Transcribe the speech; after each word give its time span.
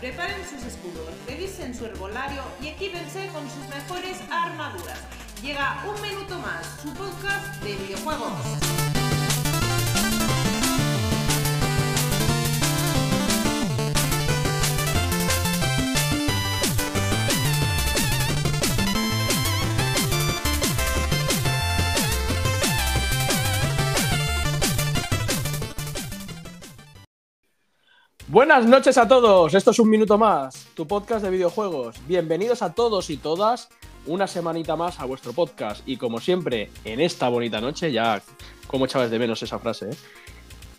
preparen 0.00 0.42
sus 0.48 0.64
escudos, 0.64 1.08
revisen 1.26 1.74
su 1.74 1.86
herbolario 1.86 2.42
y 2.60 2.68
equípense 2.68 3.28
con 3.28 3.48
sus 3.48 3.68
mejores 3.68 4.18
armaduras. 4.30 4.98
Llega 5.42 5.84
un 5.86 6.00
minuto 6.02 6.38
más, 6.38 6.66
su 6.82 6.92
podcast 6.94 7.62
de 7.62 7.74
videojuegos. 7.76 8.91
Buenas 28.32 28.64
noches 28.64 28.96
a 28.96 29.06
todos, 29.06 29.52
esto 29.52 29.72
es 29.72 29.78
un 29.78 29.90
minuto 29.90 30.16
más, 30.16 30.66
tu 30.72 30.86
podcast 30.86 31.22
de 31.22 31.30
videojuegos. 31.30 31.96
Bienvenidos 32.08 32.62
a 32.62 32.72
todos 32.72 33.10
y 33.10 33.18
todas 33.18 33.68
una 34.06 34.26
semanita 34.26 34.74
más 34.74 35.00
a 35.00 35.04
vuestro 35.04 35.34
podcast 35.34 35.86
y 35.86 35.98
como 35.98 36.18
siempre 36.18 36.70
en 36.86 37.02
esta 37.02 37.28
bonita 37.28 37.60
noche, 37.60 37.92
ya 37.92 38.22
como 38.68 38.86
echabas 38.86 39.10
de 39.10 39.18
menos 39.18 39.42
esa 39.42 39.58
frase, 39.58 39.90
¿eh? 39.90 39.96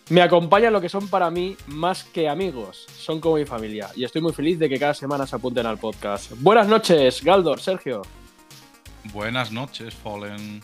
me 0.09 0.23
acompañan 0.23 0.73
lo 0.73 0.81
que 0.81 0.89
son 0.89 1.08
para 1.09 1.30
mí 1.30 1.55
más 1.67 2.05
que 2.05 2.27
amigos, 2.27 2.88
son 2.97 3.20
como 3.20 3.35
mi 3.35 3.45
familia 3.45 3.88
y 3.95 4.03
estoy 4.03 4.23
muy 4.23 4.33
feliz 4.33 4.58
de 4.58 4.67
que 4.67 4.80
cada 4.80 4.95
semana 4.95 5.27
se 5.27 5.35
apunten 5.35 5.67
al 5.67 5.77
podcast. 5.77 6.31
Buenas 6.39 6.67
noches, 6.67 7.23
Galdor, 7.23 7.59
Sergio. 7.59 8.02
Buenas 9.13 9.52
noches, 9.52 9.94
Fallen. 9.94 10.63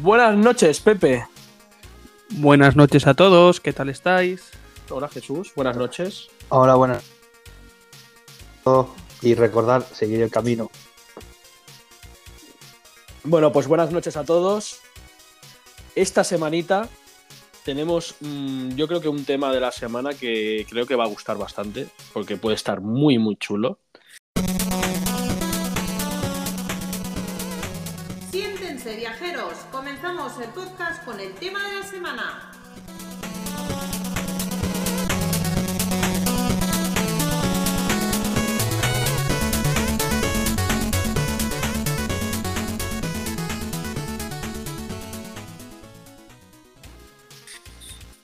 Buenas 0.00 0.36
noches, 0.36 0.80
Pepe. 0.80 1.24
Buenas 2.30 2.74
noches 2.74 3.06
a 3.06 3.14
todos, 3.14 3.60
¿qué 3.60 3.72
tal 3.72 3.88
estáis? 3.88 4.50
Hola 4.90 5.08
Jesús, 5.08 5.52
buenas 5.54 5.76
noches. 5.76 6.28
Hola, 6.48 6.74
buenas. 6.74 7.04
Y 9.22 9.34
recordar, 9.34 9.82
seguir 9.82 10.20
el 10.20 10.30
camino. 10.30 10.70
Bueno, 13.22 13.52
pues 13.52 13.66
buenas 13.68 13.92
noches 13.92 14.16
a 14.16 14.24
todos. 14.24 14.80
Esta 15.94 16.24
semanita 16.24 16.88
tenemos, 17.64 18.16
mm, 18.20 18.70
yo 18.70 18.88
creo 18.88 19.00
que 19.00 19.08
un 19.08 19.24
tema 19.24 19.52
de 19.52 19.60
la 19.60 19.70
semana 19.70 20.14
que 20.14 20.66
creo 20.68 20.86
que 20.86 20.96
va 20.96 21.04
a 21.04 21.08
gustar 21.08 21.36
bastante, 21.38 21.88
porque 22.12 22.36
puede 22.36 22.56
estar 22.56 22.80
muy, 22.80 23.18
muy 23.18 23.36
chulo. 23.36 23.78
Siéntense 28.30 28.96
viajeros, 28.96 29.54
comenzamos 29.70 30.32
el 30.40 30.48
podcast 30.50 31.04
con 31.04 31.20
el 31.20 31.32
tema 31.34 31.68
de 31.68 31.80
la 31.80 31.82
semana. 31.86 32.59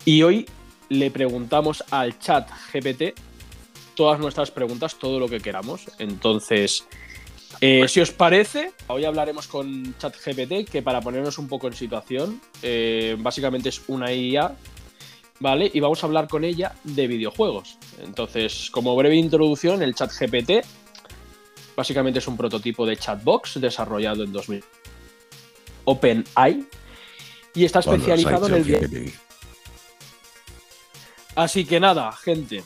Y 0.06 0.22
hoy 0.22 0.46
le 0.88 1.10
preguntamos 1.10 1.82
al 1.90 2.16
chat 2.20 2.48
GPT 2.72 3.18
todas 3.96 4.20
nuestras 4.20 4.52
preguntas, 4.52 4.94
todo 5.00 5.18
lo 5.18 5.28
que 5.28 5.40
queramos. 5.40 5.86
Entonces, 5.98 6.86
eh, 7.60 7.88
si 7.88 8.00
os 8.00 8.12
parece, 8.12 8.72
hoy 8.86 9.04
hablaremos 9.04 9.48
con 9.48 9.96
chat 9.98 10.14
GPT, 10.14 10.70
que 10.70 10.80
para 10.80 11.00
ponernos 11.00 11.38
un 11.38 11.48
poco 11.48 11.66
en 11.66 11.72
situación, 11.72 12.40
eh, 12.62 13.16
básicamente 13.18 13.70
es 13.70 13.82
una 13.88 14.12
IA, 14.12 14.54
¿vale? 15.40 15.68
Y 15.74 15.80
vamos 15.80 16.00
a 16.04 16.06
hablar 16.06 16.28
con 16.28 16.44
ella 16.44 16.76
de 16.84 17.08
videojuegos. 17.08 17.76
Entonces, 18.00 18.70
como 18.70 18.94
breve 18.94 19.16
introducción, 19.16 19.82
el 19.82 19.96
chat 19.96 20.12
GPT 20.12 20.64
básicamente 21.74 22.20
es 22.20 22.28
un 22.28 22.36
prototipo 22.36 22.86
de 22.86 22.96
chatbox 22.96 23.60
desarrollado 23.60 24.22
en 24.22 24.32
2000 24.32 24.64
OpenAI 25.84 26.64
y 27.54 27.64
está 27.64 27.80
especializado 27.80 28.46
en 28.46 28.54
el 28.54 29.12
Así 31.36 31.66
que 31.66 31.78
nada, 31.78 32.10
gente. 32.12 32.64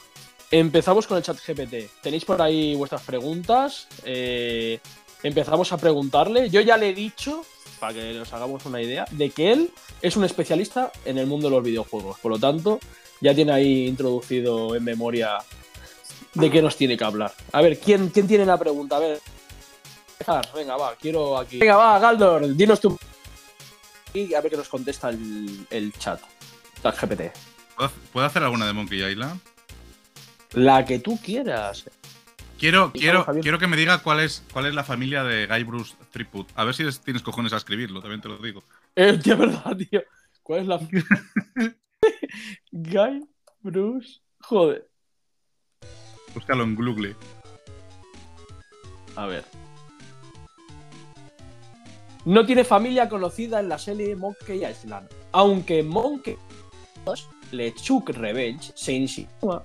Empezamos 0.50 1.06
con 1.06 1.16
el 1.16 1.24
chat 1.24 1.36
GPT. 1.44 1.90
Tenéis 2.00 2.24
por 2.24 2.40
ahí 2.40 2.74
vuestras 2.76 3.02
preguntas. 3.02 3.88
Eh, 4.04 4.78
empezamos 5.24 5.72
a 5.72 5.76
preguntarle. 5.76 6.48
Yo 6.50 6.60
ya 6.60 6.76
le 6.76 6.90
he 6.90 6.94
dicho, 6.94 7.44
para 7.80 7.94
que 7.94 8.12
nos 8.14 8.32
hagamos 8.32 8.64
una 8.66 8.80
idea, 8.80 9.06
de 9.10 9.30
que 9.30 9.52
él 9.52 9.72
es 10.00 10.16
un 10.16 10.24
especialista 10.24 10.92
en 11.04 11.18
el 11.18 11.26
mundo 11.26 11.48
de 11.48 11.56
los 11.56 11.64
videojuegos. 11.64 12.20
Por 12.20 12.30
lo 12.30 12.38
tanto, 12.38 12.78
ya 13.20 13.34
tiene 13.34 13.52
ahí 13.52 13.86
introducido 13.88 14.76
en 14.76 14.84
memoria 14.84 15.38
de 16.34 16.50
qué 16.50 16.62
nos 16.62 16.76
tiene 16.76 16.96
que 16.96 17.04
hablar. 17.04 17.32
A 17.50 17.62
ver, 17.62 17.78
¿quién, 17.80 18.08
quién 18.10 18.28
tiene 18.28 18.46
la 18.46 18.56
pregunta? 18.56 18.96
A 18.96 19.00
ver. 19.00 19.20
Venga, 20.54 20.76
va, 20.76 20.94
quiero 20.94 21.38
aquí. 21.38 21.58
Venga, 21.58 21.76
va, 21.76 21.98
Galdor, 21.98 22.54
dinos 22.54 22.80
tú. 22.80 22.96
Y 24.14 24.32
a 24.34 24.40
ver 24.40 24.50
qué 24.50 24.56
nos 24.56 24.68
contesta 24.68 25.08
el, 25.08 25.66
el 25.70 25.92
chat. 25.94 26.20
Chat 26.82 27.00
GPT. 27.00 27.49
¿Puedo 28.12 28.26
hacer 28.26 28.42
alguna 28.42 28.66
de 28.66 28.72
Monkey 28.72 29.02
Island? 29.02 29.40
La 30.52 30.84
que 30.84 30.98
tú 30.98 31.18
quieras. 31.22 31.84
Quiero, 32.58 32.92
quiero, 32.92 33.24
quiero 33.40 33.58
que 33.58 33.66
me 33.66 33.76
diga 33.76 34.02
cuál 34.02 34.20
es, 34.20 34.44
cuál 34.52 34.66
es 34.66 34.74
la 34.74 34.84
familia 34.84 35.24
de 35.24 35.46
Guy 35.46 35.64
Bruce 35.64 35.94
Triput. 36.10 36.46
A 36.54 36.64
ver 36.64 36.74
si 36.74 36.84
tienes 37.00 37.22
cojones 37.22 37.54
a 37.54 37.56
escribirlo, 37.56 38.00
también 38.00 38.20
te 38.20 38.28
lo 38.28 38.36
digo. 38.36 38.62
Eh, 38.96 39.18
es 39.24 39.38
verdad, 39.38 39.76
tío. 39.76 40.02
¿Cuál 40.42 40.60
es 40.60 40.66
la 40.66 40.78
Guy 42.72 43.26
Bruce. 43.60 44.20
Joder. 44.40 44.88
Búscalo 46.34 46.64
en 46.64 46.74
Google. 46.74 47.16
A 49.16 49.26
ver. 49.26 49.44
No 52.24 52.44
tiene 52.44 52.64
familia 52.64 53.08
conocida 53.08 53.60
en 53.60 53.68
la 53.68 53.78
serie 53.78 54.14
Monkey 54.16 54.64
Island. 54.66 55.08
Aunque 55.32 55.82
Monkey 55.82 56.36
LeChuck 57.52 58.10
Revenge 58.10 58.72
se 58.74 58.92
insinúa 58.92 59.64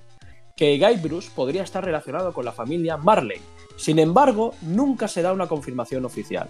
que 0.56 0.78
Guy 0.78 0.96
Bruce 0.96 1.30
podría 1.34 1.62
estar 1.62 1.84
relacionado 1.84 2.32
con 2.32 2.44
la 2.44 2.52
familia 2.52 2.96
Marley. 2.96 3.40
Sin 3.76 3.98
embargo, 3.98 4.54
nunca 4.62 5.06
se 5.06 5.22
da 5.22 5.32
una 5.32 5.46
confirmación 5.46 6.04
oficial. 6.04 6.48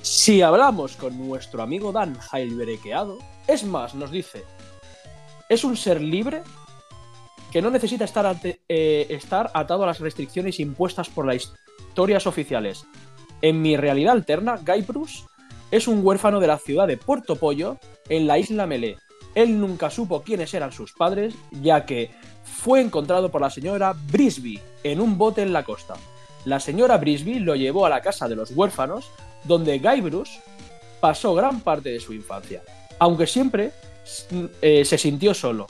Si 0.00 0.40
hablamos 0.42 0.96
con 0.96 1.16
nuestro 1.28 1.62
amigo 1.62 1.92
Dan 1.92 2.16
Heilberekeado, 2.32 3.18
es 3.46 3.64
más, 3.64 3.94
nos 3.94 4.10
dice, 4.10 4.44
es 5.48 5.62
un 5.64 5.76
ser 5.76 6.00
libre 6.00 6.42
que 7.52 7.62
no 7.62 7.70
necesita 7.70 8.04
estar, 8.04 8.36
eh, 8.42 9.06
estar 9.10 9.50
atado 9.54 9.84
a 9.84 9.86
las 9.86 10.00
restricciones 10.00 10.58
impuestas 10.58 11.08
por 11.08 11.26
las 11.26 11.52
historias 11.88 12.26
oficiales. 12.26 12.86
En 13.42 13.60
mi 13.62 13.76
realidad 13.76 14.14
alterna, 14.14 14.56
Guy 14.56 14.82
Bruce 14.82 15.24
es 15.70 15.86
un 15.86 16.04
huérfano 16.04 16.40
de 16.40 16.46
la 16.46 16.58
ciudad 16.58 16.86
de 16.86 16.96
Puerto 16.96 17.36
Pollo, 17.36 17.78
en 18.08 18.26
la 18.26 18.38
isla 18.38 18.66
Melee, 18.66 18.96
él 19.34 19.58
nunca 19.60 19.90
supo 19.90 20.22
quiénes 20.22 20.52
eran 20.54 20.72
sus 20.72 20.92
padres, 20.92 21.34
ya 21.50 21.86
que 21.86 22.10
fue 22.44 22.80
encontrado 22.80 23.30
por 23.30 23.40
la 23.40 23.50
señora 23.50 23.94
Brisby 24.10 24.60
en 24.82 25.00
un 25.00 25.18
bote 25.18 25.42
en 25.42 25.52
la 25.52 25.64
costa. 25.64 25.94
La 26.44 26.60
señora 26.60 26.98
Brisby 26.98 27.38
lo 27.38 27.56
llevó 27.56 27.86
a 27.86 27.90
la 27.90 28.02
casa 28.02 28.28
de 28.28 28.36
los 28.36 28.50
huérfanos, 28.50 29.10
donde 29.44 29.78
Guy 29.78 30.00
Bruce 30.02 30.40
pasó 31.00 31.34
gran 31.34 31.60
parte 31.60 31.90
de 31.90 32.00
su 32.00 32.12
infancia, 32.12 32.62
aunque 32.98 33.26
siempre 33.26 33.72
eh, 34.60 34.84
se 34.84 34.98
sintió 34.98 35.34
solo. 35.34 35.66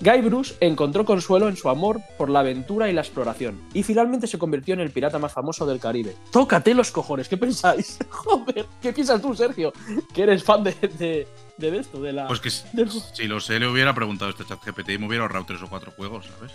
Guy 0.00 0.20
Bruce 0.20 0.54
encontró 0.58 1.04
consuelo 1.04 1.48
en 1.48 1.56
su 1.56 1.68
amor 1.68 2.00
por 2.18 2.28
la 2.28 2.40
aventura 2.40 2.90
y 2.90 2.92
la 2.92 3.02
exploración, 3.02 3.60
y 3.72 3.84
finalmente 3.84 4.26
se 4.26 4.36
convirtió 4.38 4.74
en 4.74 4.80
el 4.80 4.90
pirata 4.90 5.20
más 5.20 5.32
famoso 5.32 5.64
del 5.64 5.78
Caribe. 5.78 6.16
¡Tócate 6.32 6.74
los 6.74 6.90
cojones! 6.90 7.28
¿Qué 7.28 7.36
pensáis? 7.36 7.98
Joder, 8.10 8.66
¿qué 8.80 8.92
piensas 8.92 9.22
tú, 9.22 9.32
Sergio? 9.32 9.72
Que 10.12 10.24
eres 10.24 10.42
fan 10.42 10.64
de, 10.64 10.72
de, 10.98 11.28
esto, 11.58 12.00
de 12.00 12.12
la. 12.12 12.26
Pues 12.26 12.40
que 12.40 12.50
si 12.50 13.26
lo 13.26 13.40
sé, 13.40 13.58
le 13.58 13.66
hubiera 13.68 13.94
preguntado 13.94 14.28
a 14.28 14.32
este 14.32 14.44
chat 14.44 14.64
GPT 14.64 14.90
y 14.90 14.98
me 14.98 15.06
hubiera 15.06 15.24
ahorrado 15.24 15.44
tres 15.46 15.62
o 15.62 15.68
cuatro 15.68 15.92
juegos, 15.92 16.26
¿sabes? 16.26 16.52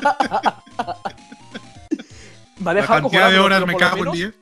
me 2.58 2.70
ha 2.70 2.74
dejado 2.74 2.98
la 2.98 3.02
cantidad 3.02 3.30
de 3.30 3.38
horas 3.38 3.66
me 3.66 3.76
cago 3.76 4.06
en 4.06 4.12
10. 4.12 4.34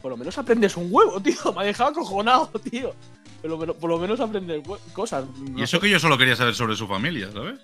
Por 0.00 0.10
lo 0.10 0.16
menos 0.16 0.36
aprendes 0.36 0.76
un 0.76 0.88
huevo, 0.90 1.20
tío. 1.20 1.52
Me 1.54 1.62
ha 1.62 1.64
dejado 1.64 1.90
acojonado, 1.90 2.50
tío. 2.70 2.94
Pero, 3.40 3.58
por 3.58 3.90
lo 3.90 3.98
menos 3.98 4.20
aprender 4.20 4.62
cosas. 4.92 5.24
y 5.56 5.62
eso 5.62 5.80
que 5.80 5.90
yo 5.90 5.98
solo 5.98 6.16
quería 6.16 6.36
saber 6.36 6.54
sobre 6.54 6.76
su 6.76 6.86
familia, 6.86 7.30
¿sabes? 7.32 7.58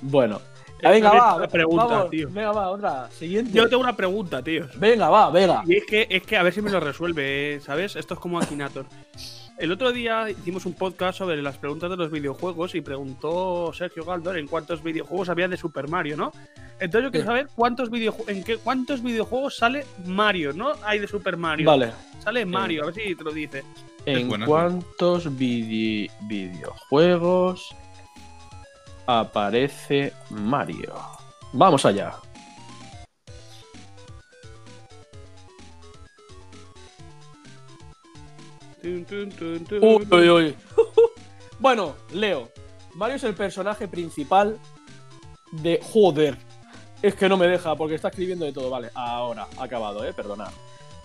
Bueno. 0.00 0.40
venga, 0.82 1.12
va. 1.12 1.36
Una 1.36 1.48
pregunta, 1.48 2.10
tío. 2.10 2.28
Venga, 2.30 2.52
va, 2.52 2.70
otra. 2.70 3.10
Siguiente. 3.10 3.52
Yo 3.52 3.68
tengo 3.68 3.82
una 3.82 3.96
pregunta, 3.96 4.42
tío. 4.42 4.66
Venga, 4.76 5.08
va, 5.08 5.30
venga. 5.30 5.62
Y 5.66 5.76
es 5.76 5.84
que, 5.86 6.06
es 6.10 6.22
que 6.22 6.36
a 6.36 6.42
ver 6.42 6.52
si 6.52 6.60
me 6.60 6.70
lo 6.70 6.80
resuelve, 6.80 7.60
¿sabes? 7.64 7.96
Esto 7.96 8.14
es 8.14 8.20
como 8.20 8.38
Akinator. 8.38 8.86
El 9.58 9.70
otro 9.70 9.92
día 9.92 10.28
hicimos 10.30 10.66
un 10.66 10.74
podcast 10.74 11.18
sobre 11.18 11.40
las 11.42 11.58
preguntas 11.58 11.88
de 11.90 11.96
los 11.96 12.10
videojuegos 12.10 12.74
y 12.74 12.80
preguntó 12.80 13.72
Sergio 13.72 14.04
Galdor 14.04 14.38
en 14.38 14.46
cuántos 14.46 14.82
videojuegos 14.82 15.28
había 15.28 15.46
de 15.48 15.56
Super 15.56 15.88
Mario, 15.88 16.16
¿no? 16.16 16.32
Entonces 16.80 17.04
yo 17.04 17.10
quiero 17.12 17.26
saber 17.26 17.48
cuántos 17.54 17.90
videojuegos, 17.90 18.28
en 18.34 18.42
qué 18.42 18.56
cuántos 18.56 19.02
videojuegos 19.02 19.56
sale 19.56 19.84
Mario, 20.06 20.52
¿no? 20.52 20.72
Hay 20.84 20.98
de 20.98 21.06
Super 21.06 21.36
Mario. 21.36 21.66
Vale. 21.66 21.92
Sale 22.18 22.44
Mario, 22.44 22.82
a 22.82 22.86
ver 22.86 22.94
si 22.94 23.14
te 23.14 23.22
lo 23.22 23.30
dice. 23.30 23.62
¿En 24.04 24.28
cuántos 24.44 25.36
videojuegos 25.36 26.52
aparece 29.06 30.12
Mario. 30.30 30.94
Vamos 31.52 31.84
allá. 31.84 32.14
Uy, 38.82 40.06
uy, 40.10 40.30
uy. 40.30 40.56
bueno, 41.58 41.94
Leo. 42.12 42.48
Mario 42.94 43.16
es 43.16 43.24
el 43.24 43.34
personaje 43.34 43.88
principal 43.88 44.58
de. 45.52 45.80
Joder. 45.82 46.36
Es 47.00 47.14
que 47.14 47.28
no 47.28 47.36
me 47.36 47.48
deja 47.48 47.74
porque 47.74 47.96
está 47.96 48.08
escribiendo 48.08 48.44
de 48.44 48.52
todo. 48.52 48.70
Vale, 48.70 48.90
ahora, 48.94 49.46
acabado, 49.58 50.04
eh, 50.04 50.12
perdonad. 50.12 50.50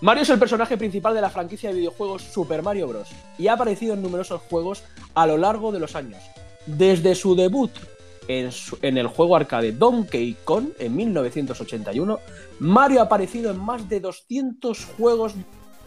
Mario 0.01 0.23
es 0.23 0.29
el 0.29 0.37
personaje 0.37 0.77
principal 0.77 1.15
de 1.15 1.21
la 1.21 1.29
franquicia 1.29 1.69
de 1.69 1.77
videojuegos 1.77 2.21
Super 2.21 2.61
Mario 2.61 2.87
Bros. 2.87 3.09
y 3.39 3.47
ha 3.47 3.53
aparecido 3.53 3.95
en 3.95 4.03
numerosos 4.03 4.41
juegos 4.41 4.83
a 5.15 5.25
lo 5.25 5.37
largo 5.37 5.71
de 5.71 5.79
los 5.79 5.95
años. 5.95 6.21
Desde 6.67 7.15
su 7.15 7.35
debut 7.35 7.71
en, 8.27 8.51
en, 8.83 8.97
el 8.99 9.07
juego 9.07 9.35
arcade 9.35 9.71
Donkey 9.71 10.37
Kong 10.43 10.67
en 10.77 10.95
1981, 10.95 12.19
Mario 12.59 12.99
ha 12.99 13.03
aparecido 13.05 13.49
en 13.49 13.57
más 13.57 13.89
de 13.89 13.99
200 13.99 14.85
juegos 14.85 15.33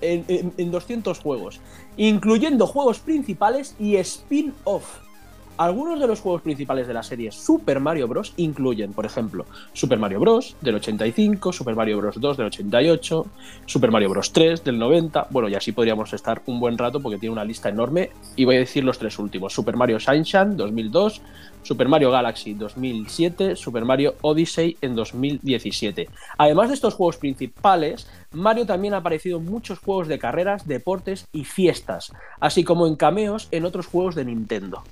en, 0.00 0.70
200 0.70 1.18
juegos, 1.18 1.60
incluyendo 1.96 2.66
juegos 2.66 2.98
principales 2.98 3.74
y 3.78 3.96
spin-off. 3.96 5.09
Algunos 5.56 6.00
de 6.00 6.06
los 6.06 6.20
juegos 6.20 6.40
principales 6.40 6.86
de 6.86 6.94
la 6.94 7.02
serie 7.02 7.30
Super 7.30 7.80
Mario 7.80 8.08
Bros. 8.08 8.32
incluyen, 8.38 8.92
por 8.92 9.04
ejemplo, 9.04 9.44
Super 9.74 9.98
Mario 9.98 10.20
Bros. 10.20 10.56
del 10.60 10.76
85, 10.76 11.52
Super 11.52 11.74
Mario 11.74 11.98
Bros. 11.98 12.18
2 12.18 12.36
del 12.36 12.46
88, 12.46 13.26
Super 13.66 13.90
Mario 13.90 14.08
Bros. 14.08 14.32
3 14.32 14.64
del 14.64 14.78
90. 14.78 15.28
Bueno, 15.30 15.48
y 15.48 15.54
así 15.54 15.72
podríamos 15.72 16.12
estar 16.14 16.42
un 16.46 16.60
buen 16.60 16.78
rato 16.78 17.00
porque 17.00 17.18
tiene 17.18 17.34
una 17.34 17.44
lista 17.44 17.68
enorme. 17.68 18.10
Y 18.36 18.46
voy 18.46 18.56
a 18.56 18.60
decir 18.60 18.84
los 18.84 18.98
tres 18.98 19.18
últimos: 19.18 19.52
Super 19.52 19.76
Mario 19.76 20.00
Sunshine 20.00 20.56
2002, 20.56 21.20
Super 21.62 21.88
Mario 21.88 22.10
Galaxy 22.10 22.54
2007, 22.54 23.54
Super 23.56 23.84
Mario 23.84 24.14
Odyssey 24.22 24.76
en 24.80 24.94
2017. 24.94 26.08
Además 26.38 26.68
de 26.68 26.74
estos 26.74 26.94
juegos 26.94 27.18
principales, 27.18 28.08
Mario 28.32 28.64
también 28.64 28.94
ha 28.94 28.98
aparecido 28.98 29.38
en 29.38 29.44
muchos 29.44 29.78
juegos 29.78 30.08
de 30.08 30.18
carreras, 30.18 30.66
deportes 30.66 31.26
y 31.32 31.44
fiestas, 31.44 32.12
así 32.40 32.64
como 32.64 32.86
en 32.86 32.96
cameos 32.96 33.48
en 33.50 33.64
otros 33.64 33.86
juegos 33.86 34.14
de 34.14 34.24
Nintendo. 34.24 34.82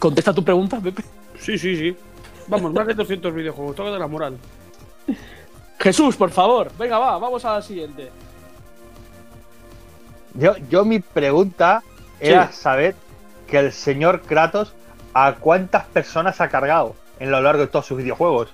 ¿Contesta 0.00 0.32
tu 0.32 0.42
pregunta, 0.42 0.80
Pepe? 0.80 1.04
Sí, 1.38 1.58
sí, 1.58 1.76
sí. 1.76 1.96
Vamos, 2.48 2.72
más 2.72 2.86
de 2.86 2.94
200 2.94 3.34
videojuegos, 3.34 3.76
toca 3.76 3.90
de 3.90 3.98
la 3.98 4.06
moral. 4.06 4.38
Jesús, 5.78 6.16
por 6.16 6.30
favor, 6.30 6.72
venga, 6.78 6.98
va, 6.98 7.18
vamos 7.18 7.44
a 7.44 7.54
la 7.54 7.62
siguiente. 7.62 8.10
Yo, 10.34 10.56
yo 10.70 10.84
mi 10.86 11.00
pregunta 11.00 11.82
era 12.18 12.50
saber 12.50 12.96
que 13.46 13.58
el 13.58 13.72
señor 13.72 14.22
Kratos 14.22 14.72
a 15.12 15.34
cuántas 15.34 15.84
personas 15.86 16.40
ha 16.40 16.48
cargado 16.48 16.96
en 17.18 17.30
lo 17.30 17.40
largo 17.42 17.60
de 17.60 17.66
todos 17.66 17.84
sus 17.84 17.98
videojuegos. 17.98 18.48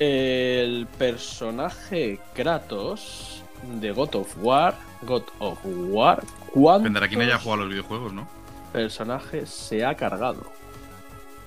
El 0.00 0.88
personaje 0.98 2.18
Kratos 2.34 3.44
de 3.80 3.92
God 3.92 4.16
of 4.16 4.36
War, 4.40 4.74
God 5.02 5.22
of 5.38 5.58
War, 5.64 6.24
¿cuántos 6.52 6.82
Dependerá 6.82 7.08
quién 7.08 7.20
haya 7.22 7.38
jugado 7.38 7.62
a 7.62 7.64
los 7.64 7.68
videojuegos, 7.70 8.12
¿no? 8.12 8.28
Personaje 8.72 9.46
se 9.46 9.84
ha 9.84 9.94
cargado. 9.94 10.55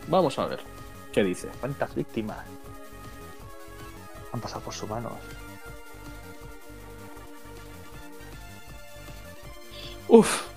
Vamos 0.08 0.40
a 0.40 0.46
ver 0.46 0.60
qué 1.12 1.24
dice. 1.24 1.50
¿Cuántas 1.60 1.94
víctimas 1.96 2.40
han 4.32 4.40
pasado 4.40 4.62
por 4.62 4.74
sus 4.74 4.90
manos? 4.90 5.14
Uf, 10.08 10.50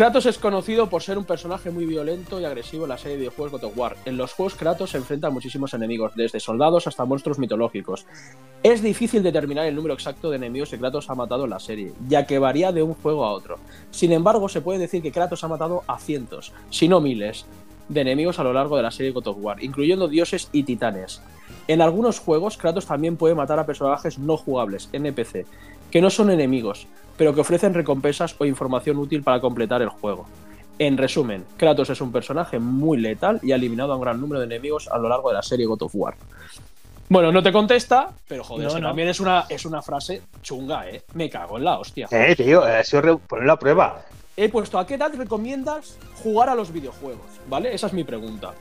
Kratos 0.00 0.24
es 0.24 0.38
conocido 0.38 0.88
por 0.88 1.02
ser 1.02 1.18
un 1.18 1.26
personaje 1.26 1.70
muy 1.70 1.84
violento 1.84 2.40
y 2.40 2.46
agresivo 2.46 2.84
en 2.84 2.88
la 2.88 2.96
serie 2.96 3.18
de 3.18 3.20
videojuegos 3.24 3.60
God 3.60 3.64
of 3.64 3.76
War. 3.76 3.96
En 4.06 4.16
los 4.16 4.32
juegos 4.32 4.54
Kratos 4.54 4.92
se 4.92 4.96
enfrenta 4.96 5.26
a 5.26 5.30
muchísimos 5.30 5.74
enemigos, 5.74 6.12
desde 6.14 6.40
soldados 6.40 6.86
hasta 6.86 7.04
monstruos 7.04 7.38
mitológicos. 7.38 8.06
Es 8.62 8.80
difícil 8.80 9.22
determinar 9.22 9.66
el 9.66 9.74
número 9.74 9.92
exacto 9.92 10.30
de 10.30 10.36
enemigos 10.36 10.70
que 10.70 10.78
Kratos 10.78 11.10
ha 11.10 11.14
matado 11.14 11.44
en 11.44 11.50
la 11.50 11.58
serie, 11.58 11.92
ya 12.08 12.24
que 12.24 12.38
varía 12.38 12.72
de 12.72 12.82
un 12.82 12.94
juego 12.94 13.26
a 13.26 13.32
otro. 13.32 13.58
Sin 13.90 14.12
embargo, 14.12 14.48
se 14.48 14.62
puede 14.62 14.78
decir 14.78 15.02
que 15.02 15.12
Kratos 15.12 15.44
ha 15.44 15.48
matado 15.48 15.82
a 15.86 15.98
cientos, 15.98 16.54
si 16.70 16.88
no 16.88 17.02
miles, 17.02 17.44
de 17.90 18.00
enemigos 18.00 18.38
a 18.38 18.44
lo 18.44 18.52
largo 18.52 18.76
de 18.76 18.84
la 18.84 18.90
serie 18.90 19.10
God 19.10 19.26
of 19.26 19.36
War, 19.40 19.62
incluyendo 19.62 20.08
dioses 20.08 20.48
y 20.52 20.62
titanes. 20.62 21.20
En 21.66 21.82
algunos 21.82 22.20
juegos, 22.20 22.56
Kratos 22.56 22.86
también 22.86 23.16
puede 23.16 23.34
matar 23.34 23.58
a 23.58 23.66
personajes 23.66 24.18
no 24.18 24.36
jugables, 24.36 24.88
NPC, 24.92 25.44
que 25.90 26.00
no 26.00 26.08
son 26.08 26.30
enemigos, 26.30 26.86
pero 27.16 27.34
que 27.34 27.40
ofrecen 27.40 27.74
recompensas 27.74 28.36
o 28.38 28.44
información 28.44 28.96
útil 28.96 29.22
para 29.22 29.40
completar 29.40 29.82
el 29.82 29.88
juego. 29.88 30.26
En 30.78 30.96
resumen, 30.96 31.44
Kratos 31.56 31.90
es 31.90 32.00
un 32.00 32.12
personaje 32.12 32.58
muy 32.58 32.96
letal 32.96 33.40
y 33.42 33.52
ha 33.52 33.56
eliminado 33.56 33.92
a 33.92 33.96
un 33.96 34.02
gran 34.02 34.20
número 34.20 34.40
de 34.40 34.46
enemigos 34.46 34.88
a 34.88 34.96
lo 34.96 35.08
largo 35.08 35.28
de 35.28 35.34
la 35.34 35.42
serie 35.42 35.66
God 35.66 35.82
of 35.82 35.94
War. 35.94 36.14
Bueno, 37.08 37.32
no 37.32 37.42
te 37.42 37.50
contesta, 37.50 38.10
pero 38.28 38.44
joder, 38.44 38.80
también 38.80 39.08
es 39.08 39.18
una, 39.18 39.46
es 39.48 39.66
una 39.66 39.82
frase 39.82 40.22
chunga, 40.42 40.88
¿eh? 40.88 41.02
Me 41.14 41.28
cago 41.28 41.58
en 41.58 41.64
la 41.64 41.76
hostia. 41.80 42.06
Eh, 42.12 42.36
tío, 42.36 42.66
he 42.66 42.84
sido 42.84 43.18
poner 43.18 43.46
la 43.46 43.58
prueba. 43.58 44.00
He 44.42 44.48
puesto, 44.48 44.78
¿a 44.78 44.86
qué 44.86 44.94
edad 44.94 45.12
recomiendas 45.14 45.98
jugar 46.22 46.48
a 46.48 46.54
los 46.54 46.72
videojuegos? 46.72 47.26
¿Vale? 47.48 47.74
Esa 47.74 47.88
es 47.88 47.92
mi 47.92 48.04
pregunta. 48.04 48.54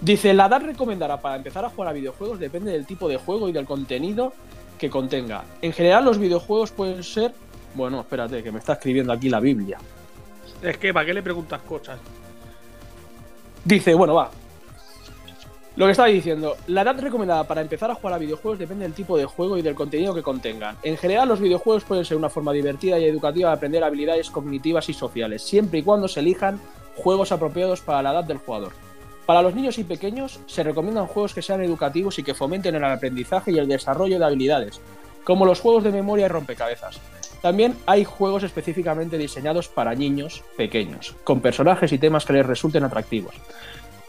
Dice, 0.00 0.32
la 0.32 0.46
edad 0.46 0.62
recomendada 0.62 1.20
para 1.20 1.36
empezar 1.36 1.62
a 1.62 1.68
jugar 1.68 1.90
a 1.90 1.92
videojuegos 1.92 2.38
depende 2.38 2.72
del 2.72 2.86
tipo 2.86 3.06
de 3.06 3.18
juego 3.18 3.48
y 3.48 3.52
del 3.52 3.66
contenido 3.66 4.32
que 4.78 4.88
contenga. 4.88 5.44
En 5.60 5.74
general, 5.74 6.06
los 6.06 6.18
videojuegos 6.18 6.70
pueden 6.70 7.02
ser 7.02 7.34
bueno, 7.74 8.00
espérate, 8.00 8.42
que 8.42 8.50
me 8.50 8.58
está 8.58 8.72
escribiendo 8.72 9.12
aquí 9.12 9.28
la 9.28 9.38
Biblia. 9.38 9.78
Es 10.62 10.78
que, 10.78 10.94
¿para 10.94 11.04
qué 11.04 11.12
le 11.12 11.22
preguntas 11.22 11.60
cosas? 11.60 11.98
Dice, 13.62 13.92
bueno, 13.92 14.14
va. 14.14 14.30
Lo 15.76 15.84
que 15.84 15.90
estaba 15.90 16.08
diciendo, 16.08 16.56
la 16.68 16.80
edad 16.80 16.98
recomendada 16.98 17.44
para 17.44 17.60
empezar 17.60 17.90
a 17.90 17.94
jugar 17.94 18.14
a 18.14 18.18
videojuegos 18.18 18.58
depende 18.58 18.84
del 18.84 18.94
tipo 18.94 19.18
de 19.18 19.26
juego 19.26 19.58
y 19.58 19.62
del 19.62 19.74
contenido 19.74 20.14
que 20.14 20.22
contengan. 20.22 20.78
En 20.82 20.96
general, 20.96 21.28
los 21.28 21.38
videojuegos 21.38 21.84
pueden 21.84 22.06
ser 22.06 22.16
una 22.16 22.30
forma 22.30 22.54
divertida 22.54 22.98
y 22.98 23.04
educativa 23.04 23.50
de 23.50 23.56
aprender 23.56 23.84
habilidades 23.84 24.30
cognitivas 24.30 24.88
y 24.88 24.94
sociales, 24.94 25.42
siempre 25.42 25.80
y 25.80 25.82
cuando 25.82 26.08
se 26.08 26.20
elijan 26.20 26.58
juegos 26.94 27.30
apropiados 27.30 27.82
para 27.82 28.00
la 28.00 28.12
edad 28.12 28.24
del 28.24 28.38
jugador. 28.38 28.72
Para 29.26 29.42
los 29.42 29.54
niños 29.54 29.76
y 29.76 29.84
pequeños, 29.84 30.40
se 30.46 30.62
recomiendan 30.62 31.08
juegos 31.08 31.34
que 31.34 31.42
sean 31.42 31.62
educativos 31.62 32.18
y 32.18 32.22
que 32.22 32.32
fomenten 32.32 32.74
el 32.74 32.84
aprendizaje 32.84 33.52
y 33.52 33.58
el 33.58 33.68
desarrollo 33.68 34.18
de 34.18 34.24
habilidades, 34.24 34.80
como 35.24 35.44
los 35.44 35.60
juegos 35.60 35.84
de 35.84 35.92
memoria 35.92 36.24
y 36.24 36.28
rompecabezas. 36.28 37.00
También 37.42 37.76
hay 37.84 38.04
juegos 38.04 38.44
específicamente 38.44 39.18
diseñados 39.18 39.68
para 39.68 39.94
niños 39.94 40.42
pequeños, 40.56 41.14
con 41.22 41.40
personajes 41.40 41.92
y 41.92 41.98
temas 41.98 42.24
que 42.24 42.32
les 42.32 42.46
resulten 42.46 42.84
atractivos. 42.84 43.34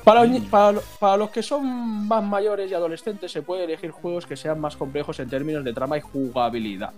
Para, 0.08 0.74
para, 1.02 1.18
los 1.18 1.30
que 1.32 1.44
son 1.44 2.08
más 2.08 2.24
mayores 2.24 2.72
y 2.72 2.74
adolescentes 2.74 3.30
se 3.30 3.42
puede 3.42 3.66
elegir 3.66 3.92
juegos 3.92 4.26
que 4.26 4.38
sean 4.38 4.58
más 4.58 4.78
complejos 4.78 5.20
en 5.20 5.30
términos 5.30 5.66
de 5.66 5.74
trama 5.74 5.98
y 5.98 6.02
jugabilidad, 6.02 6.94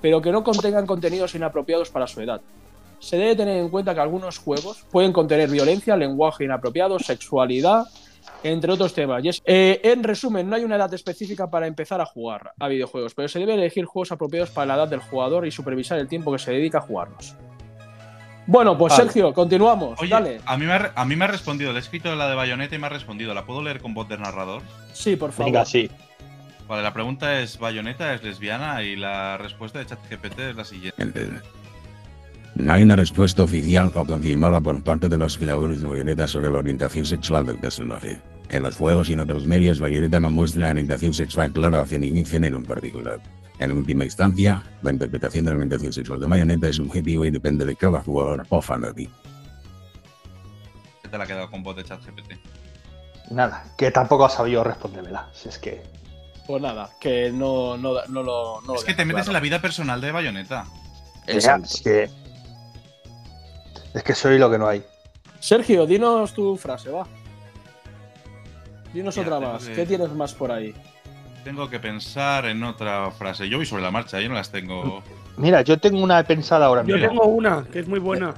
pero 0.00 0.22
que 0.22 0.30
no 0.30 0.44
contengan 0.44 0.86
contenidos 0.86 1.34
inapropiados 1.34 1.90
para 1.90 2.06
su 2.06 2.20
edad. 2.20 2.40
Se 3.00 3.16
debe 3.16 3.34
tener 3.34 3.56
en 3.56 3.70
cuenta 3.70 3.92
que 3.92 3.98
algunos 3.98 4.38
juegos 4.38 4.86
pueden 4.92 5.12
contener 5.12 5.50
violencia, 5.50 5.96
lenguaje 5.96 6.44
inapropiado, 6.44 6.96
sexualidad, 7.00 7.86
entre 8.44 8.70
otros 8.70 8.94
temas. 8.94 9.24
Eh, 9.44 9.80
en 9.82 10.04
resumen, 10.04 10.48
no 10.48 10.54
hay 10.54 10.62
una 10.62 10.76
edad 10.76 10.94
específica 10.94 11.50
para 11.50 11.66
empezar 11.66 12.00
a 12.00 12.06
jugar 12.06 12.52
a 12.60 12.68
videojuegos, 12.68 13.16
pero 13.16 13.26
se 13.26 13.40
debe 13.40 13.54
elegir 13.54 13.84
juegos 13.84 14.12
apropiados 14.12 14.50
para 14.50 14.66
la 14.66 14.74
edad 14.74 14.88
del 14.88 15.00
jugador 15.00 15.44
y 15.44 15.50
supervisar 15.50 15.98
el 15.98 16.06
tiempo 16.06 16.30
que 16.30 16.38
se 16.38 16.52
dedica 16.52 16.78
a 16.78 16.82
jugarlos. 16.82 17.34
Bueno, 18.46 18.76
pues 18.76 18.94
Sergio, 18.94 19.32
continuamos. 19.32 19.98
Dale. 20.08 20.40
A 20.44 20.56
mí, 20.56 20.66
me 20.66 20.72
ha, 20.72 20.92
a 20.94 21.04
mí 21.04 21.16
me 21.16 21.24
ha 21.24 21.28
respondido, 21.28 21.72
le 21.72 21.78
he 21.78 21.80
escrito 21.80 22.14
la 22.14 22.28
de 22.28 22.34
Bayonetta 22.34 22.74
y 22.74 22.78
me 22.78 22.86
ha 22.86 22.90
respondido. 22.90 23.32
¿La 23.32 23.46
puedo 23.46 23.62
leer 23.62 23.80
con 23.80 23.94
voz 23.94 24.08
de 24.08 24.18
narrador? 24.18 24.62
Sí, 24.92 25.16
por 25.16 25.32
favor. 25.32 25.52
Venga, 25.52 25.64
sí. 25.64 25.90
Vale, 26.68 26.82
la 26.82 26.92
pregunta 26.92 27.40
es: 27.40 27.58
¿Bayonetta 27.58 28.14
es 28.14 28.22
lesbiana? 28.22 28.82
Y 28.82 28.96
la 28.96 29.38
respuesta 29.38 29.78
de 29.78 29.86
ChatGPT 29.86 30.38
es 30.38 30.56
la 30.56 30.64
siguiente. 30.64 31.28
No 32.54 32.72
hay 32.72 32.82
una 32.84 32.96
respuesta 32.96 33.42
oficial 33.42 33.90
o 33.94 34.04
confirmada 34.04 34.60
por 34.60 34.82
parte 34.82 35.08
de 35.08 35.18
los 35.18 35.36
creadores 35.36 35.82
de 35.82 35.88
Bayonetta 35.88 36.28
sobre 36.28 36.50
la 36.50 36.58
orientación 36.58 37.04
sexual 37.04 37.46
del 37.46 37.58
personaje. 37.58 38.20
En 38.50 38.62
los 38.62 38.76
juegos 38.76 39.08
y 39.08 39.14
en 39.14 39.20
otros 39.20 39.46
medios, 39.46 39.80
Bayonetta 39.80 40.20
no 40.20 40.30
muestra 40.30 40.70
orientación 40.70 41.12
sexual 41.12 41.50
clara 41.50 41.80
hacia 41.80 41.98
ningún 41.98 42.24
género 42.24 42.58
en 42.58 42.64
particular. 42.64 43.20
En 43.58 43.70
última 43.72 44.04
instancia, 44.04 44.62
la 44.82 44.90
interpretación 44.90 45.44
de 45.44 45.52
la 45.52 45.56
orientación 45.56 45.92
sexual 45.92 46.20
de 46.20 46.26
Bayonetta 46.26 46.68
es 46.68 46.76
subjetiva 46.76 47.26
y 47.26 47.30
depende 47.30 47.64
de 47.64 47.76
cada 47.76 48.00
jugador 48.00 48.44
o 48.48 48.60
fanático. 48.60 49.12
¿Qué 51.02 51.08
te 51.08 51.16
la 51.16 51.24
ha 51.24 51.26
quedado 51.26 51.50
con 51.50 51.62
voz 51.62 51.76
de 51.76 51.84
ChatGPT? 51.84 52.32
Nada, 53.30 53.64
que 53.78 53.90
tampoco 53.90 54.24
ha 54.24 54.30
sabido 54.30 54.64
respondérmela. 54.64 55.28
Si 55.32 55.48
es 55.48 55.58
que. 55.58 55.82
Pues 56.46 56.60
nada, 56.60 56.90
que 57.00 57.30
no, 57.30 57.76
no, 57.76 58.04
no 58.08 58.22
lo. 58.22 58.60
No 58.62 58.74
es 58.74 58.84
que 58.84 58.94
te 58.94 59.04
metes 59.04 59.28
en 59.28 59.32
la 59.32 59.40
vida 59.40 59.62
personal 59.62 60.00
de 60.00 60.12
Bayonetta. 60.12 60.66
Es 61.26 61.46
que. 61.82 62.10
Es 63.94 64.02
que 64.02 64.14
soy 64.14 64.38
lo 64.38 64.50
que 64.50 64.58
no 64.58 64.66
hay. 64.66 64.84
Sergio, 65.38 65.86
dinos 65.86 66.34
tu 66.34 66.56
frase, 66.56 66.90
va. 66.90 67.06
Dinos 68.92 69.16
otra 69.16 69.38
más. 69.38 69.68
¿Qué 69.68 69.86
tienes 69.86 70.10
más 70.10 70.34
por 70.34 70.50
ahí? 70.50 70.74
Tengo 71.44 71.68
que 71.68 71.78
pensar 71.78 72.46
en 72.46 72.62
otra 72.64 73.10
frase. 73.10 73.48
Yo 73.48 73.58
voy 73.58 73.66
sobre 73.66 73.82
la 73.82 73.90
marcha, 73.90 74.20
yo 74.20 74.28
no 74.28 74.34
las 74.34 74.50
tengo. 74.50 75.02
Mira, 75.36 75.60
yo 75.62 75.78
tengo 75.78 76.02
una 76.02 76.22
pensada 76.24 76.66
ahora 76.66 76.82
mismo. 76.82 76.98
Yo 76.98 77.08
tengo 77.08 77.24
una, 77.26 77.64
que 77.70 77.80
es 77.80 77.86
muy 77.88 77.98
buena. 77.98 78.34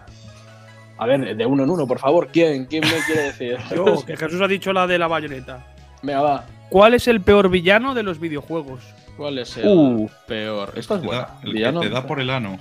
A 0.99 1.07
ver, 1.07 1.37
de 1.37 1.47
uno 1.47 1.63
en 1.65 1.71
uno, 1.71 1.87
por 1.87 1.99
favor. 1.99 2.29
¿Quién? 2.33 2.67
¿Quién 2.67 2.83
me 2.85 2.97
quiere 3.07 3.23
decir? 3.25 3.59
Yo, 3.75 4.05
que 4.05 4.17
Jesús 4.17 4.41
ha 4.41 4.49
dicho 4.49 4.73
la 4.73 4.87
de 4.87 4.99
la 4.99 5.07
bayoneta. 5.07 5.65
Venga, 6.03 6.23
va. 6.23 6.45
¿Cuál 6.71 6.95
es 6.95 7.07
el 7.07 7.21
peor 7.21 7.49
villano 7.49 7.95
de 7.95 8.03
los 8.03 8.19
videojuegos? 8.19 8.81
¿Cuál 9.17 9.39
es 9.39 9.57
el 9.57 9.69
Uh. 9.69 10.11
peor? 10.27 10.73
Esta 10.75 10.97
es 10.97 11.03
buena. 11.03 11.23
da- 11.23 11.41
el 11.45 11.53
Villano. 11.53 11.81
que 11.81 11.89
te 11.89 11.95
da 11.95 12.07
por 12.07 12.19
el 12.21 12.31
ano. 12.31 12.59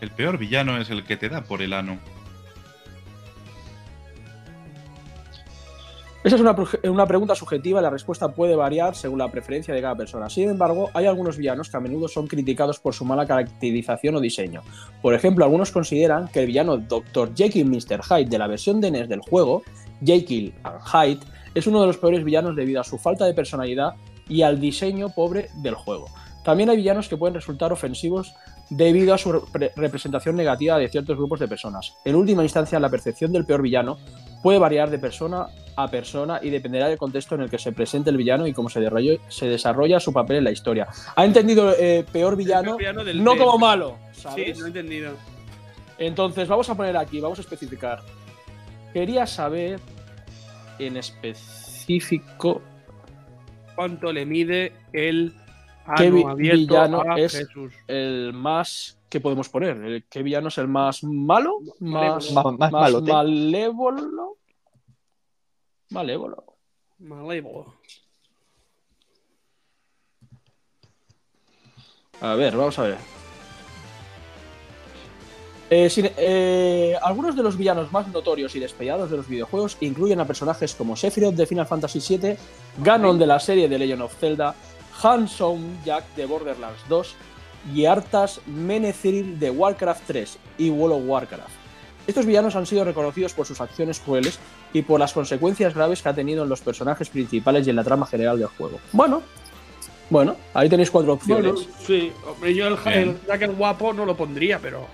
El 0.00 0.10
peor 0.10 0.36
villano 0.38 0.76
es 0.76 0.90
el 0.90 1.04
que 1.04 1.16
te 1.16 1.28
da 1.30 1.40
por 1.42 1.62
el 1.62 1.72
ano. 1.72 1.98
Esa 6.24 6.36
es 6.36 6.40
una, 6.40 6.56
una 6.84 7.06
pregunta 7.06 7.34
subjetiva 7.34 7.80
y 7.80 7.82
la 7.82 7.90
respuesta 7.90 8.32
puede 8.32 8.56
variar 8.56 8.94
según 8.94 9.18
la 9.18 9.30
preferencia 9.30 9.74
de 9.74 9.82
cada 9.82 9.94
persona. 9.94 10.30
Sin 10.30 10.48
embargo, 10.48 10.88
hay 10.94 11.04
algunos 11.04 11.36
villanos 11.36 11.68
que 11.68 11.76
a 11.76 11.80
menudo 11.80 12.08
son 12.08 12.26
criticados 12.26 12.80
por 12.80 12.94
su 12.94 13.04
mala 13.04 13.26
caracterización 13.26 14.14
o 14.16 14.20
diseño. 14.20 14.62
Por 15.02 15.12
ejemplo, 15.12 15.44
algunos 15.44 15.70
consideran 15.70 16.28
que 16.28 16.40
el 16.40 16.46
villano 16.46 16.78
Dr. 16.78 17.34
Jekyll 17.34 17.66
Mr. 17.66 18.00
Hyde 18.02 18.30
de 18.30 18.38
la 18.38 18.46
versión 18.46 18.80
de 18.80 18.90
NES 18.90 19.06
del 19.10 19.20
juego, 19.20 19.62
Jekyll 20.02 20.54
and 20.62 20.80
Hyde, 20.80 21.20
es 21.54 21.66
uno 21.66 21.82
de 21.82 21.88
los 21.88 21.98
peores 21.98 22.24
villanos 22.24 22.56
debido 22.56 22.80
a 22.80 22.84
su 22.84 22.96
falta 22.96 23.26
de 23.26 23.34
personalidad 23.34 23.90
y 24.26 24.40
al 24.40 24.58
diseño 24.58 25.10
pobre 25.10 25.50
del 25.56 25.74
juego. 25.74 26.06
También 26.42 26.70
hay 26.70 26.78
villanos 26.78 27.06
que 27.06 27.18
pueden 27.18 27.34
resultar 27.34 27.70
ofensivos 27.70 28.34
debido 28.70 29.12
a 29.12 29.18
su 29.18 29.30
repre- 29.30 29.72
representación 29.76 30.36
negativa 30.36 30.78
de 30.78 30.88
ciertos 30.88 31.18
grupos 31.18 31.40
de 31.40 31.48
personas. 31.48 31.96
En 32.06 32.14
última 32.14 32.42
instancia, 32.42 32.80
la 32.80 32.88
percepción 32.88 33.30
del 33.30 33.44
peor 33.44 33.60
villano 33.60 33.98
puede 34.44 34.58
variar 34.58 34.90
de 34.90 34.98
persona 34.98 35.46
a 35.74 35.88
persona 35.88 36.38
y 36.42 36.50
dependerá 36.50 36.86
del 36.86 36.98
contexto 36.98 37.34
en 37.34 37.40
el 37.40 37.48
que 37.50 37.58
se 37.58 37.72
presente 37.72 38.10
el 38.10 38.18
villano 38.18 38.46
y 38.46 38.52
cómo 38.52 38.68
se 38.68 38.78
desarrolla, 38.78 39.14
se 39.28 39.48
desarrolla 39.48 39.98
su 39.98 40.12
papel 40.12 40.36
en 40.36 40.44
la 40.44 40.50
historia. 40.50 40.86
¿Ha 41.16 41.24
entendido 41.24 41.74
eh, 41.76 42.04
peor 42.12 42.36
villano? 42.36 42.76
peor 42.76 42.78
villano 42.78 43.04
del- 43.04 43.24
no 43.24 43.30
del- 43.30 43.40
como 43.40 43.58
malo, 43.58 43.96
Sí, 44.12 44.52
no 44.58 44.66
he 44.66 44.68
entendido. 44.68 45.12
Entonces, 45.96 46.46
vamos 46.46 46.68
a 46.68 46.74
poner 46.74 46.94
aquí, 46.96 47.20
vamos 47.20 47.38
a 47.38 47.40
especificar. 47.40 48.02
Quería 48.92 49.26
saber 49.26 49.80
en 50.78 50.98
específico 50.98 52.60
¿Cuánto 53.74 54.12
le 54.12 54.26
mide 54.26 54.72
el 54.92 55.32
¿Qué 55.96 56.06
ano 56.06 56.28
abierto 56.28 56.58
villano 56.58 57.02
a 57.06 57.20
es? 57.20 57.32
Jesús? 57.36 57.72
el 57.88 58.32
más 58.32 58.98
que 59.08 59.20
podemos 59.20 59.48
poner. 59.48 59.76
¿El- 59.76 60.04
¿Qué 60.08 60.22
villano 60.22 60.48
es 60.48 60.58
el 60.58 60.68
más 60.68 61.04
malo? 61.04 61.58
Más, 61.80 62.30
Más- 62.32 62.44
más 62.58 62.72
malote. 62.72 63.12
malévolo. 63.12 64.36
Malévolo. 65.90 66.44
Malévolo. 66.98 67.74
A 72.20 72.34
ver, 72.34 72.56
vamos 72.56 72.78
a 72.78 72.82
ver. 72.84 72.96
Eh, 75.70 75.90
sin- 75.90 76.10
eh, 76.16 76.94
algunos 77.02 77.34
de 77.36 77.42
los 77.42 77.56
villanos 77.56 77.90
más 77.90 78.06
notorios 78.08 78.54
y 78.54 78.60
despellados 78.60 79.10
de 79.10 79.16
los 79.16 79.26
videojuegos 79.28 79.76
incluyen 79.80 80.20
a 80.20 80.26
personajes 80.26 80.74
como 80.74 80.94
Sephiroth 80.94 81.34
de 81.34 81.46
Final 81.46 81.66
Fantasy 81.66 82.00
VII, 82.16 82.36
Ganon 82.78 83.18
de 83.18 83.26
la 83.26 83.40
serie 83.40 83.68
de 83.68 83.78
Legend 83.78 84.02
of 84.02 84.14
Zelda, 84.18 84.54
Handsome 85.04 85.76
Jack 85.84 86.04
de 86.16 86.24
Borderlands 86.26 86.80
2 86.88 87.14
y 87.74 87.84
Arthas 87.84 88.40
Menethil 88.46 89.38
de 89.38 89.50
Warcraft 89.50 90.02
3 90.06 90.38
y 90.58 90.70
World 90.70 90.96
of 90.96 91.02
Warcraft. 91.08 91.50
Estos 92.06 92.26
villanos 92.26 92.56
han 92.56 92.66
sido 92.66 92.84
reconocidos 92.84 93.32
por 93.34 93.46
sus 93.46 93.60
acciones 93.60 94.00
crueles 94.00 94.38
y 94.72 94.82
por 94.82 95.00
las 95.00 95.12
consecuencias 95.12 95.74
graves 95.74 96.02
que 96.02 96.08
ha 96.08 96.14
tenido 96.14 96.42
en 96.42 96.48
los 96.48 96.60
personajes 96.60 97.08
principales 97.08 97.66
y 97.66 97.70
en 97.70 97.76
la 97.76 97.84
trama 97.84 98.06
general 98.06 98.38
del 98.38 98.48
juego. 98.48 98.78
Bueno, 98.92 99.22
bueno, 100.10 100.36
ahí 100.52 100.68
tenéis 100.68 100.90
cuatro 100.90 101.14
opciones. 101.14 101.52
Bueno, 101.54 101.68
sí. 101.86 102.12
Hombre, 102.26 102.54
yo 102.54 102.66
el, 102.66 102.78
el 102.92 103.20
Jack 103.26 103.42
el 103.42 103.52
guapo 103.52 103.92
no 103.94 104.04
lo 104.04 104.14
pondría, 104.16 104.58
pero. 104.58 104.86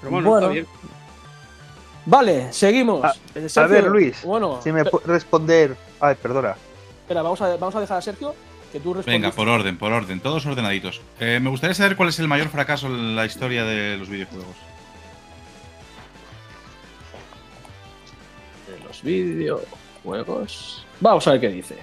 Pero 0.00 0.10
bueno, 0.12 0.30
Bueno. 0.30 0.46
está 0.46 0.52
bien. 0.52 0.66
Vale, 2.08 2.52
seguimos. 2.52 3.04
A- 3.56 3.66
ver, 3.66 3.86
Luis, 3.88 4.22
Bueno, 4.22 4.60
si 4.62 4.70
me 4.70 4.84
puedes 4.84 5.08
responder. 5.08 5.76
Ay, 5.98 6.14
perdona. 6.22 6.54
espera, 7.02 7.22
vamos 7.22 7.40
a, 7.40 7.56
vamos 7.56 7.74
a 7.74 7.80
dejar 7.80 7.98
a 7.98 8.02
Sergio 8.02 8.32
que 8.76 8.82
tú 8.82 8.94
respondas. 8.94 9.20
Venga, 9.20 9.34
por 9.34 9.48
orden, 9.48 9.78
por 9.78 9.92
orden, 9.92 10.20
todos 10.20 10.44
ordenaditos. 10.46 11.00
Eh, 11.18 11.40
me 11.40 11.50
gustaría 11.50 11.74
saber 11.74 11.96
cuál 11.96 12.10
es 12.10 12.18
el 12.18 12.28
mayor 12.28 12.48
fracaso 12.48 12.86
en 12.86 13.16
la 13.16 13.24
historia 13.24 13.64
de 13.64 13.96
los 13.96 14.08
videojuegos. 14.08 14.56
de 18.66 18.84
los 18.84 19.02
videojuegos. 19.02 20.84
Vamos 21.00 21.26
a 21.26 21.32
ver 21.32 21.40
qué 21.40 21.48
dice. 21.48 21.76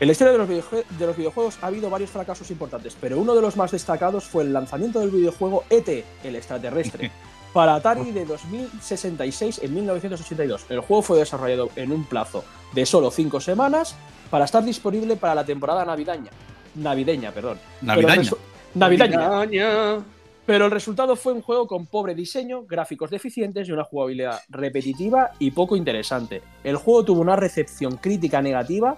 En 0.00 0.08
la 0.08 0.12
historia 0.12 0.32
de 0.32 0.38
los, 0.38 0.48
de 0.48 1.06
los 1.06 1.16
videojuegos 1.16 1.58
ha 1.60 1.66
habido 1.66 1.88
varios 1.88 2.10
fracasos 2.10 2.50
importantes, 2.50 2.96
pero 3.00 3.18
uno 3.18 3.34
de 3.34 3.42
los 3.42 3.56
más 3.56 3.70
destacados 3.70 4.24
fue 4.24 4.42
el 4.44 4.52
lanzamiento 4.52 4.98
del 5.00 5.10
videojuego 5.10 5.64
ET, 5.70 6.04
el 6.24 6.36
extraterrestre, 6.36 7.12
para 7.52 7.76
Atari 7.76 8.10
de 8.10 8.24
2066 8.24 9.60
en 9.62 9.74
1982. 9.74 10.66
El 10.70 10.80
juego 10.80 11.02
fue 11.02 11.18
desarrollado 11.18 11.70
en 11.76 11.92
un 11.92 12.04
plazo 12.04 12.44
de 12.72 12.86
solo 12.86 13.10
5 13.10 13.40
semanas 13.40 13.96
para 14.32 14.46
estar 14.46 14.64
disponible 14.64 15.16
para 15.16 15.34
la 15.34 15.44
temporada 15.44 15.84
navideña. 15.84 16.30
Navideña, 16.74 17.30
perdón. 17.32 17.58
Pero 17.80 17.92
el 17.92 18.06
Navidaña. 18.06 18.22
resu- 18.22 18.38
Navideña. 18.74 19.16
Navidaña. 19.28 20.04
Pero 20.46 20.64
el 20.64 20.70
resultado 20.70 21.14
fue 21.16 21.34
un 21.34 21.42
juego 21.42 21.66
con 21.66 21.84
pobre 21.84 22.14
diseño, 22.14 22.64
gráficos 22.64 23.10
deficientes 23.10 23.68
y 23.68 23.72
una 23.72 23.84
jugabilidad 23.84 24.40
repetitiva 24.48 25.32
y 25.38 25.50
poco 25.50 25.76
interesante. 25.76 26.40
El 26.64 26.76
juego 26.76 27.04
tuvo 27.04 27.20
una 27.20 27.36
recepción 27.36 27.98
crítica 27.98 28.40
negativa 28.40 28.96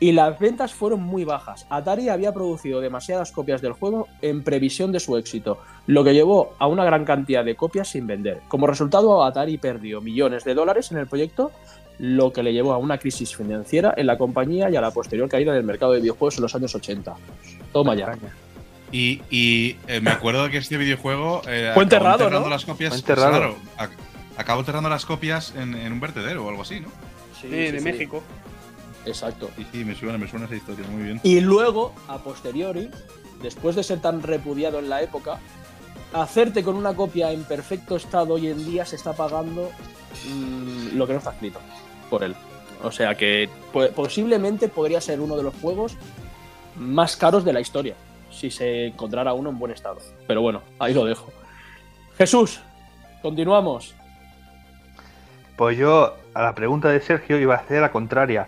y 0.00 0.12
las 0.12 0.38
ventas 0.38 0.72
fueron 0.72 1.02
muy 1.02 1.24
bajas. 1.24 1.66
Atari 1.68 2.08
había 2.08 2.32
producido 2.32 2.80
demasiadas 2.80 3.30
copias 3.32 3.60
del 3.62 3.74
juego 3.74 4.08
en 4.22 4.42
previsión 4.42 4.90
de 4.92 4.98
su 4.98 5.16
éxito, 5.18 5.58
lo 5.86 6.02
que 6.02 6.14
llevó 6.14 6.54
a 6.58 6.66
una 6.66 6.84
gran 6.84 7.04
cantidad 7.04 7.44
de 7.44 7.54
copias 7.54 7.88
sin 7.88 8.06
vender. 8.06 8.40
Como 8.48 8.66
resultado, 8.66 9.22
Atari 9.24 9.58
perdió 9.58 10.00
millones 10.00 10.42
de 10.44 10.54
dólares 10.54 10.90
en 10.90 10.98
el 10.98 11.06
proyecto, 11.06 11.52
lo 11.98 12.32
que 12.32 12.42
le 12.42 12.52
llevó 12.52 12.72
a 12.72 12.78
una 12.78 12.98
crisis 12.98 13.36
financiera 13.36 13.94
en 13.96 14.06
la 14.06 14.18
compañía 14.18 14.68
y 14.70 14.76
a 14.76 14.80
la 14.80 14.90
posterior 14.90 15.28
caída 15.28 15.52
del 15.52 15.62
mercado 15.64 15.92
de 15.92 16.00
videojuegos 16.00 16.36
en 16.36 16.42
los 16.42 16.54
años 16.54 16.74
80. 16.74 17.14
Toma 17.72 17.94
ya. 17.94 18.12
Y, 18.92 19.22
y, 19.30 19.76
eh, 19.88 20.00
me 20.00 20.10
acuerdo 20.10 20.48
que 20.50 20.58
este 20.58 20.76
videojuego. 20.76 21.42
Eh, 21.48 21.70
Fue 21.74 21.82
acabó 21.82 21.82
enterrado, 21.82 22.12
enterrando 22.24 22.48
¿no? 22.48 22.50
las 22.54 22.64
copias. 22.64 22.90
Fue 22.90 22.98
enterrado. 22.98 23.30
Claro, 23.30 23.56
ac- 23.78 23.90
acabó 24.36 24.60
enterrando 24.60 24.88
las 24.88 25.04
copias 25.04 25.52
en, 25.56 25.74
en 25.74 25.92
un 25.92 26.00
vertedero 26.00 26.44
o 26.46 26.48
algo 26.48 26.62
así, 26.62 26.80
¿no? 26.80 26.88
Sí, 27.40 27.48
Eh, 27.50 27.66
sí, 27.66 27.72
de 27.72 27.78
sí. 27.78 27.84
México. 27.84 28.22
Exacto. 29.06 29.50
Sí, 29.56 29.66
sí, 29.72 29.84
me 29.84 29.94
suena, 29.94 30.16
me 30.18 30.28
suena 30.28 30.46
esa 30.46 30.56
historia, 30.56 30.86
muy 30.88 31.02
bien. 31.02 31.20
Y 31.24 31.40
luego, 31.40 31.92
a 32.08 32.18
posteriori, 32.18 32.88
después 33.42 33.76
de 33.76 33.82
ser 33.82 34.00
tan 34.00 34.22
repudiado 34.22 34.78
en 34.78 34.88
la 34.88 35.02
época, 35.02 35.38
hacerte 36.12 36.62
con 36.62 36.76
una 36.76 36.94
copia 36.94 37.32
en 37.32 37.44
perfecto 37.44 37.96
estado 37.96 38.34
hoy 38.34 38.46
en 38.48 38.64
día 38.64 38.84
se 38.86 38.94
está 38.96 39.12
pagando 39.12 39.70
mm, 40.32 40.96
lo 40.96 41.06
que 41.06 41.12
no 41.14 41.18
está 41.18 41.32
escrito 41.32 41.58
por 42.14 42.22
él. 42.24 42.34
O 42.84 42.92
sea 42.92 43.16
que 43.16 43.48
po- 43.72 43.88
posiblemente 43.88 44.68
podría 44.68 45.00
ser 45.00 45.20
uno 45.20 45.36
de 45.36 45.42
los 45.42 45.54
juegos 45.60 45.96
más 46.76 47.16
caros 47.16 47.44
de 47.44 47.52
la 47.52 47.60
historia, 47.60 47.94
si 48.30 48.50
se 48.50 48.86
encontrara 48.88 49.32
uno 49.32 49.50
en 49.50 49.58
buen 49.58 49.72
estado. 49.72 49.98
Pero 50.28 50.42
bueno, 50.42 50.62
ahí 50.78 50.94
lo 50.94 51.04
dejo. 51.04 51.32
Jesús, 52.16 52.60
continuamos. 53.20 53.94
Pues 55.56 55.76
yo, 55.76 56.14
a 56.34 56.42
la 56.42 56.54
pregunta 56.54 56.88
de 56.88 57.00
Sergio, 57.00 57.38
iba 57.40 57.54
a 57.54 57.58
hacer 57.58 57.80
la 57.80 57.90
contraria. 57.90 58.46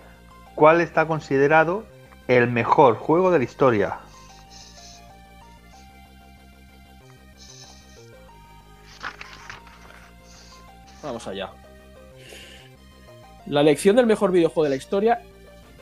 ¿Cuál 0.55 0.81
está 0.81 1.07
considerado 1.07 1.85
el 2.29 2.47
mejor 2.49 2.97
juego 2.97 3.31
de 3.33 3.39
la 3.39 3.45
historia? 3.45 3.99
Vamos 11.03 11.27
allá. 11.27 11.51
La 13.49 13.61
elección 13.61 13.97
del 13.97 14.07
mejor 14.07 14.33
videojuego 14.33 14.65
de 14.65 14.71
la 14.71 14.77
historia, 14.77 15.21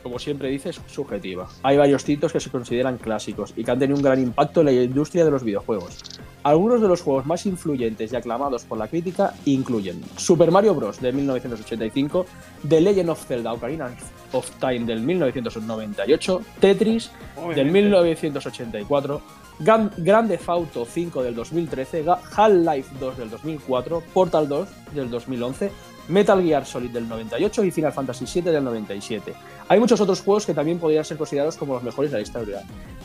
como 0.02 0.18
siempre 0.18 0.49
dice, 0.50 0.71
es 0.71 0.80
subjetiva. 0.87 1.49
Hay 1.62 1.78
varios 1.78 2.04
títulos 2.04 2.33
que 2.33 2.40
se 2.40 2.50
consideran 2.50 2.99
clásicos 2.99 3.54
y 3.56 3.64
que 3.64 3.71
han 3.71 3.78
tenido 3.78 3.97
un 3.97 4.02
gran 4.02 4.21
impacto 4.21 4.61
en 4.61 4.66
la 4.66 4.73
industria 4.73 5.25
de 5.25 5.30
los 5.30 5.42
videojuegos. 5.42 5.99
Algunos 6.42 6.83
de 6.83 6.88
los 6.88 7.00
juegos 7.00 7.25
más 7.25 7.47
influyentes 7.47 8.12
y 8.12 8.16
aclamados 8.16 8.64
por 8.64 8.76
la 8.76 8.87
crítica 8.88 9.33
incluyen 9.47 10.02
Super 10.16 10.50
Mario 10.50 10.75
Bros. 10.75 11.00
de 11.00 11.11
1985, 11.11 12.26
The 12.68 12.80
Legend 12.83 13.09
of 13.09 13.25
Zelda 13.26 13.54
Ocarina 13.54 13.97
of 14.33 14.50
Time 14.61 14.80
del 14.80 15.00
1998, 15.00 16.42
Tetris 16.61 17.11
del 17.37 17.44
Obviamente. 17.47 17.64
1984, 17.73 19.23
Gan- 19.61 19.90
Grand 19.97 20.28
Theft 20.28 20.49
Auto 20.50 20.85
5 20.85 21.23
del 21.23 21.35
2013, 21.35 22.04
Ga- 22.04 22.18
Half-Life 22.37 22.94
2 23.00 23.16
del 23.16 23.30
2004, 23.30 24.02
Portal 24.12 24.47
2 24.49 24.68
del 24.94 25.09
2011, 25.09 25.71
Metal 26.08 26.42
Gear 26.42 26.66
Solid 26.66 26.90
del 26.90 27.08
98 27.08 27.64
y 27.64 27.70
Final 27.70 27.92
Fantasy 27.92 28.26
7 28.26 28.50
del 28.50 28.62
97. 28.64 29.32
Hay 29.68 29.80
muchos 29.80 30.00
otros 30.00 30.20
juegos 30.20 30.44
que 30.46 30.52
también 30.54 30.78
podrían 30.78 31.04
ser 31.04 31.16
considerados 31.16 31.56
como 31.56 31.75
los 31.75 31.82
mejores 31.82 32.11
de 32.11 32.18
la 32.18 32.23
historia, 32.23 32.62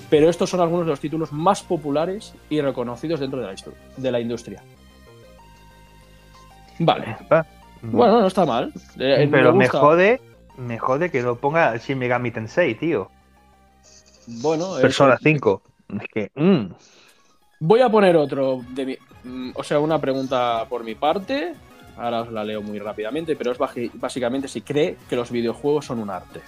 pero 0.10 0.30
estos 0.30 0.50
son 0.50 0.60
algunos 0.60 0.86
de 0.86 0.92
los 0.92 1.00
títulos 1.00 1.32
más 1.32 1.62
populares 1.64 2.34
y 2.50 2.60
reconocidos 2.62 3.20
dentro 3.22 3.40
de 3.40 3.46
la, 3.48 3.54
histo- 3.54 3.74
de 3.96 4.12
la 4.12 4.20
industria. 4.20 4.62
Vale, 6.80 7.18
bueno, 7.82 8.22
no 8.22 8.28
está 8.28 8.46
mal. 8.46 8.72
Eh, 8.98 9.28
pero 9.32 9.54
me, 9.54 9.68
jode, 9.68 10.22
me 10.58 10.78
jode 10.80 11.10
que 11.12 11.22
no 11.22 11.36
ponga 11.36 11.76
Shin 11.78 11.98
Megami 11.98 12.32
Tensei, 12.32 12.76
tío. 12.76 13.10
Bueno, 14.28 14.76
es- 14.78 14.82
Persona 14.82 15.18
5. 15.22 15.62
Es 16.02 16.08
que, 16.14 16.32
mm, 16.36 16.72
Voy 17.62 17.82
a 17.82 17.90
poner 17.90 18.16
otro 18.16 18.62
de 18.70 18.86
mi. 18.86 18.98
mm, 19.24 19.52
o 19.56 19.64
sea, 19.64 19.80
una 19.80 20.00
pregunta 20.00 20.66
por 20.70 20.84
mi 20.84 20.96
parte. 20.96 21.54
Ahora 22.00 22.22
os 22.22 22.32
la 22.32 22.44
leo 22.46 22.62
muy 22.62 22.80
rápidamente, 22.80 23.36
pero 23.36 23.52
es 23.52 23.58
básicamente 23.94 24.48
si 24.48 24.62
cree 24.62 24.98
que 25.10 25.16
los 25.16 25.30
videojuegos 25.32 25.86
son 25.86 26.00
un 26.00 26.10
arte. 26.10 26.42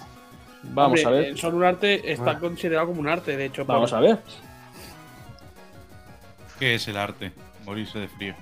Vamos 0.64 1.00
Hombre, 1.00 1.04
a 1.04 1.10
ver. 1.20 1.32
eh, 1.32 1.36
Son 1.36 1.54
un 1.54 1.64
arte, 1.64 2.10
está 2.12 2.30
Ah. 2.32 2.38
considerado 2.38 2.86
como 2.88 3.00
un 3.00 3.08
arte, 3.08 3.36
de 3.36 3.44
hecho. 3.46 3.64
Vamos 3.66 3.90
por- 3.90 3.98
a 3.98 4.02
ver. 4.02 4.18
¿Qué 6.58 6.76
es 6.76 6.88
el 6.88 6.96
arte? 6.96 7.32
Morirse 7.66 7.98
de 7.98 8.08
frío. 8.08 8.34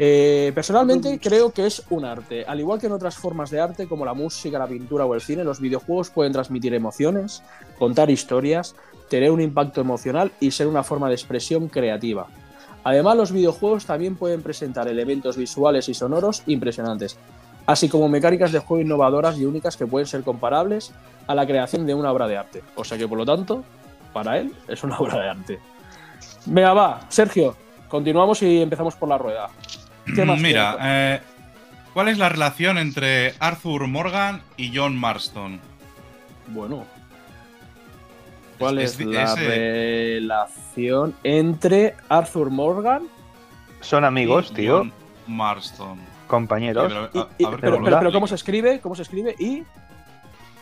Eh, 0.00 0.52
personalmente 0.54 1.18
creo 1.18 1.50
que 1.52 1.66
es 1.66 1.82
un 1.90 2.04
arte. 2.04 2.44
Al 2.46 2.60
igual 2.60 2.78
que 2.78 2.86
en 2.86 2.92
otras 2.92 3.16
formas 3.16 3.50
de 3.50 3.60
arte 3.60 3.88
como 3.88 4.04
la 4.04 4.14
música, 4.14 4.58
la 4.58 4.68
pintura 4.68 5.04
o 5.06 5.14
el 5.14 5.20
cine, 5.20 5.42
los 5.42 5.60
videojuegos 5.60 6.10
pueden 6.10 6.32
transmitir 6.32 6.72
emociones, 6.74 7.42
contar 7.78 8.08
historias, 8.10 8.76
tener 9.10 9.30
un 9.32 9.40
impacto 9.40 9.80
emocional 9.80 10.30
y 10.38 10.52
ser 10.52 10.68
una 10.68 10.84
forma 10.84 11.08
de 11.08 11.14
expresión 11.14 11.68
creativa. 11.68 12.28
Además, 12.84 13.16
los 13.16 13.32
videojuegos 13.32 13.86
también 13.86 14.16
pueden 14.16 14.42
presentar 14.42 14.88
elementos 14.88 15.36
visuales 15.36 15.88
y 15.88 15.94
sonoros 15.94 16.42
impresionantes, 16.46 17.18
así 17.66 17.88
como 17.88 18.08
mecánicas 18.08 18.52
de 18.52 18.60
juego 18.60 18.82
innovadoras 18.82 19.38
y 19.38 19.44
únicas 19.44 19.76
que 19.76 19.86
pueden 19.86 20.06
ser 20.06 20.22
comparables 20.22 20.92
a 21.26 21.34
la 21.34 21.46
creación 21.46 21.86
de 21.86 21.94
una 21.94 22.10
obra 22.10 22.26
de 22.26 22.36
arte. 22.36 22.62
O 22.74 22.84
sea 22.84 22.96
que, 22.96 23.06
por 23.06 23.18
lo 23.18 23.26
tanto, 23.26 23.64
para 24.12 24.38
él 24.38 24.52
es 24.68 24.82
una 24.82 24.96
obra 24.98 25.20
de 25.20 25.28
arte. 25.28 25.58
Venga, 26.46 26.72
va, 26.72 27.00
Sergio, 27.08 27.56
continuamos 27.88 28.42
y 28.42 28.62
empezamos 28.62 28.94
por 28.94 29.08
la 29.08 29.18
rueda. 29.18 29.50
¿Qué 30.14 30.24
más 30.24 30.40
Mira, 30.40 30.76
eh, 30.80 31.20
¿cuál 31.92 32.08
es 32.08 32.18
la 32.18 32.28
relación 32.28 32.78
entre 32.78 33.34
Arthur 33.38 33.86
Morgan 33.86 34.42
y 34.56 34.74
John 34.74 34.96
Marston? 34.96 35.60
Bueno. 36.48 36.97
¿Cuál 38.58 38.78
es, 38.78 38.98
Es- 38.98 39.06
la 39.06 39.34
eh, 39.38 40.18
relación 40.20 41.14
entre 41.24 41.94
Arthur 42.08 42.50
Morgan 42.50 43.04
Son 43.80 44.04
amigos, 44.04 44.48
y 44.52 44.54
tío. 44.54 44.78
John 44.78 44.92
Marston. 45.26 45.98
Compañeros. 46.26 46.90
Sí, 46.92 46.98
pero, 46.98 47.10
y, 47.14 47.18
a- 47.18 47.28
y- 47.38 47.44
a 47.44 47.50
ver 47.50 47.60
pero, 47.60 47.72
cómo 47.76 47.84
lo 47.84 47.84
pero- 47.84 47.84
pero 47.84 47.96
explico. 47.96 48.12
¿cómo 48.12 48.26
se 48.26 48.34
escribe? 48.34 48.80
¿Cómo 48.80 48.94
se 48.94 49.02
escribe? 49.02 49.34
Y 49.38 49.62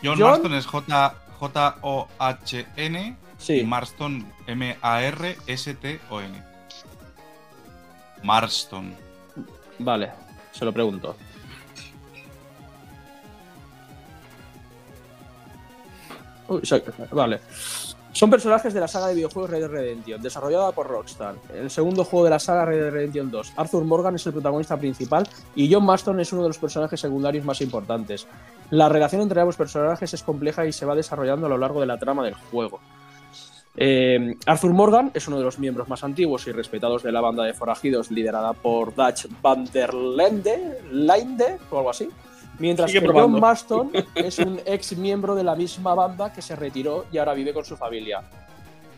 John, 0.03 0.17
John- 0.19 0.29
Marston 0.29 0.53
es 0.53 0.65
J- 0.65 1.15
J-O-H-N 1.39 2.99
y 3.07 3.15
sí. 3.41 3.63
Marston 3.63 4.25
M-A-R-S-T-O-N. 4.47 6.43
Marston. 8.23 8.95
Vale, 9.79 10.11
se 10.51 10.65
lo 10.65 10.71
pregunto. 10.73 11.15
Vale. 17.11 17.39
Son 18.17 18.31
personajes 18.31 18.73
de 18.73 18.79
la 18.79 18.87
saga 18.87 19.09
de 19.09 19.13
videojuegos 19.13 19.51
Red 19.51 19.59
Dead 19.59 19.69
Redemption, 19.69 20.21
desarrollada 20.21 20.71
por 20.71 20.87
Rockstar. 20.87 21.35
El 21.53 21.69
segundo 21.69 22.03
juego 22.03 22.23
de 22.23 22.31
la 22.31 22.39
saga 22.39 22.65
Red 22.65 22.81
Dead 22.81 22.91
Redemption 22.91 23.29
2. 23.29 23.53
Arthur 23.57 23.83
Morgan 23.83 24.15
es 24.15 24.25
el 24.25 24.33
protagonista 24.33 24.75
principal 24.75 25.29
y 25.55 25.71
John 25.71 25.85
Marston 25.85 26.19
es 26.19 26.33
uno 26.33 26.41
de 26.41 26.47
los 26.47 26.57
personajes 26.57 26.99
secundarios 26.99 27.45
más 27.45 27.61
importantes. 27.61 28.25
La 28.71 28.89
relación 28.89 29.21
entre 29.21 29.39
ambos 29.39 29.55
personajes 29.55 30.15
es 30.15 30.23
compleja 30.23 30.65
y 30.65 30.73
se 30.73 30.87
va 30.87 30.95
desarrollando 30.95 31.45
a 31.45 31.49
lo 31.49 31.59
largo 31.59 31.79
de 31.79 31.85
la 31.85 31.99
trama 31.99 32.23
del 32.23 32.33
juego. 32.33 32.79
Eh, 33.79 34.35
Arthur 34.47 34.73
Morgan 34.73 35.11
es 35.13 35.27
uno 35.27 35.37
de 35.37 35.43
los 35.43 35.59
miembros 35.59 35.87
más 35.87 36.03
antiguos 36.03 36.47
y 36.47 36.51
respetados 36.51 37.03
de 37.03 37.11
la 37.11 37.21
banda 37.21 37.43
de 37.43 37.53
forajidos 37.53 38.09
liderada 38.09 38.53
por 38.53 38.95
Dutch 38.95 39.27
van 39.43 39.65
der 39.71 39.93
Linde 39.93 41.59
o 41.69 41.77
algo 41.77 41.91
así. 41.91 42.09
Mientras 42.59 42.89
Sigue 42.89 43.01
que 43.01 43.07
probando. 43.07 43.33
John 43.33 43.41
Marston 43.41 43.91
es 44.15 44.39
un 44.39 44.59
ex 44.65 44.97
miembro 44.97 45.35
de 45.35 45.43
la 45.43 45.55
misma 45.55 45.93
banda 45.93 46.33
que 46.33 46.41
se 46.41 46.55
retiró 46.55 47.05
y 47.11 47.17
ahora 47.17 47.33
vive 47.33 47.53
con 47.53 47.65
su 47.65 47.77
familia. 47.77 48.23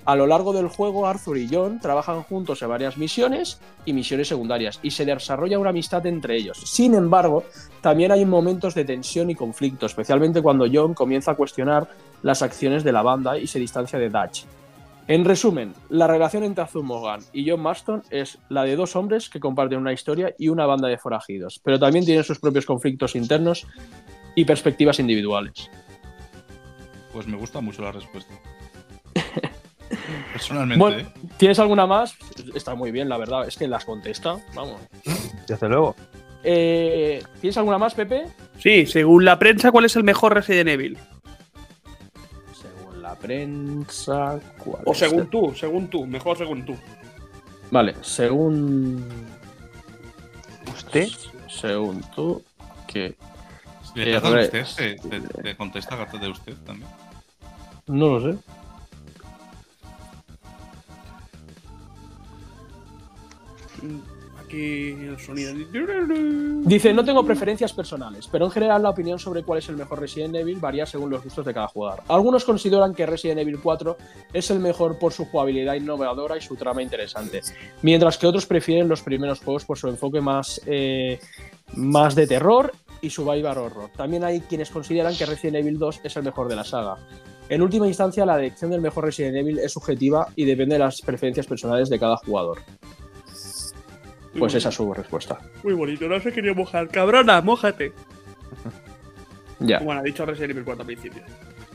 A 0.06 0.16
lo 0.16 0.26
largo 0.26 0.54
del 0.54 0.70
juego, 0.70 1.06
Arthur 1.06 1.38
y 1.38 1.48
John 1.52 1.80
trabajan 1.80 2.24
juntos 2.24 2.62
en 2.62 2.70
varias 2.70 2.98
misiones 2.98 3.60
y 3.86 3.94
misiones 3.94 4.30
secundarias 4.30 4.80
y 4.82 4.92
se 4.92 5.06
desarrolla 5.06 5.60
una 5.60 5.70
amistad 5.70 6.06
entre 6.08 6.36
ellos. 6.36 6.58
Sin 6.66 6.96
embargo, 6.96 7.44
también 7.82 8.12
hay 8.12 8.26
momentos 8.26 8.74
de 8.74 8.86
tensión 8.86 9.30
y 9.30 9.36
conflicto, 9.36 9.86
especialmente 9.86 10.42
cuando 10.42 10.66
John 10.72 10.94
comienza 10.94 11.32
a 11.32 11.36
cuestionar 11.36 11.88
las 12.24 12.42
acciones 12.42 12.84
de 12.84 12.92
la 12.92 13.04
banda 13.04 13.38
y 13.38 13.46
se 13.46 13.60
distancia 13.60 14.00
de 14.00 14.10
Dutch. 14.10 14.46
En 15.10 15.26
resumen, 15.26 15.74
la 15.90 16.06
relación 16.06 16.44
entre 16.44 16.62
Arthur 16.62 16.84
Morgan 16.84 17.22
y 17.34 17.50
John 17.50 17.62
Marston 17.62 18.04
es 18.12 18.38
la 18.48 18.62
de 18.62 18.76
dos 18.76 18.96
hombres 18.96 19.28
que 19.28 19.40
comparten 19.40 19.80
una 19.80 19.92
historia 19.92 20.36
y 20.38 20.50
una 20.50 20.68
banda 20.68 20.88
de 20.88 21.00
forajidos, 21.00 21.60
pero 21.64 21.80
también 21.80 22.06
tienen 22.06 22.24
sus 22.24 22.38
propios 22.38 22.68
conflictos 22.68 23.16
internos 23.16 23.66
y 24.36 24.46
perspectivas 24.46 25.00
individuales. 25.00 25.72
Pues 27.12 27.26
me 27.26 27.38
gusta 27.38 27.60
mucho 27.60 27.82
la 27.82 27.92
respuesta. 27.92 28.36
Personalmente, 30.32 30.80
Bueno, 30.80 31.00
¿eh? 31.00 31.08
¿Tienes 31.38 31.58
alguna 31.58 31.88
más? 31.88 32.16
Está 32.54 32.76
muy 32.76 32.92
bien, 32.92 33.10
la 33.10 33.18
verdad, 33.18 33.48
es 33.48 33.58
que 33.58 33.68
las 33.68 33.86
contesta. 33.86 34.38
Vamos. 34.54 34.80
Desde 35.48 35.70
luego. 35.70 35.96
Eh, 36.44 37.24
¿Tienes 37.42 37.58
alguna 37.58 37.80
más, 37.80 37.96
Pepe? 37.96 38.28
Sí, 38.60 38.86
según 38.86 39.26
la 39.26 39.40
prensa, 39.40 39.72
¿cuál 39.72 39.86
es 39.86 39.96
el 39.96 40.04
mejor 40.04 40.36
Resident 40.36 40.70
Evil? 40.70 41.00
Prensa. 43.22 44.40
¿cuál 44.64 44.82
O 44.86 44.94
según 44.94 45.28
tú, 45.28 45.54
según 45.56 45.88
tú, 45.90 46.06
mejor 46.06 46.38
según 46.38 46.66
tú. 46.66 46.76
Vale, 47.72 47.96
según. 48.02 49.04
¿Usted? 50.76 51.08
Según 51.48 52.02
tú, 52.16 52.42
que. 52.88 53.16
Si 53.94 54.00
le 54.00 54.10
Eh, 54.16 54.20
trata 54.20 54.36
de 54.36 54.62
usted, 54.62 54.98
te, 55.02 55.20
te- 55.20 55.42
te 55.44 55.56
contesta 55.58 55.98
carta 55.98 56.18
de 56.18 56.30
usted 56.30 56.54
también. 56.66 56.90
No 57.88 58.20
lo 58.20 58.32
sé. 58.32 58.38
El 64.52 65.20
sonido. 65.20 65.54
Dice, 66.66 66.94
no 66.94 67.06
tengo 67.06 67.24
preferencias 67.24 67.74
personales, 67.74 68.28
pero 68.32 68.46
en 68.46 68.52
general 68.52 68.84
la 68.84 68.90
opinión 68.90 69.20
sobre 69.20 69.44
cuál 69.44 69.60
es 69.60 69.70
el 69.70 69.78
mejor 69.78 70.00
Resident 70.00 70.36
Evil 70.36 70.60
varía 70.60 70.86
según 70.86 71.10
los 71.10 71.24
gustos 71.24 71.46
de 71.46 71.54
cada 71.54 71.68
jugador. 71.68 72.02
Algunos 72.08 72.44
consideran 72.44 72.94
que 72.94 73.06
Resident 73.06 73.40
Evil 73.42 73.60
4 73.62 73.98
es 74.34 74.50
el 74.52 74.60
mejor 74.60 74.98
por 74.98 75.14
su 75.14 75.26
jugabilidad 75.26 75.76
innovadora 75.76 76.38
y 76.38 76.42
su 76.42 76.56
trama 76.56 76.82
interesante, 76.82 77.42
mientras 77.82 78.18
que 78.18 78.28
otros 78.28 78.46
prefieren 78.46 78.88
los 78.88 79.02
primeros 79.02 79.40
juegos 79.40 79.66
por 79.66 79.78
su 79.78 79.88
enfoque 79.88 80.22
más, 80.22 80.62
eh, 80.66 81.20
más 81.76 82.16
de 82.16 82.28
terror 82.28 82.72
y 83.02 83.10
survival 83.10 83.58
horror. 83.58 83.92
También 83.96 84.24
hay 84.24 84.42
quienes 84.42 84.70
consideran 84.70 85.16
que 85.16 85.26
Resident 85.26 85.58
Evil 85.58 85.78
2 85.78 86.02
es 86.04 86.16
el 86.18 86.24
mejor 86.24 86.48
de 86.48 86.56
la 86.56 86.64
saga. 86.64 86.98
En 87.50 87.64
última 87.64 87.88
instancia, 87.88 88.26
la 88.26 88.38
elección 88.38 88.70
del 88.70 88.82
mejor 88.82 89.06
Resident 89.06 89.38
Evil 89.38 89.58
es 89.60 89.72
subjetiva 89.72 90.28
y 90.36 90.46
depende 90.46 90.76
de 90.76 90.80
las 90.80 91.02
preferencias 91.02 91.48
personales 91.48 91.90
de 91.90 91.98
cada 91.98 92.18
jugador. 92.18 92.60
Pues 94.38 94.54
esa 94.54 94.70
es 94.70 94.76
su 94.76 94.94
respuesta. 94.94 95.40
Muy 95.64 95.74
bonito, 95.74 96.08
no 96.08 96.20
se 96.20 96.32
quería 96.32 96.54
mojar. 96.54 96.88
Cabrona, 96.90 97.42
mójate. 97.42 97.94
Ya. 99.62 99.80
Bueno, 99.80 100.00
ha 100.00 100.04
dicho 100.04 100.26
Resident 100.26 100.52
Evil 100.52 100.64
4 100.64 100.84
al 100.84 100.86
principio. 100.86 101.22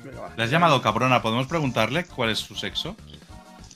Venga, 0.03 0.21
va. 0.23 0.33
Le 0.35 0.43
has 0.43 0.51
llamado 0.51 0.81
cabrona, 0.81 1.21
¿podemos 1.21 1.47
preguntarle 1.47 2.07
cuál 2.07 2.31
es 2.31 2.39
su 2.39 2.55
sexo? 2.55 2.97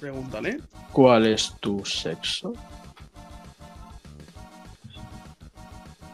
Pregúntale. 0.01 0.61
¿Cuál 0.93 1.27
es 1.27 1.55
tu 1.61 1.85
sexo? 1.85 2.55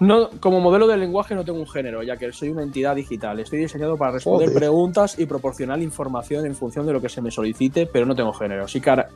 No, 0.01 0.29
como 0.41 0.61
modelo 0.61 0.87
de 0.87 0.97
lenguaje 0.97 1.35
no 1.35 1.45
tengo 1.45 1.61
un 1.61 1.69
género, 1.69 2.03
ya 2.03 2.17
que 2.17 2.33
soy 2.33 2.49
una 2.49 2.63
entidad 2.63 2.97
digital. 2.97 3.39
Estoy 3.39 3.61
diseñado 3.61 3.97
para 3.97 4.13
responder 4.13 4.49
Joder. 4.49 4.61
preguntas 4.61 5.19
y 5.19 5.27
proporcionar 5.27 5.81
información 5.81 6.47
en 6.47 6.55
función 6.55 6.85
de 6.85 6.93
lo 6.93 7.01
que 7.01 7.09
se 7.09 7.23
me 7.23 7.31
solicite, 7.31 7.87
pero 7.87 8.05
no 8.05 8.15
tengo 8.15 8.33
género, 8.33 8.67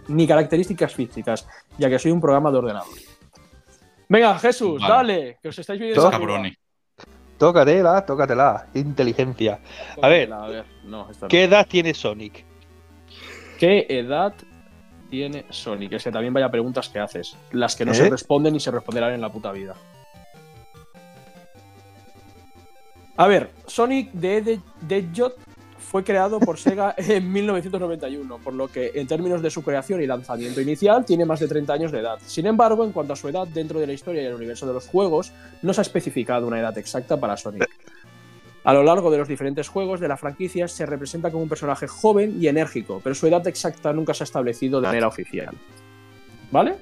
ni 0.09 0.27
características 0.27 0.95
físicas, 0.95 1.49
ya 1.79 1.91
que 1.91 1.99
soy 1.99 2.13
un 2.13 2.21
programa 2.21 2.51
de 2.51 2.59
ordenador. 2.59 2.87
Venga, 4.09 4.39
Jesús, 4.39 4.81
Vale. 4.81 4.95
dale, 5.15 5.39
que 5.43 5.49
os 5.49 5.59
estáis 5.59 5.79
viendo. 5.81 6.11
Cabroni. 6.11 6.55
Tócatela, 7.37 8.05
tócatela. 8.05 8.67
Inteligencia. 8.75 9.61
A 10.03 10.09
ver, 10.09 10.33
A 10.33 10.47
ver, 10.49 10.65
no, 10.85 11.11
esta 11.11 11.27
no. 11.27 11.29
¿qué 11.29 11.45
edad 11.45 11.67
tiene 11.69 11.95
Sonic? 11.95 12.45
¿Qué 13.59 13.87
edad 13.89 14.35
tiene 15.11 15.45
Sonic? 15.51 15.93
Es 15.93 16.05
que 16.05 16.11
también 16.13 16.33
vaya 16.33 16.51
preguntas 16.51 16.89
que 16.89 16.99
haces. 16.99 17.37
Las 17.53 17.77
que 17.77 17.85
no 17.85 17.93
¿Eh? 17.93 17.95
se 17.95 18.11
responden 18.11 18.57
y 18.57 18.61
se 18.61 18.71
responderán 18.71 19.13
en 19.13 19.21
la 19.21 19.31
puta 19.31 19.53
vida. 19.53 19.75
A 23.17 23.27
ver, 23.27 23.51
Sonic 23.67 24.11
the 24.21 24.61
Hedgehog 24.89 25.35
fue 25.89 26.05
creado 26.05 26.39
por 26.39 26.59
Sega 26.59 26.95
en 26.99 27.33
1991, 27.33 28.39
por 28.39 28.53
lo 28.53 28.69
que 28.69 28.93
en 28.95 29.07
términos 29.07 29.41
de 29.41 29.51
su 29.51 29.63
creación 29.63 30.03
y 30.03 30.07
lanzamiento 30.07 30.61
inicial 30.61 31.05
tiene 31.07 31.25
más 31.25 31.41
de 31.41 31.49
30 31.49 31.73
años 31.73 31.93
de 31.93 32.01
edad. 32.01 32.19
Sin 32.27 32.47
embargo, 32.47 32.85
en 32.85 32.93
cuanto 32.93 33.15
a 33.15 33.17
su 33.17 33.29
edad 33.29 33.47
dentro 33.49 33.81
de 33.81 33.87
la 33.87 33.95
historia 33.95 34.23
y 34.23 34.27
el 34.27 34.35
universo 34.35 34.67
de 34.67 34.75
los 34.75 34.87
juegos, 34.87 35.33
no 35.63 35.73
se 35.73 35.81
ha 35.81 35.83
especificado 35.83 36.47
una 36.47 36.61
edad 36.61 36.77
exacta 36.77 37.17
para 37.19 37.37
Sonic. 37.39 37.67
A 38.65 38.75
lo 38.75 38.83
largo 38.83 39.11
de 39.11 39.17
los 39.17 39.29
diferentes 39.29 39.67
juegos 39.69 39.99
de 39.99 40.09
la 40.09 40.19
franquicia 40.19 40.69
se 40.69 40.85
representa 40.85 41.31
como 41.31 41.43
un 41.45 41.49
personaje 41.49 41.87
joven 41.89 42.37
y 42.39 42.49
enérgico, 42.49 43.01
pero 43.03 43.15
su 43.15 43.27
edad 43.27 43.47
exacta 43.47 43.93
nunca 43.95 44.13
se 44.13 44.25
ha 44.25 44.27
establecido 44.27 44.81
de 44.83 44.89
manera 44.89 45.09
oficial. 45.09 45.55
¿Vale? 46.51 46.75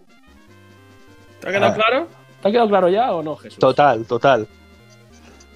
¿Te 1.40 1.48
ha 1.48 1.52
quedado 1.52 1.72
Ah. 1.72 1.74
claro? 1.74 2.08
¿Te 2.42 2.48
ha 2.48 2.50
quedado 2.50 2.68
claro 2.68 2.88
ya 2.88 3.12
o 3.14 3.22
no, 3.22 3.36
Jesús? 3.36 3.60
Total, 3.60 4.04
total. 4.04 4.48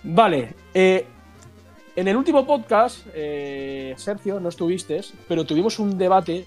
Vale. 0.05 0.55
eh, 0.73 1.05
en 1.97 2.09
el 2.09 2.17
último 2.17 2.47
podcast, 2.47 3.07
eh, 3.15 3.95
Sergio, 3.97 4.41
no 4.41 4.49
estuviste, 4.49 5.01
pero 5.29 5.45
tuvimos 5.45 5.79
un 5.79 5.99
debate 5.99 6.47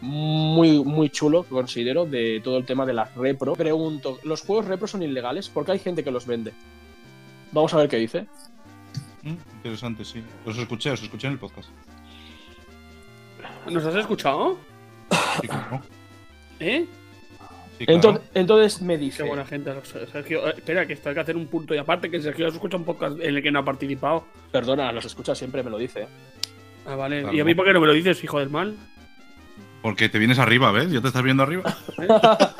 muy, 0.00 0.82
muy 0.82 1.10
chulo, 1.10 1.44
considero, 1.44 2.04
de 2.04 2.40
todo 2.42 2.58
el 2.58 2.66
tema 2.66 2.84
de 2.84 2.92
las 2.92 3.14
repro. 3.14 3.54
Pregunto, 3.54 4.18
¿los 4.24 4.42
juegos 4.42 4.66
repro 4.66 4.86
son 4.86 5.02
ilegales? 5.02 5.48
Porque 5.48 5.72
hay 5.72 5.78
gente 5.78 6.02
que 6.02 6.10
los 6.10 6.26
vende. 6.26 6.52
Vamos 7.52 7.72
a 7.74 7.76
ver 7.76 7.88
qué 7.88 7.98
dice. 7.98 8.26
Mm, 9.22 9.36
interesante, 9.56 10.04
sí. 10.04 10.22
Os 10.44 10.58
escuché, 10.58 10.90
os 10.90 11.02
escuché 11.02 11.28
en 11.28 11.34
el 11.34 11.38
podcast. 11.38 11.68
¿Nos 13.70 13.84
has 13.84 13.94
escuchado? 13.94 14.58
Sí, 15.40 15.48
claro. 15.48 15.80
¿Eh? 16.58 16.86
Sí, 17.78 17.86
claro. 17.86 17.96
Entonces, 17.96 18.30
entonces 18.34 18.82
me 18.82 18.94
Qué 18.94 19.04
dice, 19.04 19.22
buena 19.22 19.44
gente. 19.44 19.72
Sergio, 20.10 20.48
eh, 20.48 20.54
espera, 20.56 20.86
que 20.86 20.92
esto 20.92 21.08
hay 21.08 21.14
que 21.14 21.20
hacer 21.20 21.36
un 21.36 21.46
punto 21.46 21.74
y 21.74 21.78
aparte 21.78 22.10
que 22.10 22.20
Sergio 22.20 22.48
escucha 22.48 22.76
un 22.76 22.84
podcast 22.84 23.18
en 23.20 23.36
el 23.36 23.42
que 23.42 23.50
no 23.50 23.60
ha 23.60 23.64
participado. 23.64 24.24
perdona, 24.50 24.92
los 24.92 25.04
escucha 25.04 25.34
siempre, 25.34 25.62
me 25.62 25.70
lo 25.70 25.78
dice. 25.78 26.06
Ah, 26.86 26.96
vale. 26.96 27.22
Claro. 27.22 27.36
¿Y 27.36 27.40
a 27.40 27.44
mí 27.44 27.54
por 27.54 27.64
qué 27.64 27.72
no 27.72 27.80
me 27.80 27.86
lo 27.86 27.92
dices, 27.92 28.22
hijo 28.22 28.38
del 28.38 28.50
mal? 28.50 28.76
Porque 29.82 30.08
te 30.08 30.18
vienes 30.18 30.38
arriba, 30.38 30.70
¿ves? 30.70 30.90
¿Ya 30.90 31.00
te 31.00 31.08
estás 31.08 31.22
viendo 31.22 31.42
arriba? 31.42 31.76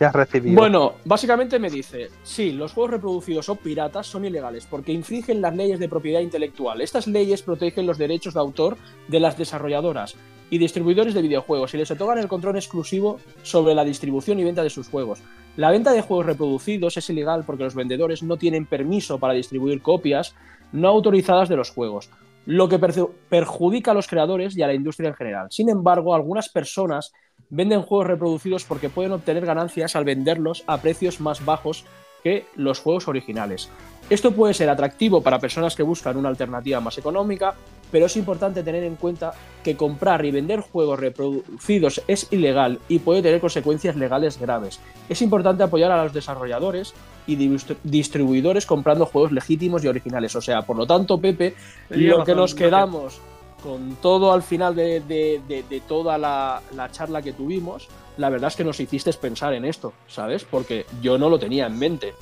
Ya 0.00 0.08
has 0.08 0.14
recibido. 0.14 0.56
Bueno, 0.56 0.94
básicamente 1.04 1.58
me 1.58 1.68
dice, 1.68 2.08
sí, 2.22 2.52
los 2.52 2.72
juegos 2.72 2.92
reproducidos 2.92 3.50
o 3.50 3.56
piratas 3.56 4.06
son 4.06 4.24
ilegales 4.24 4.64
porque 4.64 4.92
infringen 4.92 5.42
las 5.42 5.54
leyes 5.54 5.78
de 5.78 5.90
propiedad 5.90 6.20
intelectual. 6.20 6.80
Estas 6.80 7.06
leyes 7.06 7.42
protegen 7.42 7.86
los 7.86 7.98
derechos 7.98 8.32
de 8.32 8.40
autor 8.40 8.78
de 9.08 9.20
las 9.20 9.36
desarrolladoras 9.36 10.16
y 10.50 10.58
distribuidores 10.58 11.14
de 11.14 11.22
videojuegos 11.22 11.72
y 11.72 11.78
les 11.78 11.90
otorgan 11.90 12.18
el 12.18 12.28
control 12.28 12.56
exclusivo 12.56 13.18
sobre 13.42 13.74
la 13.74 13.84
distribución 13.84 14.38
y 14.38 14.44
venta 14.44 14.62
de 14.62 14.70
sus 14.70 14.88
juegos. 14.88 15.22
La 15.56 15.70
venta 15.70 15.92
de 15.92 16.02
juegos 16.02 16.26
reproducidos 16.26 16.96
es 16.96 17.08
ilegal 17.08 17.44
porque 17.46 17.64
los 17.64 17.74
vendedores 17.74 18.22
no 18.22 18.36
tienen 18.36 18.66
permiso 18.66 19.18
para 19.18 19.34
distribuir 19.34 19.80
copias 19.80 20.34
no 20.72 20.88
autorizadas 20.88 21.48
de 21.48 21.56
los 21.56 21.70
juegos, 21.70 22.10
lo 22.46 22.68
que 22.68 22.80
perju- 22.80 23.10
perjudica 23.28 23.92
a 23.92 23.94
los 23.94 24.08
creadores 24.08 24.56
y 24.56 24.62
a 24.62 24.66
la 24.66 24.74
industria 24.74 25.08
en 25.08 25.14
general. 25.14 25.48
Sin 25.50 25.68
embargo, 25.68 26.14
algunas 26.14 26.48
personas 26.48 27.12
venden 27.48 27.82
juegos 27.82 28.06
reproducidos 28.06 28.64
porque 28.64 28.88
pueden 28.88 29.12
obtener 29.12 29.44
ganancias 29.44 29.96
al 29.96 30.04
venderlos 30.04 30.62
a 30.66 30.78
precios 30.78 31.20
más 31.20 31.44
bajos 31.44 31.84
que 32.22 32.46
los 32.56 32.78
juegos 32.80 33.08
originales. 33.08 33.68
Esto 34.08 34.32
puede 34.32 34.54
ser 34.54 34.68
atractivo 34.68 35.22
para 35.22 35.38
personas 35.38 35.76
que 35.76 35.84
buscan 35.84 36.16
una 36.16 36.28
alternativa 36.28 36.80
más 36.80 36.98
económica, 36.98 37.54
pero 37.92 38.06
es 38.06 38.16
importante 38.16 38.62
tener 38.64 38.82
en 38.82 38.96
cuenta 38.96 39.32
que 39.62 39.76
comprar 39.76 40.24
y 40.24 40.32
vender 40.32 40.60
juegos 40.60 40.98
reproducidos 40.98 42.02
es 42.08 42.26
ilegal 42.32 42.80
y 42.88 42.98
puede 43.00 43.22
tener 43.22 43.40
consecuencias 43.40 43.94
legales 43.94 44.38
graves. 44.38 44.80
Es 45.08 45.22
importante 45.22 45.62
apoyar 45.62 45.92
a 45.92 46.02
los 46.02 46.12
desarrolladores 46.12 46.92
y 47.26 47.36
distri- 47.36 47.76
distribuidores 47.84 48.66
comprando 48.66 49.06
juegos 49.06 49.30
legítimos 49.30 49.84
y 49.84 49.88
originales. 49.88 50.34
O 50.34 50.40
sea, 50.40 50.62
por 50.62 50.76
lo 50.76 50.86
tanto, 50.86 51.18
Pepe, 51.20 51.54
Tenía 51.88 52.16
lo 52.16 52.24
que 52.24 52.34
nos 52.34 52.54
quedamos 52.54 53.20
con 53.62 53.96
todo 53.96 54.32
al 54.32 54.42
final 54.42 54.74
de, 54.74 55.00
de- 55.00 55.40
de- 55.46 55.62
de 55.64 55.80
toda 55.80 56.16
la, 56.18 56.62
la 56.74 56.90
charla 56.90 57.20
que 57.22 57.32
tuvimos, 57.32 57.88
la 58.16 58.28
verdad 58.30 58.48
es 58.48 58.56
que 58.56 58.64
nos 58.64 58.80
hiciste 58.80 59.12
pensar 59.14 59.52
en 59.54 59.64
esto, 59.64 59.92
¿sabes? 60.08 60.44
Porque 60.44 60.86
yo 61.02 61.18
no 61.18 61.28
lo 61.28 61.38
tenía 61.38 61.66
en 61.66 61.78
mente. 61.78 62.14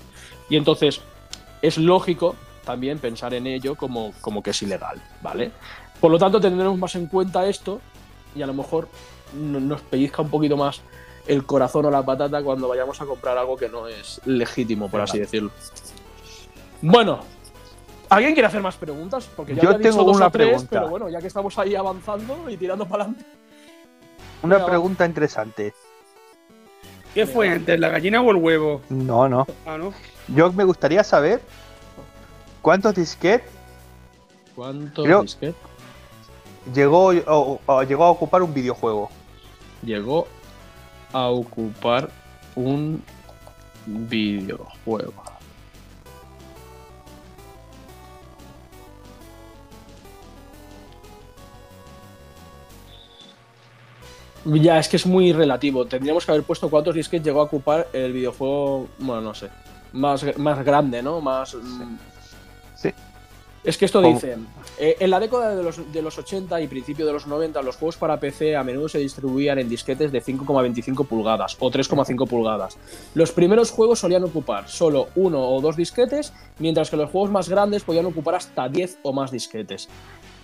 Y 0.51 0.57
entonces 0.57 1.01
es 1.63 1.79
lógico 1.79 2.35
también 2.65 2.99
pensar 2.99 3.35
en 3.35 3.47
ello 3.47 3.75
como, 3.77 4.13
como 4.21 4.43
que 4.43 4.51
es 4.51 4.63
ilegal, 4.63 5.01
¿vale? 5.23 5.51
Por 6.01 6.11
lo 6.11 6.19
tanto, 6.19 6.41
tendremos 6.41 6.79
más 6.79 6.95
en 6.95 7.07
cuenta 7.07 7.47
esto 7.47 7.81
y 8.37 8.43
a 8.43 8.47
lo 8.47 8.55
mejor 8.55 8.89
no- 9.35 9.61
nos 9.61 9.81
pellizca 9.83 10.23
un 10.23 10.31
poquito 10.31 10.57
más 10.57 10.81
el 11.27 11.45
corazón 11.45 11.85
o 11.87 11.91
la 11.91 12.03
patata 12.05 12.43
cuando 12.43 12.69
vayamos 12.69 13.01
a 13.01 13.05
comprar 13.07 13.37
algo 13.37 13.57
que 13.57 13.69
no 13.69 13.87
es 13.89 14.21
legítimo, 14.25 14.89
por 14.91 15.01
así 15.03 15.19
decirlo. 15.19 15.51
Bueno, 16.81 17.21
¿alguien 18.11 18.33
quiere 18.35 18.47
hacer 18.47 18.63
más 18.63 18.77
preguntas? 18.77 19.29
Porque 19.37 19.55
ya 19.55 19.63
Yo 19.63 19.69
había 19.71 19.79
dicho 19.79 19.91
tengo 19.91 20.05
dos 20.05 20.17
una 20.17 20.27
o 20.27 20.31
tres, 20.31 20.47
pregunta. 20.49 20.69
pero 20.71 20.89
bueno, 20.89 21.09
ya 21.09 21.21
que 21.21 21.27
estamos 21.27 21.59
ahí 21.59 21.75
avanzando 21.75 22.49
y 22.51 22.57
tirando 22.57 22.87
para 22.87 23.05
adelante. 23.05 23.27
Una 24.43 24.57
venga, 24.57 24.69
pregunta 24.69 25.07
interesante. 25.07 25.75
¿Qué 27.15 27.27
fue 27.27 27.49
antes, 27.49 27.79
la 27.81 27.89
gallina 27.89 28.21
o 28.21 28.31
el 28.31 28.37
huevo? 28.37 28.83
No, 28.89 29.29
no. 29.29 29.47
Ah, 29.67 29.77
¿no? 29.79 29.93
Yo 30.29 30.53
me 30.53 30.65
gustaría 30.65 31.03
saber 31.03 31.41
cuántos 32.63 32.95
disquetes 32.95 33.49
¿Cuántos 34.55 35.23
disquetes 35.23 35.55
llegó, 36.75 37.07
o- 37.27 37.61
o 37.67 37.83
llegó 37.83 38.05
a 38.05 38.11
ocupar 38.11 38.43
un 38.43 38.53
videojuego. 38.53 39.09
llegó 39.83 40.27
a 41.13 41.29
ocupar 41.29 42.11
un 42.55 43.03
videojuego? 43.87 45.23
Ya, 54.45 54.79
es 54.79 54.89
que 54.89 54.97
es 54.97 55.07
muy 55.07 55.33
relativo. 55.33 55.85
Tendríamos 55.87 56.25
que 56.25 56.33
haber 56.33 56.45
puesto 56.45 56.69
cuántos 56.71 56.95
disquetes 56.95 57.27
llegó 57.27 57.41
a 57.41 57.45
ocupar 57.45 57.89
el 57.93 58.13
videojuego, 58.13 58.89
bueno, 58.99 59.21
no 59.21 59.35
sé, 59.35 59.49
más, 59.93 60.25
más 60.39 60.65
grande, 60.65 61.03
¿no? 61.03 61.21
Más... 61.21 61.55
mm, 61.55 61.97
Sí. 62.77 62.91
Es 63.65 63.77
que 63.77 63.85
esto 63.87 64.01
dice, 64.15 64.37
eh, 64.79 64.97
en 65.01 65.11
la 65.11 65.19
década 65.19 65.55
de 65.55 65.63
los, 65.63 65.93
de 65.93 66.01
los 66.01 66.17
80 66.17 66.61
y 66.61 66.69
principio 66.69 67.05
de 67.05 67.13
los 67.13 67.27
90, 67.27 67.61
los 67.63 67.77
juegos 67.77 67.97
para 67.97 68.19
PC 68.19 68.57
a 68.57 68.63
menudo 68.63 68.89
se 68.89 68.99
distribuían 68.99 69.59
en 69.59 69.69
disquetes 69.69 70.13
de 70.13 70.23
5,25 70.23 71.05
pulgadas 71.07 71.57
o 71.59 71.69
3,5 71.71 72.29
pulgadas. 72.29 72.79
Los 73.15 73.33
primeros 73.33 73.73
juegos 73.73 73.99
solían 73.99 74.23
ocupar 74.25 74.69
solo 74.69 75.09
uno 75.17 75.43
o 75.43 75.61
dos 75.61 75.77
disquetes, 75.77 76.33
mientras 76.61 76.89
que 76.89 76.97
los 76.97 77.11
juegos 77.11 77.31
más 77.31 77.49
grandes 77.49 77.83
podían 77.83 78.07
ocupar 78.07 78.37
hasta 78.37 78.69
10 78.69 79.01
o 79.03 79.13
más 79.13 79.33
disquetes. 79.33 79.89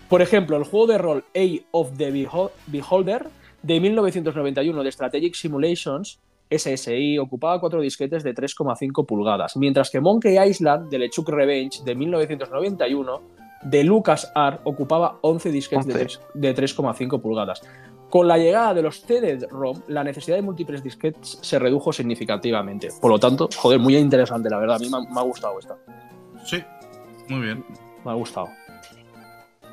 Por 0.09 0.21
ejemplo, 0.21 0.57
el 0.57 0.65
juego 0.65 0.89
de 0.89 0.99
rol 0.99 1.25
A 1.37 1.63
of 1.71 1.97
the 1.97 2.13
Behol- 2.13 2.51
Beholder 2.67 3.29
de 3.65 3.81
1991 3.81 4.83
de 4.83 4.93
Strategic 4.93 5.35
Simulations, 5.35 6.21
SSI, 6.51 7.19
ocupaba 7.19 7.59
cuatro 7.59 7.81
disquetes 7.81 8.23
de 8.23 8.35
3,5 8.35 9.07
pulgadas, 9.07 9.57
mientras 9.57 9.91
que 9.91 10.01
Monkey 10.01 10.37
Island 10.39 10.91
de 10.91 10.99
LeChuck 10.99 11.29
Revenge 11.31 11.83
de 11.85 11.95
1991 11.95 13.23
de 13.63 13.83
LucasArts 13.85 14.61
ocupaba 14.65 15.19
11 15.23 15.51
disquetes 15.51 15.87
de 15.87 15.93
11. 15.95 16.05
tres- 16.05 16.21
de 16.35 16.55
3,5 16.55 17.21
pulgadas. 17.21 17.63
Con 18.11 18.29
la 18.29 18.37
llegada 18.37 18.75
de 18.75 18.83
los 18.83 19.01
CD-ROM, 19.01 19.81
la 19.89 20.05
necesidad 20.05 20.37
de 20.37 20.43
múltiples 20.43 20.83
disquetes 20.83 21.39
se 21.41 21.59
redujo 21.59 21.93
significativamente. 21.93 22.89
Por 23.01 23.11
lo 23.11 23.19
tanto, 23.19 23.49
joder, 23.57 23.81
muy 23.81 23.97
interesante, 23.97 24.51
la 24.51 24.59
verdad. 24.59 24.77
A 24.77 24.79
mí 24.79 24.89
me 24.91 24.99
ha, 24.99 25.01
me 25.01 25.19
ha 25.21 25.23
gustado 25.25 25.59
esta. 25.59 25.77
Sí, 26.45 26.63
muy 27.29 27.41
bien. 27.41 27.65
Me 28.05 28.11
ha 28.11 28.15
gustado. 28.15 28.49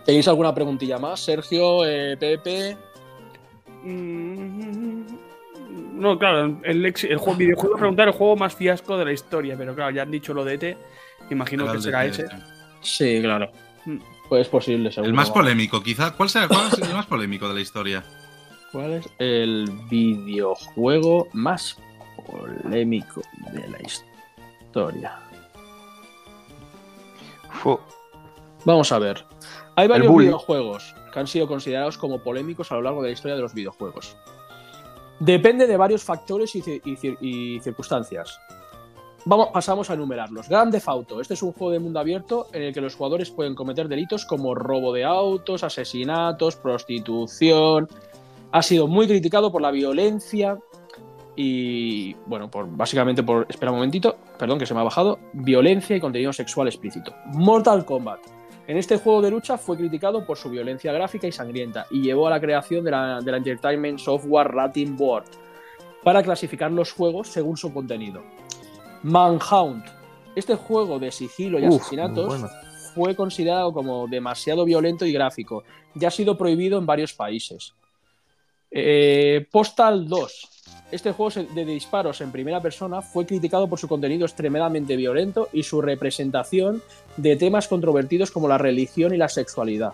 ¿Tenéis 0.06 0.28
alguna 0.28 0.56
preguntilla 0.56 0.98
más? 0.98 1.20
Sergio, 1.20 1.86
eh, 1.86 2.16
Pepe. 2.18 2.78
No, 5.94 6.18
claro, 6.18 6.58
el, 6.64 6.86
ex- 6.86 7.04
el 7.04 7.18
juego, 7.18 7.38
videojuego 7.38 7.78
preguntar 7.78 8.08
el 8.08 8.14
juego 8.14 8.36
más 8.36 8.56
fiasco 8.56 8.98
de 8.98 9.06
la 9.06 9.12
historia, 9.14 9.56
pero 9.58 9.76
claro, 9.76 9.92
ya 9.92 10.02
han 10.04 10.12
dicho 10.12 10.34
lo 10.34 10.44
de 10.44 10.54
ET, 10.56 10.78
imagino 11.30 11.66
que 11.66 11.78
el 11.78 11.82
será 11.82 12.02
de- 12.02 12.10
ese. 12.10 12.26
Sí, 12.82 13.20
claro. 13.22 13.52
Mm. 13.86 13.98
Pues 14.30 14.42
es 14.44 14.48
posible, 14.48 14.92
seguro. 14.92 15.10
El 15.10 15.14
más 15.14 15.30
polémico, 15.30 15.82
quizá. 15.84 16.12
¿Cuál 16.12 16.30
será 16.30 16.48
cuál 16.48 16.68
es 16.68 16.80
el 16.80 16.94
más 16.94 17.06
polémico 17.06 17.48
de 17.48 17.54
la 17.54 17.60
historia? 17.62 18.04
¿Cuál 18.72 18.94
es 18.94 19.10
el 19.20 19.70
videojuego 19.90 21.28
más 21.34 21.78
polémico 22.26 23.22
de 23.54 23.68
la 23.68 23.78
historia? 23.82 25.20
Fu. 27.62 27.78
Vamos 28.66 28.92
a 28.92 29.00
ver. 29.00 29.26
Hay 29.76 29.88
varios 29.88 30.16
videojuegos 30.16 30.96
que 31.12 31.20
han 31.20 31.28
sido 31.28 31.48
considerados 31.48 31.98
como 31.98 32.20
polémicos 32.20 32.72
a 32.72 32.76
lo 32.76 32.82
largo 32.82 33.02
de 33.02 33.10
la 33.10 33.14
historia 33.14 33.36
de 33.36 33.42
los 33.42 33.54
videojuegos. 33.54 34.16
Depende 35.20 35.68
de 35.68 35.78
varios 35.78 36.04
factores 36.04 36.56
y, 36.56 36.62
ci- 36.62 36.82
y 36.84 36.96
cir- 36.96 37.18
y 37.22 37.60
circunstancias. 37.60 38.40
Vamos, 39.24 39.50
pasamos 39.54 39.88
a 39.90 39.94
enumerarlos. 39.94 40.50
Grand 40.50 40.72
Theft 40.72 40.88
Auto. 40.88 41.22
Este 41.22 41.36
es 41.36 41.44
un 41.44 41.54
juego 41.54 41.72
de 41.72 41.80
mundo 41.80 42.00
abierto 42.00 42.48
en 42.54 42.64
el 42.64 42.74
que 42.74 42.82
los 42.82 42.96
jugadores 42.96 43.30
pueden 43.30 43.54
cometer 43.54 43.88
delitos 43.88 44.26
como 44.26 44.56
robo 44.56 44.92
de 44.94 45.04
autos, 45.04 45.64
asesinatos, 45.64 46.56
prostitución. 46.56 47.88
Ha 48.52 48.64
sido 48.64 48.88
muy 48.88 49.08
criticado 49.08 49.52
por 49.52 49.62
la 49.62 49.70
violencia 49.70 50.58
y, 51.36 52.16
bueno, 52.26 52.50
por, 52.50 52.68
básicamente 52.76 53.22
por, 53.22 53.46
espera 53.48 53.72
un 53.72 53.78
momentito, 53.78 54.18
perdón 54.40 54.58
que 54.58 54.66
se 54.66 54.74
me 54.74 54.80
ha 54.80 54.84
bajado, 54.84 55.20
violencia 55.34 55.96
y 55.96 56.00
contenido 56.00 56.34
sexual 56.34 56.68
explícito. 56.68 57.14
Mortal 57.28 57.86
Kombat. 57.86 58.20
En 58.68 58.78
este 58.78 58.98
juego 58.98 59.22
de 59.22 59.32
lucha 59.32 59.58
fue 59.58 59.78
criticado 59.78 60.26
por 60.26 60.38
su 60.38 60.50
violencia 60.50 60.94
gráfica 60.94 61.28
y 61.28 61.32
sangrienta 61.32 61.88
y 61.90 62.02
llevó 62.02 62.28
a 62.28 62.30
la 62.30 62.40
creación 62.40 62.84
de 62.84 62.92
la, 62.92 63.20
de 63.20 63.32
la 63.32 63.38
Entertainment 63.38 64.00
Software 64.00 64.48
Rating 64.48 64.96
Board 64.96 65.26
para 66.04 66.24
clasificar 66.24 66.72
los 66.72 66.92
juegos 66.92 67.28
según 67.28 67.58
su 67.58 67.74
contenido. 67.74 68.24
Manhunt. 69.04 69.86
Este 70.36 70.56
juego 70.56 71.00
de 71.00 71.12
sigilo 71.12 71.60
y 71.60 71.68
Uf, 71.68 71.82
asesinatos 71.82 72.28
bueno. 72.28 72.50
fue 72.96 73.16
considerado 73.16 73.74
como 73.74 74.08
demasiado 74.08 74.64
violento 74.64 75.06
y 75.06 75.12
gráfico 75.12 75.64
y 75.94 76.06
ha 76.06 76.12
sido 76.12 76.38
prohibido 76.38 76.78
en 76.78 76.86
varios 76.86 77.14
países. 77.14 77.74
Eh, 78.70 79.46
Postal 79.52 80.08
2. 80.08 80.50
Este 80.92 81.12
juego 81.14 81.32
de 81.54 81.66
disparos 81.66 82.20
en 82.22 82.32
primera 82.32 82.62
persona 82.62 83.02
fue 83.02 83.26
criticado 83.26 83.68
por 83.68 83.80
su 83.80 83.88
contenido 83.88 84.26
extremadamente 84.26 84.96
violento 84.98 85.48
y 85.54 85.64
su 85.64 85.82
representación 85.82 86.82
de 87.18 87.36
temas 87.38 87.68
controvertidos 87.68 88.30
como 88.32 88.48
la 88.48 88.58
religión 88.58 89.14
y 89.14 89.18
la 89.18 89.30
sexualidad. 89.30 89.94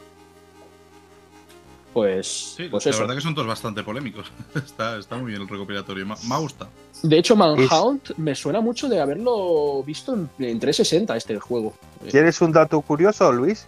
Pues, 1.94 2.28
Sí, 2.56 2.68
pues 2.70 2.86
la 2.86 2.92
eso. 2.92 3.00
verdad 3.02 3.16
que 3.16 3.22
son 3.22 3.34
todos 3.34 3.48
bastante 3.48 3.84
polémicos. 3.84 4.32
está, 4.56 4.98
está 4.98 5.18
muy 5.18 5.32
bien 5.32 5.42
el 5.42 5.48
recopilatorio. 5.48 6.06
Me, 6.06 6.16
me 6.28 6.38
gusta. 6.38 6.68
De 7.02 7.18
hecho, 7.18 7.36
Manhunt 7.36 8.12
me 8.18 8.36
suena 8.36 8.62
mucho 8.62 8.88
de 8.88 9.00
haberlo 9.00 9.82
visto 9.84 10.14
en, 10.14 10.30
en 10.40 10.60
360 10.60 11.16
este 11.16 11.40
juego. 11.40 11.74
Eh, 12.06 12.10
¿Quieres 12.12 12.40
un 12.42 12.52
dato 12.52 12.80
curioso, 12.82 13.32
Luis? 13.32 13.66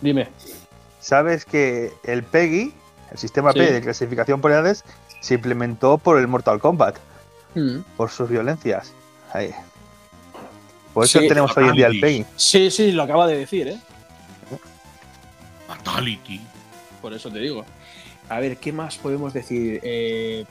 Dime. 0.00 0.28
¿Sabes 1.00 1.44
que 1.44 1.92
el 2.04 2.22
PEGI, 2.22 2.72
el 3.12 3.18
sistema 3.18 3.52
Sí. 3.52 3.58
P 3.58 3.72
de 3.72 3.80
clasificación 3.82 4.40
por 4.40 4.50
edades, 4.52 4.84
se 5.20 5.34
implementó 5.34 5.98
por 5.98 6.18
el 6.18 6.28
Mortal 6.28 6.58
Kombat, 6.60 6.96
Mm. 7.54 7.78
por 7.96 8.10
sus 8.10 8.28
violencias? 8.28 8.92
Ahí. 9.32 9.52
Por 10.94 11.04
eso 11.04 11.20
Sí. 11.20 11.28
tenemos 11.28 11.56
hoy 11.56 11.68
en 11.68 11.72
día 11.74 11.86
el. 11.88 12.00
PEGI. 12.00 12.26
Sí, 12.36 12.70
sí, 12.70 12.92
lo 12.92 13.02
acaba 13.04 13.26
de 13.26 13.36
decir, 13.38 13.68
¿eh? 13.68 13.78
Fatality. 15.66 16.40
Por 17.00 17.12
eso 17.12 17.30
te 17.30 17.38
digo. 17.38 17.64
A 18.28 18.40
ver, 18.40 18.56
¿qué 18.58 18.72
más 18.72 18.96
podemos 18.98 19.32
decir? 19.32 19.80
Eh, 19.82 20.44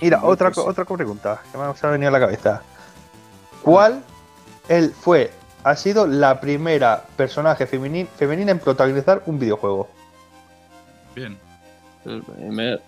Mira, 0.00 0.20
Pues- 0.20 0.32
otra, 0.34 0.50
co- 0.50 0.64
otra 0.66 0.84
pregunta 0.84 1.40
que 1.50 1.56
me 1.56 1.64
ha 1.64 1.90
venido 1.90 2.08
a 2.08 2.12
la 2.12 2.20
cabeza. 2.20 2.62
¿Cuál 3.62 4.02
él 4.68 4.92
fue, 4.98 5.30
ha 5.64 5.74
sido 5.74 6.06
la 6.06 6.38
primera 6.40 7.04
personaje 7.16 7.66
femeni- 7.66 8.06
femenina 8.06 8.50
en 8.50 8.58
protagonizar 8.58 9.22
un 9.26 9.38
videojuego? 9.38 9.88
Bien. 11.14 11.38
el 12.04 12.22
primer 12.22 12.82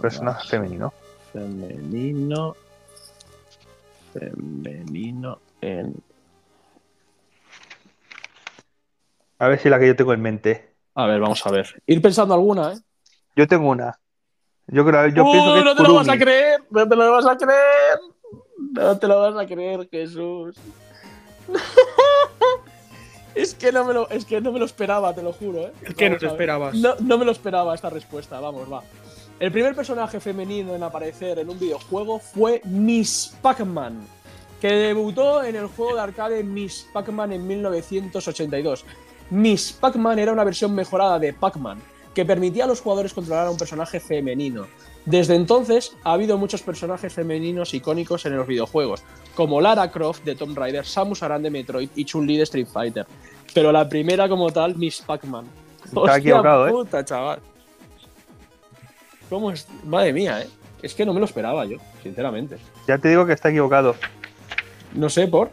Personaje 0.00 0.48
femenino. 0.48 0.92
femenino. 1.32 2.56
Femenino 4.12 5.38
en. 5.60 5.94
A 9.38 9.48
ver 9.48 9.58
si 9.58 9.68
la 9.68 9.78
que 9.78 9.86
yo 9.86 9.96
tengo 9.96 10.12
en 10.12 10.22
mente. 10.22 10.74
A 10.94 11.06
ver, 11.06 11.20
vamos 11.20 11.44
a 11.46 11.50
ver. 11.50 11.82
Ir 11.86 12.00
pensando 12.00 12.34
alguna, 12.34 12.72
¿eh? 12.72 12.76
Yo 13.34 13.46
tengo 13.46 13.68
una. 13.68 13.98
Yo 14.68 14.84
creo, 14.84 15.06
yo 15.08 15.24
¡Uh, 15.24 15.32
pienso 15.32 15.52
que 15.52 15.58
es 15.58 15.64
no 15.64 15.76
te 15.76 15.82
lo 15.82 15.94
vas 15.94 16.08
a 16.08 16.12
Kurumi. 16.12 16.24
creer, 16.24 16.60
no 16.70 16.88
te 16.88 16.96
lo 16.96 17.12
vas 17.12 17.26
a 17.26 17.36
creer. 17.36 17.98
No 18.72 18.98
te 18.98 19.06
lo 19.08 19.20
vas 19.20 19.36
a 19.36 19.46
creer, 19.46 19.88
Jesús. 19.90 20.56
es 23.34 23.54
que 23.54 23.70
no 23.70 23.84
me 23.84 23.92
lo, 23.92 24.08
es 24.08 24.24
que 24.24 24.40
no 24.40 24.50
me 24.50 24.58
lo 24.58 24.64
esperaba, 24.64 25.14
te 25.14 25.22
lo 25.22 25.32
juro, 25.32 25.60
¿eh? 25.60 25.72
¿Qué 25.96 26.08
no 26.08 26.16
Vamos 26.16 26.20
te 26.20 26.26
esperabas? 26.26 26.74
No, 26.74 26.94
no 27.00 27.18
me 27.18 27.24
lo 27.24 27.32
esperaba 27.32 27.74
esta 27.74 27.90
respuesta, 27.90 28.40
vamos, 28.40 28.72
va. 28.72 28.82
El 29.38 29.52
primer 29.52 29.74
personaje 29.74 30.18
femenino 30.18 30.74
en 30.74 30.82
aparecer 30.82 31.38
en 31.38 31.50
un 31.50 31.58
videojuego 31.58 32.18
fue 32.18 32.62
Miss 32.64 33.36
Pac-Man, 33.42 34.00
que 34.58 34.68
debutó 34.68 35.44
en 35.44 35.56
el 35.56 35.66
juego 35.66 35.94
de 35.94 36.00
arcade 36.00 36.42
Miss 36.42 36.88
Pac-Man 36.90 37.32
en 37.32 37.46
1982. 37.46 38.86
Miss 39.28 39.72
Pac-Man 39.72 40.18
era 40.18 40.32
una 40.32 40.42
versión 40.42 40.74
mejorada 40.74 41.18
de 41.18 41.34
Pac-Man, 41.34 41.82
que 42.14 42.24
permitía 42.24 42.64
a 42.64 42.66
los 42.66 42.80
jugadores 42.80 43.12
controlar 43.12 43.48
a 43.48 43.50
un 43.50 43.58
personaje 43.58 44.00
femenino. 44.00 44.66
Desde 45.04 45.34
entonces 45.34 45.94
ha 46.02 46.14
habido 46.14 46.38
muchos 46.38 46.62
personajes 46.62 47.12
femeninos 47.12 47.74
icónicos 47.74 48.24
en 48.24 48.38
los 48.38 48.46
videojuegos, 48.46 49.02
como 49.34 49.60
Lara 49.60 49.90
Croft 49.90 50.24
de 50.24 50.34
Tomb 50.34 50.56
Raider, 50.56 50.86
Samus 50.86 51.22
Aran 51.22 51.42
de 51.42 51.50
Metroid 51.50 51.90
y 51.94 52.06
Chun-Li 52.06 52.38
de 52.38 52.44
Street 52.44 52.68
Fighter. 52.72 53.06
Pero 53.52 53.70
la 53.70 53.86
primera 53.86 54.30
como 54.30 54.50
tal, 54.50 54.76
Miss 54.76 55.02
Pac-Man. 55.02 55.44
Hostia 55.92 56.16
equivocado, 56.16 56.68
¿eh? 56.68 56.70
puta, 56.70 57.04
chaval. 57.04 57.40
¿Cómo 59.28 59.50
es? 59.50 59.66
Madre 59.84 60.12
mía, 60.12 60.40
¿eh? 60.42 60.48
Es 60.82 60.94
que 60.94 61.04
no 61.06 61.12
me 61.12 61.20
lo 61.20 61.26
esperaba 61.26 61.64
yo, 61.64 61.78
sinceramente. 62.02 62.58
Ya 62.86 62.98
te 62.98 63.08
digo 63.08 63.26
que 63.26 63.32
está 63.32 63.48
equivocado. 63.50 63.96
No 64.94 65.08
sé 65.10 65.26
por. 65.26 65.50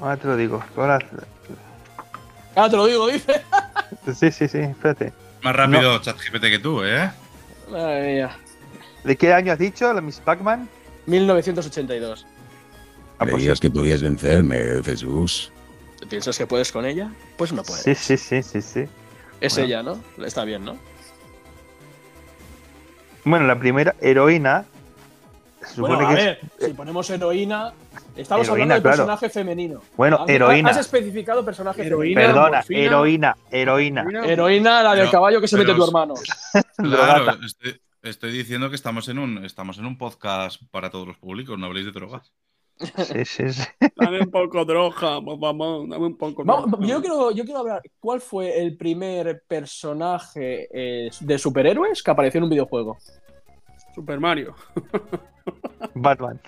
Ahora 0.00 0.16
te 0.16 0.26
lo 0.28 0.36
digo. 0.36 0.62
Ahora- 0.76 0.98
Ah, 2.56 2.68
te 2.68 2.76
lo 2.76 2.86
digo, 2.86 3.06
dice. 3.08 3.40
Sí, 4.14 4.30
sí, 4.30 4.46
sí, 4.46 4.58
espérate. 4.58 5.12
Más 5.42 5.54
rápido 5.56 5.98
ChatGPT 6.00 6.42
que 6.42 6.58
tú, 6.60 6.84
¿eh? 6.84 7.10
Madre 7.70 8.14
mía. 8.14 8.36
¿De 9.02 9.16
qué 9.16 9.32
año 9.32 9.52
has 9.52 9.58
dicho 9.58 9.92
la 9.92 10.00
Miss 10.00 10.20
Pac-Man? 10.20 10.68
1982. 11.06 12.24
Ah, 13.18 13.24
pues 13.24 13.34
¿Creías 13.34 13.58
que 13.60 13.68
podías 13.70 14.00
vencerme, 14.02 14.80
Jesús? 14.84 15.50
¿Piensas 16.08 16.38
que 16.38 16.46
puedes 16.46 16.70
con 16.70 16.86
ella? 16.86 17.10
Pues 17.36 17.52
no 17.52 17.62
puedes. 17.64 17.82
Sí, 17.82 17.94
sí, 17.96 18.16
sí, 18.16 18.42
sí, 18.42 18.62
sí. 18.62 18.84
Es 19.40 19.54
Bueno. 19.54 19.66
ella, 19.66 19.82
¿no? 19.82 20.24
Está 20.24 20.44
bien, 20.44 20.64
¿no? 20.64 20.78
Bueno, 23.24 23.46
la 23.46 23.58
primera 23.58 23.94
heroína. 24.00 24.64
Se 25.60 25.74
supone 25.74 25.94
Bueno, 25.96 26.08
a 26.08 26.14
que 26.14 26.20
es- 26.20 26.26
ver, 26.26 26.40
si 26.68 26.72
ponemos 26.74 27.10
heroína, 27.10 27.72
estamos 28.16 28.46
Heroína, 28.46 28.52
hablando 28.62 28.74
de 28.76 28.80
claro. 28.80 28.96
personaje 28.96 29.28
femenino. 29.28 29.82
Bueno, 29.94 30.24
heroína. 30.26 30.70
Has 30.70 30.78
especificado 30.78 31.44
personaje 31.44 31.82
Heroína. 31.86 32.18
femenino. 32.20 32.34
Perdona, 32.40 32.56
morfina. 32.58 32.80
heroína, 32.80 33.36
heroína. 33.50 34.04
Heroína, 34.24 34.82
la 34.82 34.90
del 34.92 35.00
Pero- 35.00 35.10
caballo 35.12 35.40
que 35.40 35.48
se 35.48 35.58
mete 35.58 35.74
tu 35.74 35.84
hermano. 35.84 36.14
Claro, 36.78 37.36
estoy, 37.44 37.78
estoy 38.02 38.32
diciendo 38.32 38.70
que 38.70 38.76
estamos 38.76 39.06
en 39.08 39.18
un 39.18 39.44
estamos 39.44 39.76
en 39.78 39.84
un 39.84 39.98
podcast 39.98 40.62
para 40.70 40.88
todos 40.90 41.06
los 41.06 41.18
públicos, 41.18 41.58
no 41.58 41.66
habléis 41.66 41.84
de 41.86 41.92
drogas. 41.92 42.32
Sí, 42.80 43.24
sí, 43.24 43.52
sí. 43.52 43.62
Dame 43.96 44.20
un 44.20 44.30
poco 44.30 44.64
droga, 44.64 45.20
por 45.20 45.38
favor, 45.38 45.88
dame 45.88 46.06
un 46.06 46.16
poco 46.16 46.44
yo, 46.80 47.00
quiero, 47.00 47.30
yo 47.30 47.44
quiero 47.44 47.60
hablar. 47.60 47.82
¿Cuál 48.00 48.20
fue 48.20 48.58
el 48.60 48.76
primer 48.76 49.42
personaje 49.46 50.68
eh, 50.72 51.10
de 51.20 51.38
superhéroes 51.38 52.02
que 52.02 52.10
apareció 52.10 52.38
en 52.38 52.44
un 52.44 52.50
videojuego? 52.50 52.96
Super 53.94 54.18
Mario. 54.18 54.54
Batman. 55.94 56.40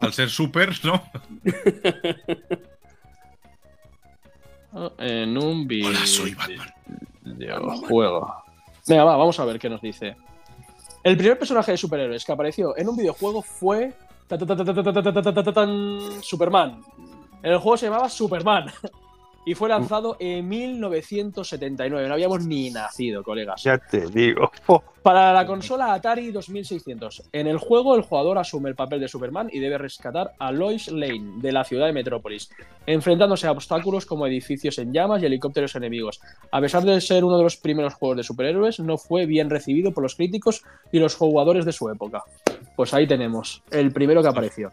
Al 0.00 0.12
ser 0.12 0.28
super, 0.28 0.70
¿no? 0.84 1.00
En 4.98 5.38
un 5.38 5.68
Hola, 5.86 6.06
soy 6.06 6.34
Batman. 6.34 6.68
videojuego. 7.22 8.34
Venga, 8.86 9.04
va, 9.04 9.16
vamos 9.16 9.38
a 9.38 9.44
ver 9.44 9.58
qué 9.58 9.70
nos 9.70 9.80
dice. 9.80 10.16
El 11.04 11.16
primer 11.16 11.38
personaje 11.38 11.72
de 11.72 11.78
superhéroes 11.78 12.24
que 12.24 12.32
apareció 12.32 12.76
en 12.76 12.88
un 12.88 12.96
videojuego 12.96 13.42
fue. 13.42 13.92
Superman. 16.22 16.82
En 17.42 17.52
el 17.52 17.58
juego 17.58 17.76
se 17.76 17.86
llamaba 17.86 18.08
Superman. 18.08 18.66
Y 19.44 19.54
fue 19.54 19.68
lanzado 19.68 20.16
en 20.20 20.48
1979. 20.48 22.08
No 22.08 22.14
habíamos 22.14 22.46
ni 22.46 22.70
nacido, 22.70 23.24
colegas. 23.24 23.62
Ya 23.62 23.78
te 23.78 24.06
digo. 24.06 24.50
Oh, 24.66 24.82
Para 25.02 25.32
la 25.32 25.44
consola 25.44 25.94
Atari 25.94 26.30
2600. 26.30 27.30
En 27.32 27.48
el 27.48 27.58
juego, 27.58 27.96
el 27.96 28.02
jugador 28.02 28.38
asume 28.38 28.68
el 28.68 28.76
papel 28.76 29.00
de 29.00 29.08
Superman 29.08 29.48
y 29.52 29.58
debe 29.58 29.76
rescatar 29.76 30.34
a 30.38 30.52
Lois 30.52 30.92
Lane 30.92 31.40
de 31.40 31.50
la 31.50 31.64
ciudad 31.64 31.86
de 31.86 31.92
Metrópolis, 31.92 32.50
enfrentándose 32.86 33.48
a 33.48 33.50
obstáculos 33.50 34.06
como 34.06 34.28
edificios 34.28 34.78
en 34.78 34.92
llamas 34.92 35.20
y 35.20 35.26
helicópteros 35.26 35.74
enemigos. 35.74 36.20
A 36.52 36.60
pesar 36.60 36.84
de 36.84 37.00
ser 37.00 37.24
uno 37.24 37.36
de 37.36 37.42
los 37.42 37.56
primeros 37.56 37.94
juegos 37.94 38.18
de 38.18 38.22
superhéroes, 38.22 38.78
no 38.78 38.96
fue 38.96 39.26
bien 39.26 39.50
recibido 39.50 39.90
por 39.90 40.04
los 40.04 40.14
críticos 40.14 40.62
y 40.92 41.00
los 41.00 41.16
jugadores 41.16 41.64
de 41.64 41.72
su 41.72 41.90
época. 41.90 42.22
Pues 42.76 42.94
ahí 42.94 43.08
tenemos, 43.08 43.64
el 43.72 43.90
primero 43.90 44.22
que 44.22 44.28
apareció. 44.28 44.70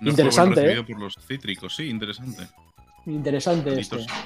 No 0.00 0.10
Interesante, 0.10 0.54
fue 0.54 0.62
buen 0.64 0.76
recibido 0.76 0.98
por 0.98 1.04
los 1.04 1.26
cítricos, 1.26 1.76
sí, 1.76 1.88
interesante. 1.88 2.48
Interesante 3.06 3.78
este. 3.80 3.96
Bonitos. 3.96 4.16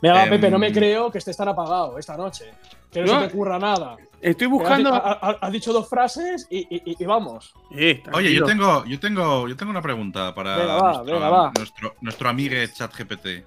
Mira, 0.00 0.14
va, 0.14 0.24
Em, 0.24 0.30
Pepe, 0.30 0.50
no 0.50 0.58
me 0.58 0.72
creo 0.72 1.10
que 1.10 1.18
estés 1.18 1.36
tan 1.36 1.48
apagado 1.48 1.98
esta 1.98 2.16
noche. 2.16 2.52
Que 2.90 3.00
no, 3.02 3.06
No. 3.14 3.20
se 3.22 3.28
te 3.28 3.34
ocurra 3.34 3.58
nada. 3.58 3.96
Estoy 4.20 4.46
buscando. 4.46 4.92
ha- 4.92 5.18
ha- 5.20 5.38
has 5.40 5.52
dicho 5.52 5.72
dos 5.72 5.88
frases 5.88 6.46
y- 6.50 6.66
y- 6.70 6.96
y 7.00 7.04
vamos. 7.04 7.54
Eh, 7.76 8.02
Oye, 8.12 8.32
yo 8.34 8.44
tengo, 8.44 8.84
yo 8.84 8.98
tengo, 9.00 9.48
yo 9.48 9.56
tengo 9.56 9.70
una 9.70 9.82
pregunta 9.82 10.34
para 10.34 10.56
Venga, 10.56 10.74
va, 10.74 10.92
nuestro, 10.92 11.14
venga, 11.14 11.28
va. 11.30 11.52
nuestro, 11.56 11.94
nuestro 12.00 12.28
amigo 12.28 12.54
ChatGPT. 12.72 13.44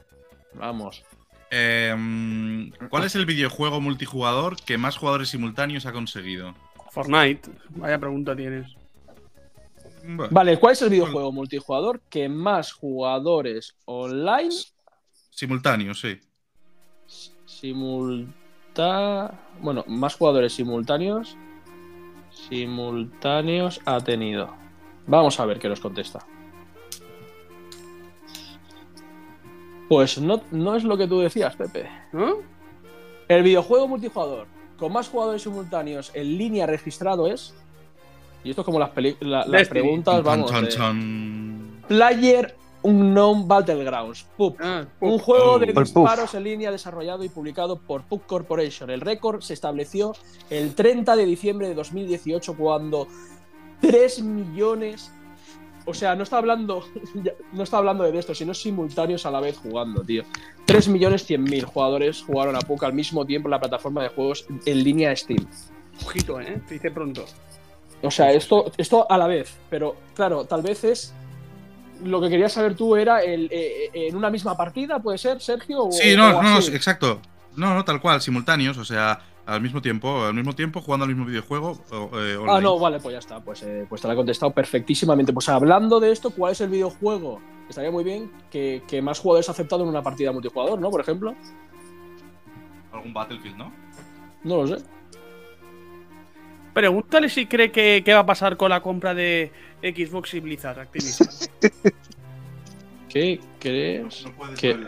Vamos. 0.56 1.04
Eh, 1.52 2.70
¿Cuál 2.90 3.04
es 3.06 3.16
el 3.16 3.26
videojuego 3.26 3.80
multijugador 3.80 4.58
que 4.62 4.78
más 4.78 4.98
jugadores 4.98 5.30
simultáneos 5.30 5.86
ha 5.86 5.92
conseguido? 5.94 6.54
Fortnite. 6.92 7.50
Vaya 7.70 8.00
pregunta 8.00 8.36
tienes. 8.36 8.74
Bueno, 10.04 10.28
Vale, 10.32 10.60
¿cuál 10.60 10.74
es 10.74 10.82
el 10.82 10.90
videojuego 10.90 11.32
multijugador 11.32 12.02
que 12.10 12.30
más 12.30 12.72
jugadores 12.74 13.76
online 13.86 14.54
Simultáneos, 15.36 16.00
sí. 16.00 16.18
simulta... 17.46 19.38
Bueno, 19.62 19.84
más 19.88 20.16
jugadores 20.16 20.54
simultáneos 20.54 21.38
simultáneos 22.50 23.80
ha 23.86 24.00
tenido? 24.02 24.54
Vamos 25.08 25.40
a 25.40 25.46
ver 25.46 25.60
qué 25.60 25.68
nos 25.70 25.80
contesta. 25.80 26.26
Pues 29.88 30.18
no, 30.20 30.42
no 30.52 30.76
es 30.76 30.84
lo 30.84 30.98
que 30.98 31.08
tú 31.08 31.20
decías, 31.20 31.56
Pepe. 31.56 31.90
¿No? 32.12 32.38
El 33.28 33.44
videojuego 33.44 33.88
multijugador 33.88 34.48
con 34.78 34.92
más 34.94 35.08
jugadores 35.10 35.42
simultáneos 35.44 36.12
en 36.14 36.38
línea 36.38 36.66
registrado 36.66 37.28
es. 37.28 37.54
Y 38.44 38.50
esto 38.52 38.62
es 38.62 38.66
como 38.66 38.80
las, 38.80 38.90
peli- 38.92 39.18
la- 39.22 39.46
las 39.46 39.68
preguntas, 39.70 40.24
vamos. 40.24 40.52
De-. 40.52 41.88
Player 41.88 42.56
Unknown 42.86 43.48
Battlegrounds, 43.48 44.26
PUB. 44.38 44.56
Ah, 44.60 44.86
Un 45.00 45.18
juego 45.18 45.58
de 45.58 45.74
disparos 45.74 46.36
en 46.36 46.44
línea 46.44 46.72
desarrollado 46.72 47.24
y 47.24 47.30
publicado 47.30 47.80
por 47.80 48.04
PUB 48.04 48.26
Corporation. 48.26 48.90
El 48.90 49.02
récord 49.02 49.42
se 49.42 49.54
estableció 49.54 50.14
el 50.50 50.76
30 50.76 51.16
de 51.16 51.26
diciembre 51.26 51.68
de 51.68 51.74
2018 51.74 52.56
cuando 52.56 53.08
3 53.82 54.22
millones 54.22 55.12
o 55.88 55.94
sea, 55.94 56.16
no 56.16 56.24
está 56.24 56.40
hablando, 56.40 56.84
no 57.54 57.64
está 57.64 57.78
hablando 57.78 58.04
de 58.04 58.18
esto, 58.18 58.34
sino 58.34 58.54
simultáneos 58.54 59.26
a 59.26 59.32
la 59.32 59.40
vez 59.40 59.58
jugando, 59.58 60.04
tío. 60.04 60.24
3.100.000 60.68 61.64
jugadores 61.64 62.24
jugaron 62.24 62.56
a 62.56 62.60
poco 62.60 62.86
al 62.86 62.94
mismo 62.94 63.26
tiempo 63.26 63.48
en 63.48 63.52
la 63.52 63.60
plataforma 63.60 64.02
de 64.04 64.10
juegos 64.10 64.48
en 64.66 64.84
línea 64.84 65.16
Steam. 65.16 65.46
Ojito, 66.04 66.42
¿eh? 66.42 66.62
Te 66.68 66.74
dice 66.74 66.92
pronto. 66.92 67.26
O 68.02 68.12
sea, 68.12 68.32
esto, 68.32 68.72
esto 68.78 69.10
a 69.10 69.18
la 69.18 69.28
vez, 69.28 69.56
pero 69.70 69.96
claro, 70.16 70.46
tal 70.46 70.62
vez 70.62 70.84
es. 70.84 71.14
Lo 72.04 72.22
que 72.22 72.30
querías 72.30 72.52
saber 72.52 72.76
tú 72.76 72.96
era 72.96 73.24
el, 73.24 73.46
eh, 73.46 73.86
eh, 73.94 74.08
en 74.08 74.16
una 74.16 74.30
misma 74.30 74.58
partida, 74.58 75.00
¿puede 75.00 75.18
ser, 75.18 75.42
Sergio? 75.42 75.90
sí, 75.92 76.16
no, 76.16 76.42
no, 76.42 76.58
exacto. 76.58 77.22
No, 77.56 77.74
no, 77.74 77.86
tal 77.86 78.02
cual, 78.02 78.22
simultáneos, 78.22 78.78
o 78.78 78.84
sea, 78.84 79.20
al 79.46 79.62
mismo 79.62 79.82
tiempo, 79.82 80.26
al 80.26 80.34
mismo 80.34 80.54
tiempo 80.54 80.82
jugando 80.82 81.06
al 81.06 81.10
mismo 81.10 81.26
videojuego. 81.26 81.80
Eh, 82.14 82.38
ah, 82.48 82.60
no, 82.62 82.78
vale, 82.80 83.00
pues 83.00 83.14
ya 83.14 83.20
está, 83.20 83.40
pues, 83.40 83.64
eh, 83.64 83.86
pues 83.88 84.02
te 84.02 84.08
lo 84.08 84.14
he 84.14 84.18
contestado 84.18 84.52
perfectísimamente. 84.52 85.32
Pues 85.32 85.48
hablando 85.50 86.00
de 86.00 86.12
esto, 86.12 86.32
¿cuál 86.32 86.52
es 86.52 86.62
el 86.62 86.70
videojuego? 86.70 87.40
Estaría 87.70 87.92
muy 87.92 88.04
bien 88.04 88.32
que, 88.52 88.84
que 88.88 89.02
más 89.02 89.20
jugadores 89.20 89.48
ha 89.50 89.54
aceptado 89.54 89.84
en 89.84 89.90
una 89.90 90.02
partida 90.02 90.32
multijugador, 90.32 90.80
¿no? 90.80 90.90
Por 90.90 91.02
ejemplo. 91.02 91.36
Algún 92.92 93.14
Battlefield, 93.14 93.58
¿no? 93.58 93.72
No 94.44 94.64
lo 94.64 94.68
sé. 94.68 94.84
Pregúntale 96.76 97.30
si 97.30 97.46
cree 97.46 97.72
que, 97.72 98.04
va 98.14 98.20
a 98.20 98.26
pasar 98.26 98.58
con 98.58 98.70
la 98.70 98.82
compra 98.82 99.14
de 99.14 99.50
Xbox 99.82 100.34
y 100.34 100.40
Blizzard 100.40 100.80
Activision. 100.80 101.30
¿Qué 103.10 103.40
crees? 103.60 104.26
que, 104.60 104.88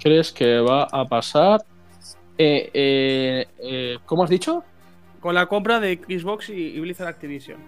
¿Crees 0.00 0.32
que 0.32 0.58
va 0.58 0.84
a 0.84 1.06
pasar? 1.06 1.64
Eh, 2.36 2.70
eh, 2.74 3.46
eh, 3.58 3.98
¿Cómo 4.06 4.24
has 4.24 4.30
dicho? 4.30 4.64
Con 5.20 5.34
la 5.34 5.46
compra 5.46 5.78
de 5.80 6.00
Xbox 6.08 6.50
y, 6.50 6.78
Blizzard 6.80 7.08
Activision. 7.08 7.58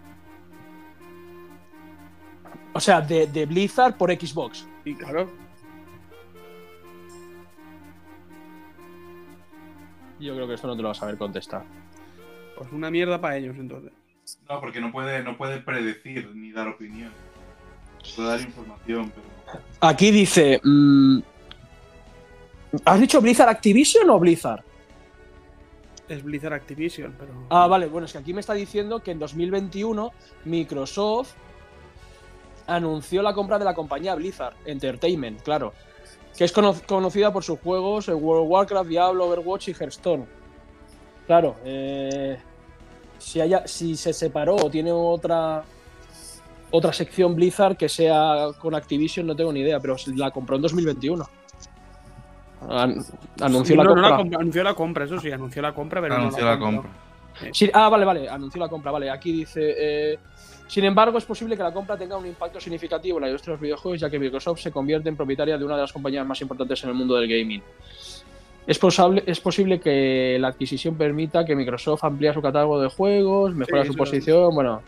O 2.72 2.80
sea, 2.80 3.00
de, 3.00 3.26
de 3.26 3.46
Blizzard 3.46 3.96
por 3.96 4.12
Xbox. 4.12 4.66
Sí, 4.84 4.94
claro. 4.94 5.30
Yo 10.18 10.34
creo 10.34 10.48
que 10.48 10.54
esto 10.54 10.66
no 10.66 10.76
te 10.76 10.82
lo 10.82 10.88
vas 10.88 10.98
a 10.98 11.00
saber 11.00 11.18
contestar. 11.18 11.64
Pues 12.56 12.72
una 12.72 12.90
mierda 12.90 13.20
para 13.20 13.36
ellos 13.36 13.56
entonces. 13.58 13.92
No, 14.48 14.60
porque 14.60 14.80
no 14.80 14.90
puede, 14.90 15.22
no 15.22 15.36
puede 15.36 15.58
predecir 15.60 16.34
ni 16.34 16.52
dar 16.52 16.68
opinión. 16.68 17.12
Puede 18.14 18.28
dar 18.28 18.40
información, 18.40 19.12
pero. 19.14 19.60
Aquí 19.80 20.10
dice. 20.10 20.60
Mm, 20.62 21.20
¿Has 22.84 23.00
dicho 23.00 23.20
Blizzard 23.20 23.48
Activision 23.48 24.10
o 24.10 24.18
Blizzard? 24.18 24.64
Es 26.08 26.22
Blizzard 26.22 26.54
Activision, 26.54 27.14
pero. 27.18 27.32
Ah, 27.50 27.66
vale, 27.66 27.86
bueno, 27.86 28.06
es 28.06 28.12
que 28.12 28.18
aquí 28.18 28.34
me 28.34 28.40
está 28.40 28.54
diciendo 28.54 29.00
que 29.00 29.12
en 29.12 29.18
2021 29.18 30.12
Microsoft 30.44 31.34
anunció 32.66 33.22
la 33.22 33.32
compra 33.32 33.58
de 33.58 33.64
la 33.64 33.74
compañía 33.74 34.14
Blizzard 34.14 34.56
Entertainment, 34.64 35.42
claro. 35.42 35.72
Que 36.36 36.44
es 36.44 36.52
conocida 36.52 37.32
por 37.32 37.44
sus 37.44 37.58
juegos 37.60 38.08
World 38.08 38.44
of 38.44 38.50
Warcraft, 38.50 38.88
Diablo, 38.88 39.26
Overwatch 39.26 39.68
y 39.68 39.72
Hearthstone. 39.72 40.26
Claro, 41.26 41.56
eh, 41.64 42.38
si, 43.26 43.40
haya, 43.40 43.66
si 43.66 43.96
se 43.96 44.12
separó 44.12 44.54
o 44.54 44.70
tiene 44.70 44.92
otra 44.92 45.64
otra 46.70 46.92
sección 46.92 47.34
Blizzard 47.34 47.76
que 47.76 47.88
sea 47.88 48.48
con 48.60 48.72
Activision, 48.72 49.26
no 49.26 49.34
tengo 49.34 49.52
ni 49.52 49.60
idea, 49.60 49.80
pero 49.80 49.96
la 50.14 50.30
compró 50.30 50.54
en 50.54 50.62
2021. 50.62 51.28
anunció 53.40 53.76
la 53.76 53.84
compra. 53.84 54.38
anunció 54.38 54.62
la 54.62 54.74
compra, 54.74 55.04
eso 55.06 55.18
sí, 55.18 55.32
anunció 55.32 55.60
la 55.60 55.74
compra, 55.74 56.00
pero 56.00 56.14
anunció 56.14 56.44
no 56.44 56.50
la, 56.50 56.58
compra. 56.58 56.90
ah, 57.72 57.88
vale, 57.88 58.04
vale, 58.04 58.28
anunció 58.28 58.60
la 58.60 58.68
compra, 58.68 58.92
vale. 58.92 59.10
Aquí 59.10 59.32
dice. 59.32 59.74
Eh, 59.76 60.18
sin 60.68 60.84
embargo, 60.84 61.18
es 61.18 61.24
posible 61.24 61.56
que 61.56 61.62
la 61.64 61.72
compra 61.72 61.96
tenga 61.96 62.16
un 62.16 62.26
impacto 62.26 62.60
significativo 62.60 63.18
en 63.18 63.22
la 63.22 63.28
industria 63.28 63.52
de 63.52 63.56
los 63.56 63.62
videojuegos, 63.62 64.00
ya 64.00 64.10
que 64.10 64.20
Microsoft 64.20 64.60
se 64.60 64.70
convierte 64.70 65.08
en 65.08 65.16
propietaria 65.16 65.58
de 65.58 65.64
una 65.64 65.74
de 65.74 65.82
las 65.82 65.92
compañías 65.92 66.24
más 66.24 66.40
importantes 66.40 66.82
en 66.84 66.90
el 66.90 66.94
mundo 66.94 67.16
del 67.16 67.28
gaming. 67.28 67.62
Es, 68.66 68.80
es 69.26 69.40
posible 69.40 69.80
que 69.80 70.38
la 70.40 70.48
adquisición 70.48 70.96
permita 70.96 71.44
que 71.44 71.54
Microsoft 71.54 72.02
amplíe 72.02 72.34
su 72.34 72.42
catálogo 72.42 72.80
de 72.80 72.88
juegos, 72.88 73.54
mejora 73.54 73.84
su 73.84 73.94
posición, 73.94 74.52
bueno. 74.54 74.82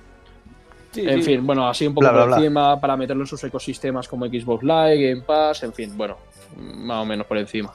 en 0.97 1.23
fin, 1.23 1.47
bueno, 1.47 1.69
así 1.69 1.87
un 1.87 1.95
poco 1.95 2.11
por 2.11 2.33
encima 2.33 2.81
para 2.81 2.97
meterlo 2.97 3.23
en 3.23 3.29
sus 3.29 3.43
ecosistemas 3.45 4.09
como 4.09 4.27
Xbox 4.27 4.65
Live, 4.65 5.11
Game 5.11 5.23
Pass, 5.23 5.63
en 5.63 5.73
fin, 5.73 5.97
bueno, 5.97 6.17
más 6.57 7.03
o 7.03 7.05
menos 7.05 7.27
por 7.27 7.39
encima. 7.39 7.73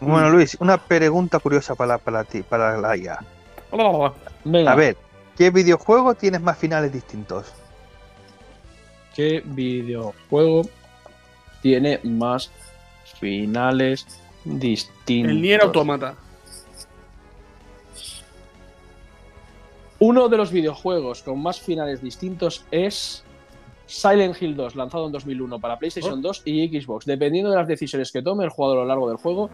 Bueno, 0.00 0.30
Luis, 0.30 0.56
una 0.60 0.76
pregunta 0.76 1.38
curiosa 1.38 1.74
para, 1.74 1.96
para 1.96 2.24
ti, 2.24 2.42
para 2.42 2.78
la 2.78 2.96
IA. 2.96 3.18
A 4.66 4.74
ver, 4.74 4.96
¿qué 5.36 5.50
videojuego 5.50 6.14
tienes 6.14 6.42
más 6.42 6.58
finales 6.58 6.92
distintos? 6.92 7.52
¿Qué 9.14 9.42
videojuego 9.44 10.68
tiene 11.62 12.00
más 12.02 12.50
finales 13.18 14.06
distintos. 14.44 15.32
El 15.32 15.42
Nier 15.42 15.62
Automata. 15.62 16.16
Uno 19.98 20.28
de 20.28 20.36
los 20.38 20.50
videojuegos 20.50 21.22
con 21.22 21.42
más 21.42 21.60
finales 21.60 22.02
distintos 22.02 22.64
es 22.70 23.22
Silent 23.86 24.40
Hill 24.40 24.56
2, 24.56 24.74
lanzado 24.74 25.06
en 25.06 25.12
2001 25.12 25.60
para 25.60 25.78
PlayStation 25.78 26.22
2 26.22 26.42
y 26.46 26.80
Xbox. 26.80 27.04
Dependiendo 27.04 27.50
de 27.50 27.56
las 27.56 27.68
decisiones 27.68 28.10
que 28.10 28.22
tome 28.22 28.44
el 28.44 28.50
jugador 28.50 28.78
a 28.78 28.80
lo 28.82 28.86
largo 28.86 29.08
del 29.08 29.18
juego 29.18 29.50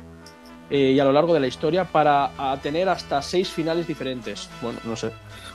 eh, 0.71 0.93
y 0.93 1.01
a 1.01 1.05
lo 1.05 1.13
largo 1.13 1.35
de 1.35 1.41
la 1.41 1.49
historia, 1.49 1.85
para 1.85 2.31
tener 2.63 2.89
hasta 2.89 3.21
seis 3.23 3.49
finales 3.49 3.89
diferentes. 3.89 4.49
Bueno, 4.63 4.79
no 4.85 4.95
sé. 4.95 5.11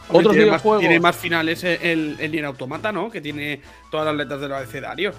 Otros 0.10 0.34
tiene 0.34 0.46
videojuegos. 0.46 0.78
Más, 0.78 0.80
tiene 0.82 1.00
más 1.00 1.16
finales 1.16 1.64
el, 1.64 2.18
el 2.20 2.32
Nier 2.32 2.46
Automata, 2.46 2.92
¿no? 2.92 3.10
Que 3.10 3.22
tiene 3.22 3.62
todas 3.90 4.06
las 4.08 4.16
letras 4.16 4.42
del 4.42 4.52
abecedario. 4.52 5.14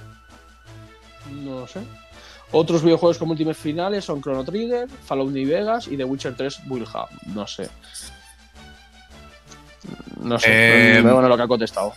No 1.31 1.61
lo 1.61 1.67
sé. 1.67 1.81
Otros 2.53 2.83
videojuegos 2.83 3.19
con 3.19 3.29
múltiples 3.29 3.57
finales 3.57 4.05
son 4.05 4.21
Chrono 4.21 4.45
Trigger, 4.45 4.89
Fallout 4.89 5.33
New 5.33 5.49
Vegas 5.49 5.89
y 5.89 5.97
The 5.97 6.05
Witcher 6.05 6.37
3 6.37 6.61
Will 6.69 6.87
No 7.27 7.47
sé. 7.47 7.69
No 10.21 10.39
sé. 10.39 10.99
Eh, 10.99 11.03
bueno 11.03 11.29
lo 11.29 11.37
que 11.37 11.43
ha 11.43 11.49
contestado. 11.49 11.95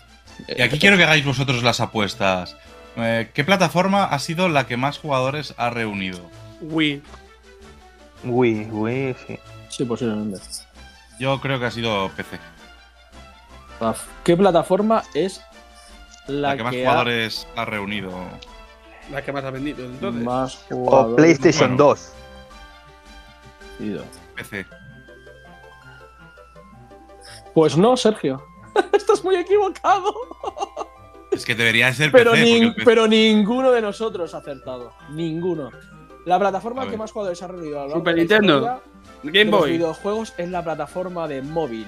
Y 0.47 0.61
aquí 0.61 0.79
quiero 0.79 0.97
que 0.97 1.03
hagáis 1.03 1.25
vosotros 1.25 1.61
las 1.61 1.81
apuestas. 1.81 2.55
Eh, 2.95 3.29
¿Qué 3.33 3.43
plataforma 3.43 4.05
ha 4.05 4.19
sido 4.19 4.47
la 4.47 4.65
que 4.65 4.77
más 4.77 4.97
jugadores 4.97 5.53
ha 5.57 5.69
reunido? 5.69 6.19
Wii. 6.61 7.01
Wii, 8.23 8.65
Wii, 8.71 9.15
sí. 9.27 9.39
Sí, 9.69 9.83
posiblemente. 9.83 10.39
Yo 11.19 11.39
creo 11.41 11.59
que 11.59 11.65
ha 11.65 11.71
sido 11.71 12.09
PC. 12.15 12.39
¿Qué 14.23 14.37
plataforma 14.37 15.03
es 15.13 15.41
la, 16.27 16.49
la 16.49 16.57
que, 16.57 16.63
más 16.63 16.75
jugadores 16.75 17.47
ha 17.57 17.65
reunido? 17.65 18.11
La 19.11 19.23
que 19.23 19.31
más 19.31 19.43
ha 19.43 19.51
vendido, 19.51 19.85
entonces. 19.85 20.23
Más 20.23 20.65
o 20.71 21.15
PlayStation 21.15 21.77
2. 21.77 22.13
PC. 24.35 24.65
Pues 27.53 27.77
no, 27.77 27.95
Sergio. 27.95 28.43
Estás 28.93 29.23
muy 29.23 29.35
equivocado. 29.35 30.13
Es 31.31 31.45
que 31.45 31.55
debería 31.55 31.93
ser 31.93 32.11
pero 32.11 32.31
PC, 32.31 32.75
Pero 32.83 33.07
ninguno 33.07 33.71
de 33.71 33.81
nosotros 33.81 34.33
ha 34.33 34.39
acertado. 34.39 34.93
Ninguno. 35.11 35.69
La 36.25 36.39
plataforma 36.39 36.89
que 36.89 36.97
más 36.97 37.11
jugadores 37.11 37.41
ha 37.43 37.47
reunido 37.47 37.89
Super 37.89 38.15
Nintendo. 38.15 38.81
Game 39.23 39.51
Boy. 39.51 39.69
Los 39.69 39.69
videojuegos 39.69 40.33
es 40.37 40.49
la 40.49 40.63
plataforma 40.63 41.27
de 41.27 41.41
móvil 41.41 41.87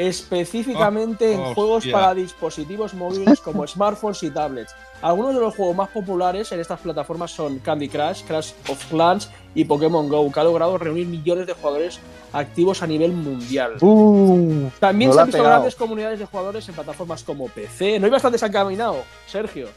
específicamente 0.00 1.34
en 1.34 1.52
juegos 1.52 1.86
para 1.86 2.14
dispositivos 2.14 2.94
móviles 2.94 3.38
como 3.38 3.66
smartphones 3.66 4.22
y 4.22 4.30
tablets. 4.30 4.74
Algunos 5.02 5.34
de 5.34 5.40
los 5.40 5.54
juegos 5.54 5.76
más 5.76 5.90
populares 5.90 6.50
en 6.52 6.60
estas 6.60 6.80
plataformas 6.80 7.30
son 7.30 7.58
Candy 7.58 7.88
Crush, 7.88 8.22
Crash 8.24 8.52
of 8.68 8.82
Clans 8.86 9.30
y 9.54 9.66
Pokémon 9.66 10.08
Go, 10.08 10.32
que 10.32 10.40
ha 10.40 10.44
logrado 10.44 10.78
reunir 10.78 11.06
millones 11.06 11.46
de 11.46 11.52
jugadores 11.52 12.00
activos 12.32 12.82
a 12.82 12.86
nivel 12.86 13.12
mundial. 13.12 13.76
Uh, 13.82 14.70
También 14.78 15.12
se 15.12 15.20
han 15.20 15.26
visto 15.26 15.42
grandes 15.42 15.74
comunidades 15.74 16.18
de 16.18 16.24
jugadores 16.24 16.66
en 16.66 16.74
plataformas 16.74 17.22
como 17.22 17.48
PC. 17.48 17.98
No 17.98 18.06
hay 18.06 18.10
bastante 18.10 18.36
desencaminado, 18.36 19.04
Sergio. 19.26 19.68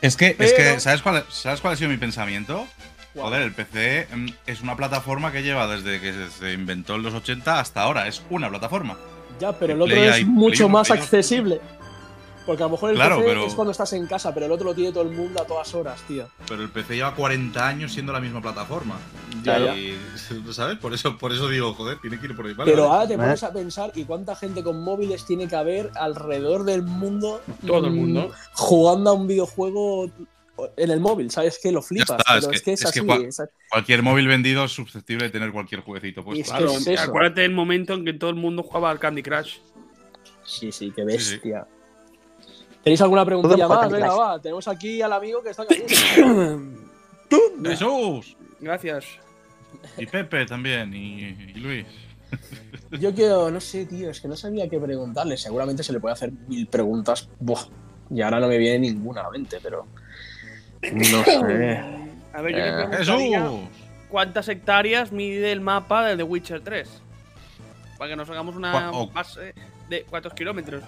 Es 0.00 0.16
que, 0.16 0.36
es 0.38 0.52
que 0.52 0.78
¿sabes, 0.78 1.02
cuál, 1.02 1.24
¿sabes 1.28 1.60
cuál 1.60 1.74
ha 1.74 1.76
sido 1.76 1.90
mi 1.90 1.96
pensamiento? 1.96 2.66
Joder, 3.16 3.42
el 3.42 3.52
PC 3.52 4.06
mm, 4.14 4.28
es 4.46 4.60
una 4.60 4.76
plataforma 4.76 5.32
que 5.32 5.42
lleva 5.42 5.66
desde 5.66 6.00
que 6.00 6.28
se 6.38 6.52
inventó 6.52 6.94
en 6.94 7.02
los 7.02 7.14
80 7.14 7.58
hasta 7.58 7.82
ahora. 7.82 8.06
Es 8.06 8.22
una 8.30 8.48
plataforma. 8.48 8.96
Ya, 9.40 9.52
pero 9.52 9.74
el 9.74 9.82
otro 9.82 9.96
es 9.96 10.26
mucho 10.26 10.68
más 10.68 10.90
accesible. 10.90 11.60
Porque 12.46 12.62
a 12.62 12.66
lo 12.66 12.70
mejor 12.70 12.90
el 12.90 12.96
PC 12.96 13.46
es 13.46 13.54
cuando 13.54 13.72
estás 13.72 13.92
en 13.92 14.06
casa, 14.06 14.32
pero 14.32 14.46
el 14.46 14.52
otro 14.52 14.66
lo 14.66 14.74
tiene 14.74 14.92
todo 14.92 15.02
el 15.02 15.10
mundo 15.10 15.42
a 15.42 15.44
todas 15.44 15.74
horas, 15.74 16.00
tío. 16.06 16.28
Pero 16.48 16.62
el 16.62 16.70
PC 16.70 16.94
lleva 16.94 17.12
40 17.12 17.66
años 17.66 17.92
siendo 17.92 18.12
la 18.12 18.20
misma 18.20 18.40
plataforma. 18.40 19.00
Ya, 19.42 19.58
¿Sabes? 20.52 20.78
Por 20.78 20.94
eso, 20.94 21.18
por 21.18 21.32
eso 21.32 21.48
digo, 21.48 21.74
joder, 21.74 21.98
tiene 22.00 22.20
que 22.20 22.26
ir 22.26 22.36
por 22.36 22.46
ahí. 22.46 22.54
pero 22.64 22.92
ahora 22.92 23.08
te 23.08 23.16
pones 23.16 23.42
a 23.42 23.52
pensar 23.52 23.90
y 23.96 24.04
cuánta 24.04 24.36
gente 24.36 24.62
con 24.62 24.80
móviles 24.80 25.26
tiene 25.26 25.48
que 25.48 25.56
haber 25.56 25.90
alrededor 25.96 26.62
del 26.62 26.82
mundo. 26.82 27.40
Todo 27.66 27.88
el 27.88 27.92
mundo. 27.92 28.30
Jugando 28.52 29.10
a 29.10 29.12
un 29.14 29.26
videojuego 29.26 30.08
en 30.76 30.90
el 30.90 31.00
móvil, 31.00 31.30
¿sabes? 31.30 31.58
Que 31.62 31.72
lo 31.72 31.82
flipas. 31.82 32.22
es, 32.52 32.62
que, 32.62 32.72
es, 32.72 32.84
así. 32.84 33.00
cualquier 33.70 34.02
móvil 34.02 34.28
vendido 34.28 34.64
es 34.64 34.72
susceptible 34.72 35.26
de 35.26 35.30
tener 35.30 35.52
cualquier 35.52 35.82
jueguecito. 35.82 36.24
Pues 36.24 36.48
claro, 36.48 36.72
acuérdate 36.98 37.42
del 37.42 37.52
momento 37.52 37.94
en 37.94 38.04
que 38.04 38.12
todo 38.12 38.30
el 38.30 38.36
mundo 38.36 38.62
jugaba 38.62 38.90
al 38.90 38.98
Candy 38.98 39.22
Crush. 39.22 39.58
Sí, 40.44 40.72
sí, 40.72 40.92
qué 40.94 41.04
bestia. 41.04 41.66
¿Tenéis 42.82 43.00
alguna 43.00 43.24
preguntilla 43.24 43.66
más? 43.66 43.90
Venga, 43.90 44.14
va. 44.14 44.40
Tenemos 44.40 44.68
aquí 44.68 45.02
al 45.02 45.12
amigo 45.12 45.42
que 45.42 45.50
está. 45.50 45.64
Jesús. 47.64 48.36
Gracias. 48.60 49.06
Y 49.98 50.06
Pepe 50.06 50.46
también. 50.46 50.94
Y, 50.94 51.52
y 51.54 51.54
Luis. 51.54 51.86
Yo 53.00 53.14
quiero, 53.14 53.50
no 53.50 53.60
sé, 53.60 53.86
tío, 53.86 54.10
es 54.10 54.20
que 54.20 54.28
no 54.28 54.36
sabía 54.36 54.68
qué 54.68 54.78
preguntarle. 54.78 55.36
Seguramente 55.36 55.82
se 55.82 55.92
le 55.92 56.00
puede 56.00 56.12
hacer 56.12 56.32
mil 56.46 56.66
preguntas. 56.68 57.28
Buah, 57.40 57.66
y 58.10 58.22
ahora 58.22 58.40
no 58.40 58.48
me 58.48 58.58
viene 58.58 58.78
ninguna 58.78 59.20
a 59.20 59.24
la 59.24 59.30
mente, 59.30 59.58
pero. 59.62 59.86
No 60.92 61.24
sé. 61.24 61.82
A 62.32 62.42
ver, 62.42 62.52
yo 62.52 62.58
Eh, 62.58 62.66
le 62.66 62.72
preguntaría 62.88 63.40
Jesús. 63.42 63.60
cuántas 64.10 64.48
hectáreas 64.48 65.12
mide 65.12 65.52
el 65.52 65.60
mapa 65.60 66.04
de 66.06 66.16
The 66.16 66.22
Witcher 66.22 66.60
3. 66.62 67.02
Para 67.98 68.10
que 68.10 68.16
nos 68.16 68.28
hagamos 68.28 68.54
una 68.56 68.90
base 69.14 69.54
de 69.88 70.02
cuántos 70.04 70.34
kilómetros. 70.34 70.82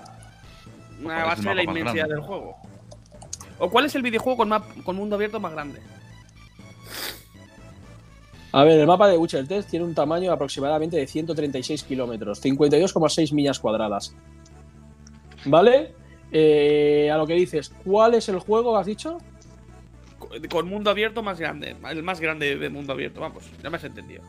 Una 1.03 1.25
base 1.25 1.49
de 1.49 1.55
la 1.55 1.63
inmensidad 1.63 1.95
grande? 2.07 2.15
del 2.17 2.23
juego. 2.25 2.57
¿O 3.61 3.71
cuál 3.71 3.87
es 3.87 3.95
el 3.95 4.03
videojuego 4.03 4.37
con, 4.37 4.51
map- 4.51 4.83
con 4.85 4.95
mundo 4.97 5.17
abierto 5.17 5.41
más 5.41 5.53
grande? 5.53 5.81
A 8.53 8.65
ver, 8.65 8.79
el 8.81 8.87
mapa 8.87 9.09
de 9.09 9.17
Witcher 9.19 9.47
3 9.47 9.67
tiene 9.67 9.85
un 9.85 9.95
tamaño 9.95 10.33
aproximadamente 10.33 10.97
de 10.97 11.07
136 11.07 11.83
kilómetros, 11.85 12.43
52,6 12.43 13.33
millas 13.35 13.59
cuadradas. 13.59 14.15
¿Vale? 15.45 15.95
Eh, 16.33 17.11
a 17.13 17.17
lo 17.17 17.27
que 17.27 17.35
dices, 17.35 17.73
¿cuál 17.85 18.15
es 18.15 18.29
el 18.29 18.39
juego, 18.39 18.77
has 18.77 18.87
dicho? 18.87 19.19
Co- 20.29 20.49
Con 20.51 20.69
mundo 20.69 20.91
abierto 20.91 21.23
más 21.23 21.39
grande. 21.41 21.77
El 21.91 22.03
más 22.03 22.21
grande 22.21 22.57
de 22.57 22.69
mundo 22.69 22.93
abierto, 22.93 23.21
vamos. 23.21 23.45
Ya 23.63 23.71
me 23.71 23.77
has 23.77 23.85
entendido. 23.85 24.23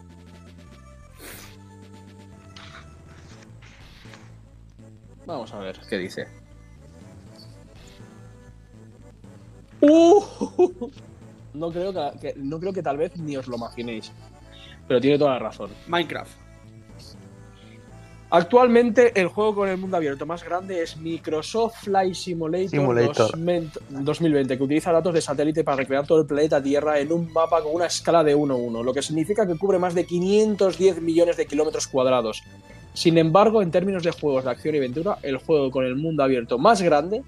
Vamos 5.26 5.54
a 5.54 5.60
ver 5.60 5.80
qué 5.90 5.98
dice. 5.98 6.28
¡Uh! 9.82 10.90
No 11.52 11.72
creo 11.72 11.92
que, 11.92 12.20
que- 12.22 12.34
no 12.38 12.60
creo 12.60 12.72
que 12.72 12.84
tal 12.84 12.98
vez 12.98 13.18
ni 13.18 13.36
os 13.36 13.48
lo 13.48 13.58
imaginéis. 13.58 14.12
Pero 14.88 15.02
tiene 15.02 15.18
toda 15.18 15.32
la 15.34 15.40
razón. 15.40 15.72
Minecraft. 15.88 16.32
Actualmente 18.32 19.20
el 19.20 19.28
juego 19.28 19.56
con 19.56 19.70
el 19.70 19.78
mundo 19.78 19.98
abierto 19.98 20.28
más 20.28 20.44
grande 20.44 20.84
es 20.84 20.98
Microsoft 20.98 21.86
Flight 21.86 22.14
Simulator, 22.14 22.70
Simulator. 22.70 23.32
2020, 23.90 24.56
que 24.56 24.64
utiliza 24.64 24.92
datos 24.92 25.16
de 25.16 25.22
satélite 25.22 25.64
para 25.64 25.78
recrear 25.78 26.06
todo 26.06 26.22
el 26.22 26.28
planeta 26.28 26.62
Tierra 26.62 27.00
en 27.00 27.12
un 27.12 27.34
mapa 27.34 27.64
con 27.64 27.74
una 27.74 27.88
escala 27.88 28.24
de 28.24 28.36
1-1, 28.36 28.84
lo 28.84 28.94
que 28.94 29.02
significa 29.02 29.48
que 29.48 29.58
cubre 29.58 29.80
más 29.80 29.96
de 29.96 30.06
510 30.06 31.02
millones 31.02 31.38
de 31.38 31.48
kilómetros 31.48 31.88
cuadrados. 31.88 32.44
Sin 32.94 33.18
embargo, 33.18 33.64
en 33.64 33.72
términos 33.72 34.04
de 34.04 34.12
juegos 34.12 34.44
de 34.44 34.52
acción 34.52 34.76
y 34.76 34.78
aventura, 34.78 35.18
el 35.24 35.38
juego 35.38 35.72
con 35.72 35.86
el 35.86 35.96
mundo 35.96 36.22
abierto 36.22 36.60
más 36.60 36.84
grande 36.84 37.24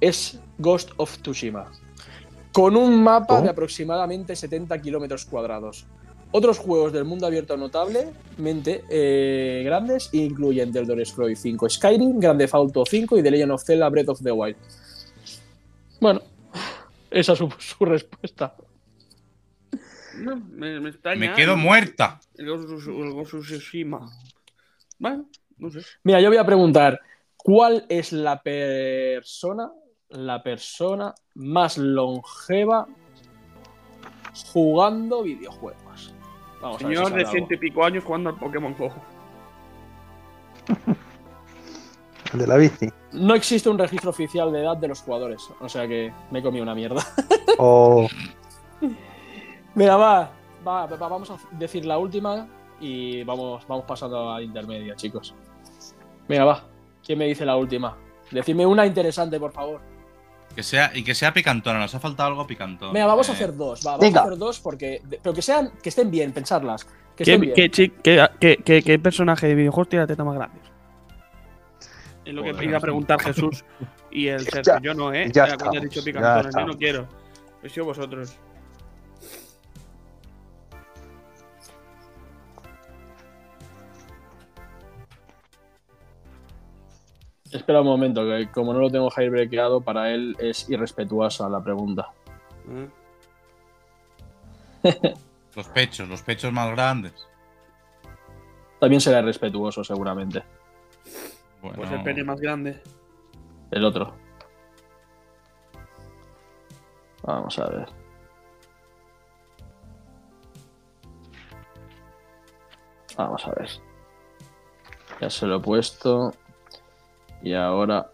es 0.00 0.40
Ghost 0.56 0.92
of 0.96 1.18
Tsushima, 1.18 1.70
con 2.52 2.74
un 2.74 3.02
mapa 3.02 3.40
¿Oh? 3.40 3.42
de 3.42 3.50
aproximadamente 3.50 4.34
70 4.34 4.80
kilómetros 4.80 5.26
cuadrados. 5.26 5.86
Otros 6.32 6.58
juegos 6.58 6.92
del 6.92 7.04
mundo 7.04 7.26
abierto 7.26 7.56
notablemente 7.56 8.84
eh, 8.88 9.62
grandes 9.64 10.10
incluyen 10.12 10.72
The 10.72 10.78
Elder 10.80 11.04
Scrolls 11.04 11.40
5 11.40 11.68
Skyrim, 11.68 12.20
Grand 12.20 12.38
Theft 12.38 12.54
Auto 12.54 12.84
5 12.86 13.18
y 13.18 13.22
The 13.22 13.30
Legend 13.32 13.52
of 13.52 13.64
Zelda 13.64 13.88
Breath 13.88 14.10
of 14.10 14.22
the 14.22 14.30
Wild. 14.30 14.56
Bueno, 16.00 16.20
esa 17.10 17.32
es 17.32 17.38
su, 17.38 17.50
su 17.58 17.84
respuesta. 17.84 18.54
No, 20.18 20.36
me, 20.36 20.78
me 20.80 20.90
extraña. 20.90 21.18
Me 21.18 21.32
quedo 21.34 21.56
muerta. 21.56 22.20
El 22.36 22.46
Ghost 22.46 22.70
of- 22.70 22.88
el 22.88 23.12
Ghost 23.12 23.34
of 23.34 23.46
Tsushima. 23.46 24.08
Bueno, 24.98 25.28
no 25.58 25.70
sé. 25.70 25.80
Mira, 26.04 26.20
yo 26.20 26.28
voy 26.28 26.36
a 26.38 26.44
preguntar, 26.44 27.00
¿cuál 27.36 27.86
es 27.88 28.12
la 28.12 28.40
persona, 28.42 29.72
la 30.10 30.42
persona 30.42 31.12
más 31.34 31.76
longeva 31.78 32.86
jugando 34.52 35.22
videojuegos? 35.22 36.14
Vamos 36.60 36.82
a 36.82 36.88
ver 36.88 36.96
si 36.96 37.02
Señor 37.04 37.18
de 37.18 37.26
ciento 37.26 37.54
y 37.54 37.56
pico 37.56 37.84
años 37.84 38.04
jugando 38.04 38.30
al 38.30 38.36
Pokémon 38.36 38.74
Go. 38.78 38.92
De 42.32 42.46
la 42.46 42.56
bici. 42.56 42.88
No 43.12 43.34
existe 43.34 43.68
un 43.68 43.76
registro 43.78 44.10
oficial 44.10 44.52
de 44.52 44.60
edad 44.60 44.76
de 44.76 44.86
los 44.86 45.00
jugadores, 45.00 45.50
o 45.58 45.68
sea 45.68 45.88
que 45.88 46.12
me 46.30 46.38
he 46.38 46.42
comido 46.42 46.62
una 46.62 46.74
mierda. 46.74 47.04
O 47.62 48.06
Mira, 49.74 49.96
va, 49.96 50.30
va, 50.66 50.86
va, 50.86 51.08
vamos 51.08 51.30
a 51.30 51.36
decir 51.52 51.84
la 51.84 51.98
última 51.98 52.48
y 52.80 53.22
vamos, 53.24 53.66
vamos 53.68 53.84
pasando 53.84 54.30
a 54.30 54.36
la 54.36 54.42
intermedia, 54.42 54.96
chicos. 54.96 55.34
Venga, 56.26 56.44
va. 56.44 56.64
¿Quién 57.04 57.18
me 57.18 57.26
dice 57.26 57.44
la 57.44 57.56
última? 57.56 57.96
Decidme 58.30 58.64
una 58.64 58.86
interesante, 58.86 59.38
por 59.38 59.52
favor. 59.52 59.80
Que 60.60 60.64
sea, 60.64 60.90
y 60.94 61.02
que 61.02 61.14
sea 61.14 61.32
picantona. 61.32 61.78
Nos 61.78 61.94
ha 61.94 62.00
faltado 62.00 62.28
algo 62.28 62.46
picantón. 62.46 62.92
Venga, 62.92 63.06
vamos 63.06 63.26
a 63.30 63.32
Eh, 63.32 63.34
hacer 63.34 63.56
dos. 63.56 63.80
Va, 63.80 63.92
vamos 63.92 64.00
Venga. 64.06 64.20
a 64.20 64.24
hacer 64.24 64.36
dos 64.36 64.60
porque. 64.60 65.00
Pero 65.22 65.32
que 65.32 65.40
sean, 65.40 65.70
que 65.82 65.88
estén 65.88 66.10
bien, 66.10 66.32
pensarlas. 66.32 66.84
Que 67.16 67.24
¿Qué, 67.24 67.32
estén 67.32 67.40
bien. 67.40 67.54
qué, 67.54 67.70
qué- 67.70 68.28
qué- 68.38 68.56
qué- 68.62 68.82
qué 68.82 68.98
personaje 68.98 69.46
de 69.46 69.54
videojuegos 69.54 69.88
tiene 69.88 70.02
la 70.02 70.06
teta 70.06 70.22
más 70.22 70.34
grande? 70.34 70.58
Es 72.26 72.34
lo 72.34 72.42
que 72.42 72.52
Joder, 72.52 72.68
iba 72.68 72.76
a 72.76 72.80
preguntar 72.80 73.18
Jesús 73.22 73.64
y 74.10 74.26
el 74.28 74.44
Ya- 74.44 74.50
Sergio. 74.50 74.78
Yo 74.82 74.92
no, 74.94 75.14
¿eh? 75.14 75.30
ya 75.32 75.46
Ya, 75.46 75.52
estamos, 75.52 75.80
dicho 75.80 76.00
ya 76.00 76.04
picantones, 76.04 76.54
yo 76.54 76.66
no 76.66 76.76
quiero. 76.76 77.08
He 77.62 77.68
sido 77.70 77.86
vosotros. 77.86 78.36
Espera 87.52 87.80
un 87.80 87.86
momento, 87.86 88.24
que 88.24 88.48
como 88.52 88.72
no 88.72 88.78
lo 88.80 88.90
tengo 88.90 89.10
jailbreakado, 89.10 89.80
para 89.80 90.12
él 90.12 90.36
es 90.38 90.68
irrespetuosa 90.70 91.48
la 91.48 91.62
pregunta. 91.62 92.12
¿eh? 92.68 92.88
Los 95.56 95.66
pechos, 95.68 96.08
los 96.08 96.22
pechos 96.22 96.52
más 96.52 96.70
grandes. 96.70 97.12
También 98.78 99.00
será 99.00 99.18
irrespetuoso, 99.18 99.82
seguramente. 99.82 100.44
Bueno, 101.60 101.76
Pues 101.76 101.90
el 101.90 102.02
pene 102.04 102.22
más 102.22 102.40
grande. 102.40 102.80
El 103.70 103.84
otro. 103.84 104.14
Vamos 107.22 107.58
a 107.58 107.68
ver. 107.68 107.88
Vamos 113.16 113.46
a 113.46 113.50
ver. 113.50 113.68
Ya 115.20 115.28
se 115.28 115.46
lo 115.46 115.56
he 115.56 115.60
puesto. 115.60 116.32
Y 117.42 117.54
ahora. 117.54 118.10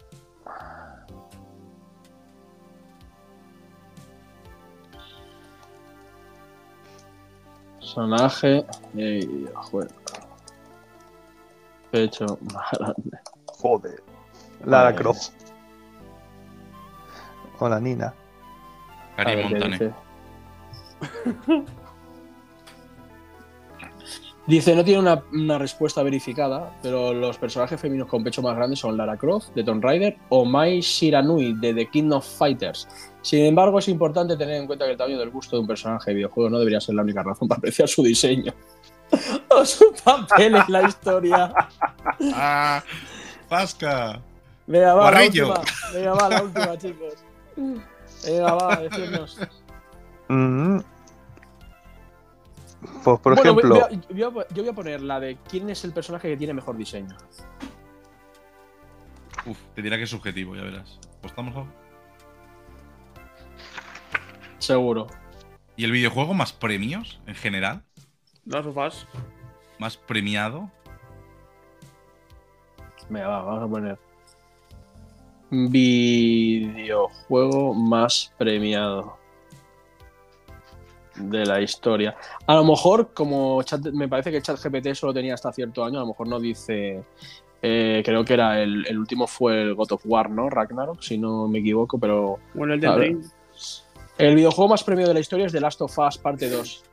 Personaje 7.79 8.65
de 8.93 9.11
videojuego. 9.11 9.91
Pecho 11.91 12.37
más 12.53 12.71
grande. 12.79 13.17
joder. 13.45 14.03
Lara. 14.65 14.95
Croft. 14.95 15.33
Hola, 17.59 17.79
Nina. 17.79 18.13
Cari 19.15 19.43
Montaner. 19.43 19.93
dice. 24.47 24.75
No 24.75 24.83
tiene 24.83 24.99
una, 24.99 25.23
una 25.31 25.57
respuesta 25.57 26.01
verificada, 26.03 26.73
pero 26.81 27.13
los 27.13 27.37
personajes 27.37 27.79
femeninos 27.79 28.07
con 28.07 28.23
pecho 28.23 28.41
más 28.41 28.55
grande 28.55 28.75
son 28.75 28.97
Lara 28.97 29.17
Croft, 29.17 29.49
de 29.53 29.63
Tomb 29.63 29.83
Raider, 29.83 30.17
o 30.29 30.45
Mai 30.45 30.79
Shiranui, 30.81 31.53
de 31.59 31.73
The 31.73 31.89
King 31.89 32.11
of 32.11 32.25
Fighters. 32.25 32.87
Sin 33.21 33.45
embargo, 33.45 33.79
es 33.79 33.87
importante 33.89 34.37
tener 34.37 34.55
en 34.55 34.67
cuenta 34.67 34.85
que 34.85 34.91
el 34.91 34.97
tamaño 34.97 35.19
del 35.19 35.29
gusto 35.29 35.57
de 35.57 35.61
un 35.61 35.67
personaje 35.67 36.11
de 36.11 36.15
videojuego 36.15 36.49
no 36.49 36.59
debería 36.59 36.79
ser 36.79 36.95
la 36.95 37.01
única 37.01 37.23
razón 37.23 37.47
para 37.47 37.59
apreciar 37.59 37.89
su 37.89 38.01
diseño. 38.01 38.53
o 39.49 39.65
su 39.65 39.93
papel 40.03 40.55
en 40.55 40.63
la 40.67 40.87
historia. 40.87 41.53
¡Ah! 42.33 42.83
¡Pasca! 43.49 44.21
Venga, 44.65 44.93
va, 44.93 45.11
la 45.11 45.23
última. 45.23 45.61
Venga, 45.93 46.13
va, 46.13 46.29
la 46.29 46.43
última, 46.43 46.77
chicos. 46.77 47.13
Venga, 48.25 48.53
va, 48.53 48.75
decirnos. 48.77 49.37
Mm. 50.27 50.79
Pues, 53.03 53.19
por 53.19 53.35
Bueno, 53.35 53.41
ejemplo, 53.51 53.75
voy 54.09 54.23
a- 54.23 54.29
voy 54.29 54.43
a- 54.43 54.47
yo 54.53 54.63
voy 54.63 54.71
a 54.71 54.73
poner 54.73 55.01
la 55.01 55.19
de 55.19 55.37
quién 55.49 55.69
es 55.69 55.83
el 55.85 55.93
personaje 55.93 56.29
que 56.29 56.37
tiene 56.37 56.53
mejor 56.53 56.75
diseño. 56.77 57.15
Uf, 59.45 59.57
te 59.75 59.81
dirá 59.81 59.97
que 59.97 60.03
es 60.03 60.09
subjetivo, 60.09 60.55
ya 60.55 60.63
verás. 60.63 60.99
¿Apostamos 61.19 61.55
algo? 61.55 61.67
Seguro. 64.59 65.07
¿Y 65.75 65.83
el 65.85 65.91
videojuego 65.91 66.33
más 66.33 66.51
premios 66.53 67.21
en 67.27 67.35
general? 67.35 67.83
Las 68.45 68.65
sofás. 68.65 69.05
¿Más 69.79 69.95
premiado? 69.95 70.71
Venga, 73.09 73.27
va, 73.27 73.43
vamos 73.43 73.63
a 73.63 73.67
poner. 73.69 73.99
Videojuego 75.49 77.73
más 77.73 78.33
premiado 78.37 79.17
de 81.17 81.45
la 81.45 81.61
historia. 81.61 82.15
A 82.45 82.55
lo 82.55 82.63
mejor, 82.63 83.13
como 83.13 83.61
chat, 83.63 83.81
me 83.87 84.07
parece 84.07 84.31
que 84.31 84.41
ChatGPT 84.41 84.93
solo 84.93 85.13
tenía 85.13 85.33
hasta 85.33 85.51
cierto 85.51 85.83
año, 85.83 85.97
a 85.97 86.01
lo 86.01 86.07
mejor 86.07 86.27
no 86.27 86.39
dice 86.39 87.03
Eh, 87.61 88.03
creo 88.05 88.23
que 88.23 88.33
era 88.35 88.61
el, 88.61 88.85
el 88.87 88.97
último 88.99 89.25
fue 89.25 89.61
el 89.63 89.73
God 89.73 89.93
of 89.93 90.01
War, 90.05 90.29
¿no? 90.29 90.47
Ragnarok, 90.49 91.01
si 91.01 91.17
no 91.17 91.47
me 91.47 91.59
equivoco, 91.59 91.97
pero 91.97 92.37
Bueno, 92.53 92.75
el. 92.75 92.81
Ring. 92.95 93.23
el 94.19 94.35
videojuego 94.35 94.69
más 94.69 94.83
premiado 94.83 95.09
de 95.09 95.15
la 95.15 95.19
historia 95.21 95.47
es 95.47 95.51
The 95.51 95.59
Last 95.59 95.81
of 95.81 95.97
Us 95.97 96.17
Parte 96.19 96.49
2, 96.51 96.83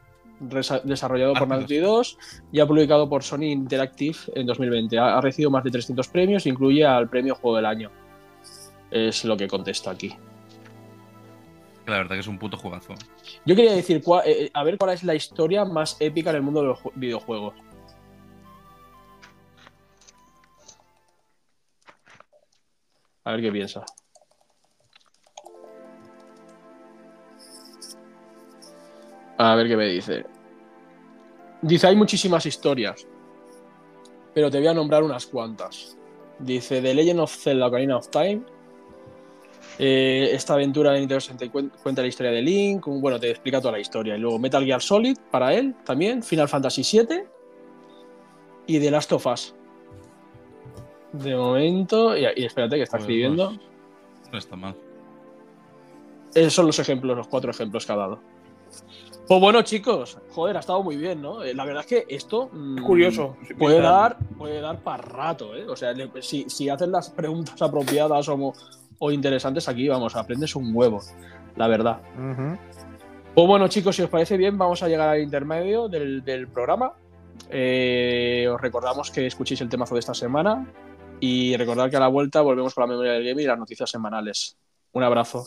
resa- 0.49 0.81
desarrollado 0.83 1.35
por 1.35 1.47
Naughty 1.49 1.77
2 1.79 2.19
y 2.51 2.61
ha 2.61 2.67
publicado 2.67 3.09
por 3.11 3.23
Sony 3.23 3.43
Interactive 3.53 4.17
en 4.35 4.47
2020. 4.47 4.99
Ha, 4.99 5.19
ha 5.19 5.21
recibido 5.21 5.51
más 5.51 5.65
de 5.65 5.71
300 5.71 6.09
premios, 6.09 6.47
incluye 6.47 6.85
al 6.87 7.11
premio 7.11 7.35
Juego 7.35 7.57
del 7.57 7.67
Año. 7.67 7.91
Es 8.91 9.25
lo 9.27 9.37
que 9.37 9.47
contesto 9.49 9.91
aquí. 9.91 10.15
Que 11.85 11.91
La 11.91 11.99
verdad 11.99 12.15
que 12.15 12.21
es 12.21 12.27
un 12.27 12.39
puto 12.39 12.57
jugazo. 12.57 12.95
Yo 13.45 13.55
quería 13.55 13.73
decir, 13.73 14.03
cua- 14.03 14.23
eh, 14.25 14.51
a 14.55 14.65
ver 14.65 14.79
cuál 14.79 14.93
es 14.95 15.03
la 15.05 15.15
historia 15.15 15.65
más 15.65 15.97
épica 16.01 16.31
en 16.31 16.37
el 16.37 16.43
mundo 16.43 16.61
de 16.63 16.67
los 16.69 16.79
ju- 16.81 16.93
videojuegos. 16.95 17.55
A 23.25 23.33
ver 23.33 23.43
qué 23.43 23.53
piensa. 23.53 23.85
A 29.39 29.55
ver 29.57 29.69
qué 29.69 29.77
me 29.77 29.87
dice. 29.87 30.25
Dice, 31.63 31.87
hay 31.87 31.97
muchísimas 31.97 32.45
historias, 32.47 33.07
pero 34.35 34.51
te 34.51 34.59
voy 34.59 34.67
a 34.69 34.75
nombrar 34.75 35.03
unas 35.03 35.27
cuantas. 35.27 35.97
Dice, 36.39 36.83
The 36.83 36.95
Legend 36.95 37.21
of 37.21 37.35
Zelda 37.35 37.67
Ocarina 37.69 37.97
of 37.97 38.09
Time. 38.11 38.43
Eh, 39.79 40.31
esta 40.33 40.55
aventura 40.55 40.93
de 40.93 41.01
Nintendo 41.01 41.21
64 41.21 41.51
cuen- 41.71 41.83
cuenta 41.83 42.03
la 42.03 42.09
historia 42.09 42.31
de 42.33 42.43
Link. 42.43 42.87
un- 42.87 43.01
Bueno, 43.01 43.19
te 43.19 43.31
explica 43.31 43.61
toda 43.61 43.73
la 43.73 43.81
historia. 43.81 44.17
Y 44.17 44.21
luego 44.21 44.39
Metal 44.39 44.65
Gear 44.65 44.81
Solid 44.81 45.17
para 45.31 45.53
él 45.55 45.75
también. 45.85 46.23
Final 46.23 46.49
Fantasy 46.49 46.83
VII. 46.83 47.25
Y 48.67 48.79
The 48.81 48.91
Last 48.91 49.13
of 49.13 49.27
Us. 49.27 49.55
De 51.13 51.35
momento. 51.37 52.17
Y, 52.17 52.25
y 52.37 52.45
espérate 52.45 52.77
que 52.77 52.83
está 52.83 52.99
escribiendo. 52.99 53.49
pues, 53.49 54.33
no 54.33 54.39
está 54.39 54.57
mal. 54.57 54.75
Esos 56.35 56.53
son 56.53 56.67
los 56.67 56.79
ejemplos, 56.79 57.17
los 57.17 57.29
cuatro 57.29 57.51
ejemplos 57.51 57.87
que 57.87 57.93
ha 57.93 57.97
dado. 57.97 58.21
Pues 59.29 59.41
bueno, 59.41 59.63
chicos, 59.63 60.19
joder, 60.33 60.57
ha 60.57 60.61
estado 60.61 60.83
muy 60.83 60.97
bien, 60.97 61.23
¿no? 61.23 61.43
Eh, 61.43 61.55
La 61.55 61.65
verdad 61.65 61.83
es 61.83 61.87
que 61.87 62.15
esto 62.15 62.51
mm, 62.53 62.83
Curioso. 62.85 63.37
puede 63.59 63.81
dar, 63.81 64.19
puede 64.37 64.61
dar 64.61 64.81
para 64.83 65.03
rato, 65.03 65.55
¿eh? 65.57 65.65
O 65.69 65.77
sea, 65.77 65.93
le- 65.93 66.11
si, 66.21 66.45
si 66.51 66.69
haces 66.69 66.89
las 66.89 67.09
preguntas 67.11 67.61
apropiadas 67.63 68.29
o, 68.29 68.53
o 68.99 69.11
interesantes 69.11 69.69
aquí, 69.69 69.89
vamos, 69.89 70.17
aprendes 70.17 70.57
un 70.57 70.71
huevo, 70.75 71.01
la 71.57 71.69
verdad. 71.69 72.01
Ujú. 72.17 72.59
Pues 73.35 73.49
bueno, 73.49 73.69
chicos, 73.69 73.97
si 73.97 74.03
os 74.03 74.11
parece 74.11 74.37
bien, 74.37 74.57
vamos 74.57 74.83
a 74.83 74.89
llegar 74.89 75.09
al 75.09 75.21
intermedio 75.21 75.89
del, 75.89 76.25
del 76.25 76.47
programa. 76.49 76.93
Eh, 77.51 78.49
os 78.53 78.61
recordamos 78.61 79.11
que 79.11 79.27
escuchéis 79.27 79.61
el 79.61 79.69
temazo 79.69 79.95
de 79.95 80.01
esta 80.01 80.15
semana 80.15 80.67
y 81.21 81.57
recordad 81.57 81.91
que 81.91 81.97
a 81.97 82.01
la 82.01 82.09
vuelta 82.09 82.41
volvemos 82.41 82.75
con 82.75 82.83
la 82.83 82.89
memoria 82.89 83.13
del 83.13 83.25
gaming 83.25 83.45
y 83.45 83.49
las 83.49 83.59
noticias 83.59 83.91
semanales. 83.91 84.57
Un 84.93 85.03
abrazo. 85.03 85.47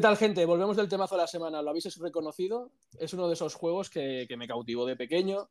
¿Qué 0.00 0.06
tal, 0.06 0.16
gente? 0.16 0.46
Volvemos 0.46 0.78
del 0.78 0.88
temazo 0.88 1.14
de 1.14 1.20
la 1.20 1.26
semana. 1.26 1.60
¿Lo 1.60 1.68
habéis 1.68 1.94
reconocido? 1.98 2.72
Es 2.98 3.12
uno 3.12 3.28
de 3.28 3.34
esos 3.34 3.54
juegos 3.54 3.90
que, 3.90 4.26
me 4.38 4.48
cautivó 4.48 4.86
de 4.86 4.96
pequeño. 4.96 5.50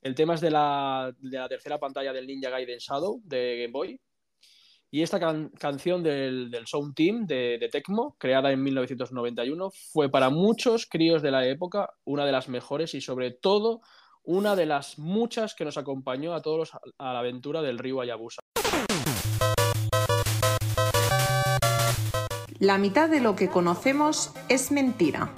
El 0.00 0.14
tema 0.14 0.34
es 0.34 0.40
de 0.40 0.52
la, 0.52 1.12
de 1.18 1.36
la, 1.36 1.48
tercera 1.48 1.80
pantalla 1.80 2.12
del 2.12 2.28
Ninja 2.28 2.48
Gaiden 2.48 2.78
Shadow 2.78 3.20
de 3.24 3.62
Game 3.62 3.72
Boy. 3.72 4.00
Y 4.88 5.02
esta 5.02 5.18
can 5.18 5.48
canción 5.58 6.00
del, 6.00 6.48
del, 6.48 6.68
Sound 6.68 6.94
Team 6.94 7.26
de, 7.26 7.58
de, 7.58 7.68
Tecmo, 7.70 8.14
creada 8.20 8.52
en 8.52 8.62
1991, 8.62 9.72
fue 9.92 10.08
para 10.08 10.30
muchos 10.30 10.86
críos 10.86 11.20
de 11.20 11.32
la 11.32 11.44
época 11.48 11.92
una 12.04 12.24
de 12.24 12.30
las 12.30 12.48
mejores 12.48 12.94
y 12.94 13.00
sobre 13.00 13.32
todo 13.32 13.80
una 14.22 14.54
de 14.54 14.66
las 14.66 14.96
muchas 14.96 15.56
que 15.56 15.64
nos 15.64 15.76
acompañó 15.76 16.34
a 16.34 16.40
todos 16.40 16.70
a 16.98 17.12
la 17.12 17.18
aventura 17.18 17.62
del 17.62 17.80
río 17.80 18.00
Hayabusa. 18.00 18.42
La 22.62 22.78
mitad 22.78 23.08
de 23.08 23.20
lo 23.20 23.34
que 23.34 23.48
conocemos 23.48 24.32
es 24.48 24.70
mentira. 24.70 25.30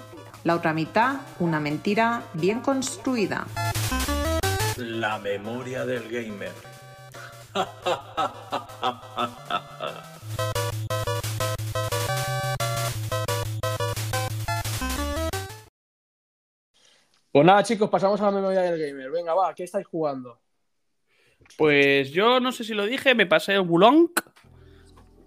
La 0.45 0.57
otra 0.57 0.75
mitad, 0.75 1.23
una 1.39 1.59
mentira 1.59 2.23
bien 2.35 2.61
construida. 2.61 3.47
La 4.77 5.19
memoria 5.21 5.87
del 5.87 6.07
gamer. 6.11 6.53
Pues 17.33 17.47
nada, 17.47 17.63
chicos, 17.63 17.89
pasamos 17.89 18.21
a 18.21 18.27
la 18.27 18.33
memoria 18.33 18.61
del 18.61 18.79
gamer. 18.79 19.11
Venga, 19.11 19.33
va, 19.33 19.55
¿qué 19.55 19.65
estáis 19.65 19.87
jugando? 19.87 20.43
Pues 21.57 22.11
yo 22.11 22.39
no 22.39 22.53
sé 22.53 22.65
si 22.65 22.75
lo 22.75 22.85
dije, 22.85 23.15
me 23.15 23.25
pasé 23.25 23.55
el 23.55 23.61
Wulong. 23.61 24.11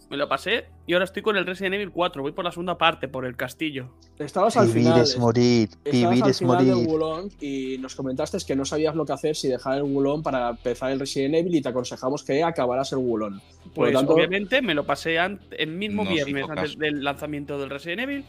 Me 0.10 0.16
lo 0.16 0.30
pasé 0.30 0.66
y 0.86 0.93
ahora 0.93 1.03
estoy 1.03 1.22
con 1.22 1.36
el 1.36 1.45
Resident 1.45 1.76
Evil 1.76 1.91
4. 1.91 2.22
Voy 2.22 2.32
por 2.32 2.45
la 2.45 2.51
segunda 2.51 2.78
parte, 2.78 3.10
por 3.10 3.26
el 3.26 3.36
castillo. 3.36 3.89
Estabas 4.18 4.55
al 4.55 4.68
Vivir 4.68 4.84
final. 4.84 5.01
es 5.01 5.18
morir, 5.18 5.70
vivir 5.84 6.24
al 6.24 6.30
es 6.30 6.39
final 6.39 6.66
del 6.66 6.76
morir. 6.76 6.88
Wulong 6.89 7.30
y 7.41 7.78
nos 7.80 7.93
comentaste 7.93 8.38
que 8.47 8.55
no 8.55 8.64
sabías 8.64 8.95
lo 8.95 9.05
que 9.05 9.12
hacer 9.12 9.36
si 9.36 9.49
dejar 9.49 9.78
el 9.78 9.84
Wulong 9.84 10.24
para 10.24 10.49
empezar 10.49 10.91
el 10.91 10.99
Resident 11.01 11.36
Evil 11.36 11.55
y 11.55 11.62
te 11.62 11.68
aconsejamos 11.70 12.24
que 12.24 12.41
acabaras 12.41 12.89
el 12.93 12.99
Wulong. 12.99 13.38
Por 13.66 13.74
Pues 13.74 13.93
lo 13.93 13.99
tanto, 13.99 14.14
obviamente 14.14 14.62
me 14.62 14.74
lo 14.74 14.86
pasé 14.86 15.18
el 15.18 15.68
mismo 15.68 16.05
No 16.05 16.10
viernes 16.12 16.45
antes 16.49 16.78
del 16.78 17.03
lanzamiento 17.03 17.60
del 17.60 17.70
Resident 17.70 18.01
Evil. 18.01 18.24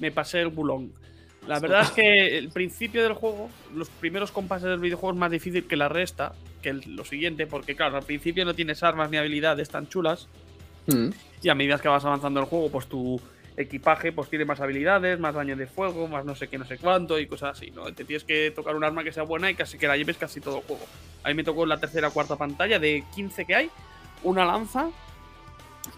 Me 0.00 0.10
pasé 0.10 0.40
el 0.40 0.48
Wulong. 0.48 0.88
La 1.46 1.60
verdad 1.60 1.82
es 1.82 1.90
que 1.92 2.38
el 2.38 2.48
principio 2.48 3.04
del 3.04 3.12
juego, 3.12 3.48
los 3.72 3.88
primeros 3.88 4.32
compases 4.32 4.68
del 4.68 4.80
videojuego 4.80 5.12
es 5.14 5.18
más 5.20 5.30
difícil 5.30 5.64
que 5.68 5.76
la 5.76 5.88
resta, 5.88 6.32
que 6.60 6.70
el- 6.70 6.82
lo 6.96 7.04
siguiente, 7.04 7.46
porque 7.46 7.76
claro, 7.76 7.96
al 7.98 8.02
principio 8.02 8.44
no 8.44 8.54
tienes 8.54 8.82
armas 8.82 9.10
ni 9.12 9.16
habilidades 9.16 9.68
tan 9.68 9.88
chulas. 9.88 10.26
Mm, 10.94 11.10
Y 11.42 11.48
a 11.48 11.54
medida 11.54 11.78
que 11.78 11.88
vas 11.88 12.04
avanzando 12.04 12.40
el 12.40 12.46
juego, 12.46 12.70
pues 12.70 12.86
tu 12.86 13.20
equipaje 13.56 14.12
pues 14.12 14.28
tiene 14.30 14.44
más 14.44 14.60
habilidades, 14.60 15.18
más 15.18 15.34
daño 15.34 15.56
de 15.56 15.66
fuego, 15.66 16.08
más 16.08 16.24
no 16.24 16.34
sé 16.34 16.48
qué, 16.48 16.56
no 16.58 16.64
sé 16.64 16.78
cuánto 16.78 17.18
y 17.18 17.26
cosas 17.26 17.58
así, 17.58 17.70
¿no? 17.70 17.84
Te 17.92 18.04
tienes 18.04 18.24
que 18.24 18.50
tocar 18.52 18.74
un 18.76 18.84
arma 18.84 19.04
que 19.04 19.12
sea 19.12 19.22
buena 19.24 19.50
y 19.50 19.54
casi 19.54 19.76
que 19.76 19.86
la 19.86 19.96
lleves 19.96 20.16
casi 20.16 20.40
todo 20.40 20.58
el 20.58 20.62
juego. 20.64 20.82
A 21.24 21.28
mí 21.28 21.34
me 21.34 21.44
tocó 21.44 21.64
en 21.64 21.68
la 21.70 21.78
tercera 21.78 22.08
o 22.08 22.12
cuarta 22.12 22.36
pantalla 22.36 22.78
de 22.78 23.04
15 23.14 23.44
que 23.44 23.54
hay, 23.54 23.70
una 24.22 24.44
lanza 24.46 24.88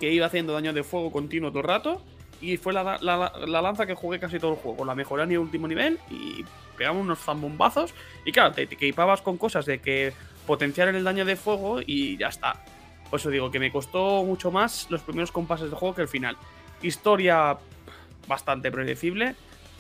que 0.01 0.11
iba 0.13 0.27
haciendo 0.27 0.53
daño 0.53 0.73
de 0.73 0.83
fuego 0.83 1.11
continuo 1.13 1.51
todo 1.51 1.61
el 1.61 1.69
rato 1.69 2.03
y 2.41 2.57
fue 2.57 2.73
la, 2.73 2.99
la- 3.01 3.33
la 3.47 3.63
lanza 3.63 3.87
que 3.87 3.95
jugué 3.95 4.19
casi 4.19 4.39
todo 4.41 4.53
el 4.53 4.59
juego. 4.59 4.85
La 4.85 4.95
mejoré 4.95 5.23
a 5.23 5.27
mi 5.27 5.37
último 5.37 5.69
nivel 5.69 5.99
y 6.11 6.45
pegamos 6.77 7.03
unos 7.03 7.21
zambombazos 7.21 7.95
y 8.25 8.33
claro, 8.33 8.53
te, 8.53 8.67
te 8.67 8.75
equipabas 8.75 9.21
con 9.23 9.37
cosas 9.39 9.67
de 9.67 9.79
que 9.81 10.13
potenciar 10.47 10.89
el 10.89 11.05
daño 11.05 11.25
de 11.25 11.37
fuego 11.37 11.81
y 11.85 12.17
ya 12.17 12.29
está. 12.29 12.65
Por 13.13 13.21
eso 13.21 13.29
digo 13.29 13.51
que 13.51 13.59
me 13.59 13.71
costó 13.71 14.25
mucho 14.25 14.51
más 14.51 14.87
los 14.89 15.03
primeros 15.03 15.31
compases 15.31 15.67
del 15.67 15.75
juego 15.75 15.95
que 15.95 16.01
el 16.01 16.09
final. 16.09 16.35
Historia 16.81 17.59
bastante 18.27 18.73
predecible. 18.73 19.35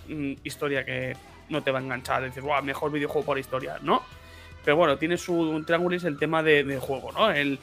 mm, 0.06 0.34
Historia 0.44 0.84
que 0.84 1.16
no 1.48 1.62
te 1.62 1.70
va 1.70 1.78
a 1.78 1.82
enganchar. 1.82 2.22
Decir, 2.24 2.42
wow, 2.42 2.62
mejor 2.62 2.92
videojuego 2.92 3.24
por 3.24 3.38
historia. 3.38 3.78
No. 3.80 4.02
Pero 4.62 4.76
bueno, 4.76 4.98
tiene 4.98 5.16
su 5.16 5.64
triángulo 5.66 5.96
el 5.96 6.18
tema 6.18 6.42
de, 6.42 6.62
de 6.62 6.78
juego, 6.78 7.10
¿no? 7.10 7.30
El 7.30 7.58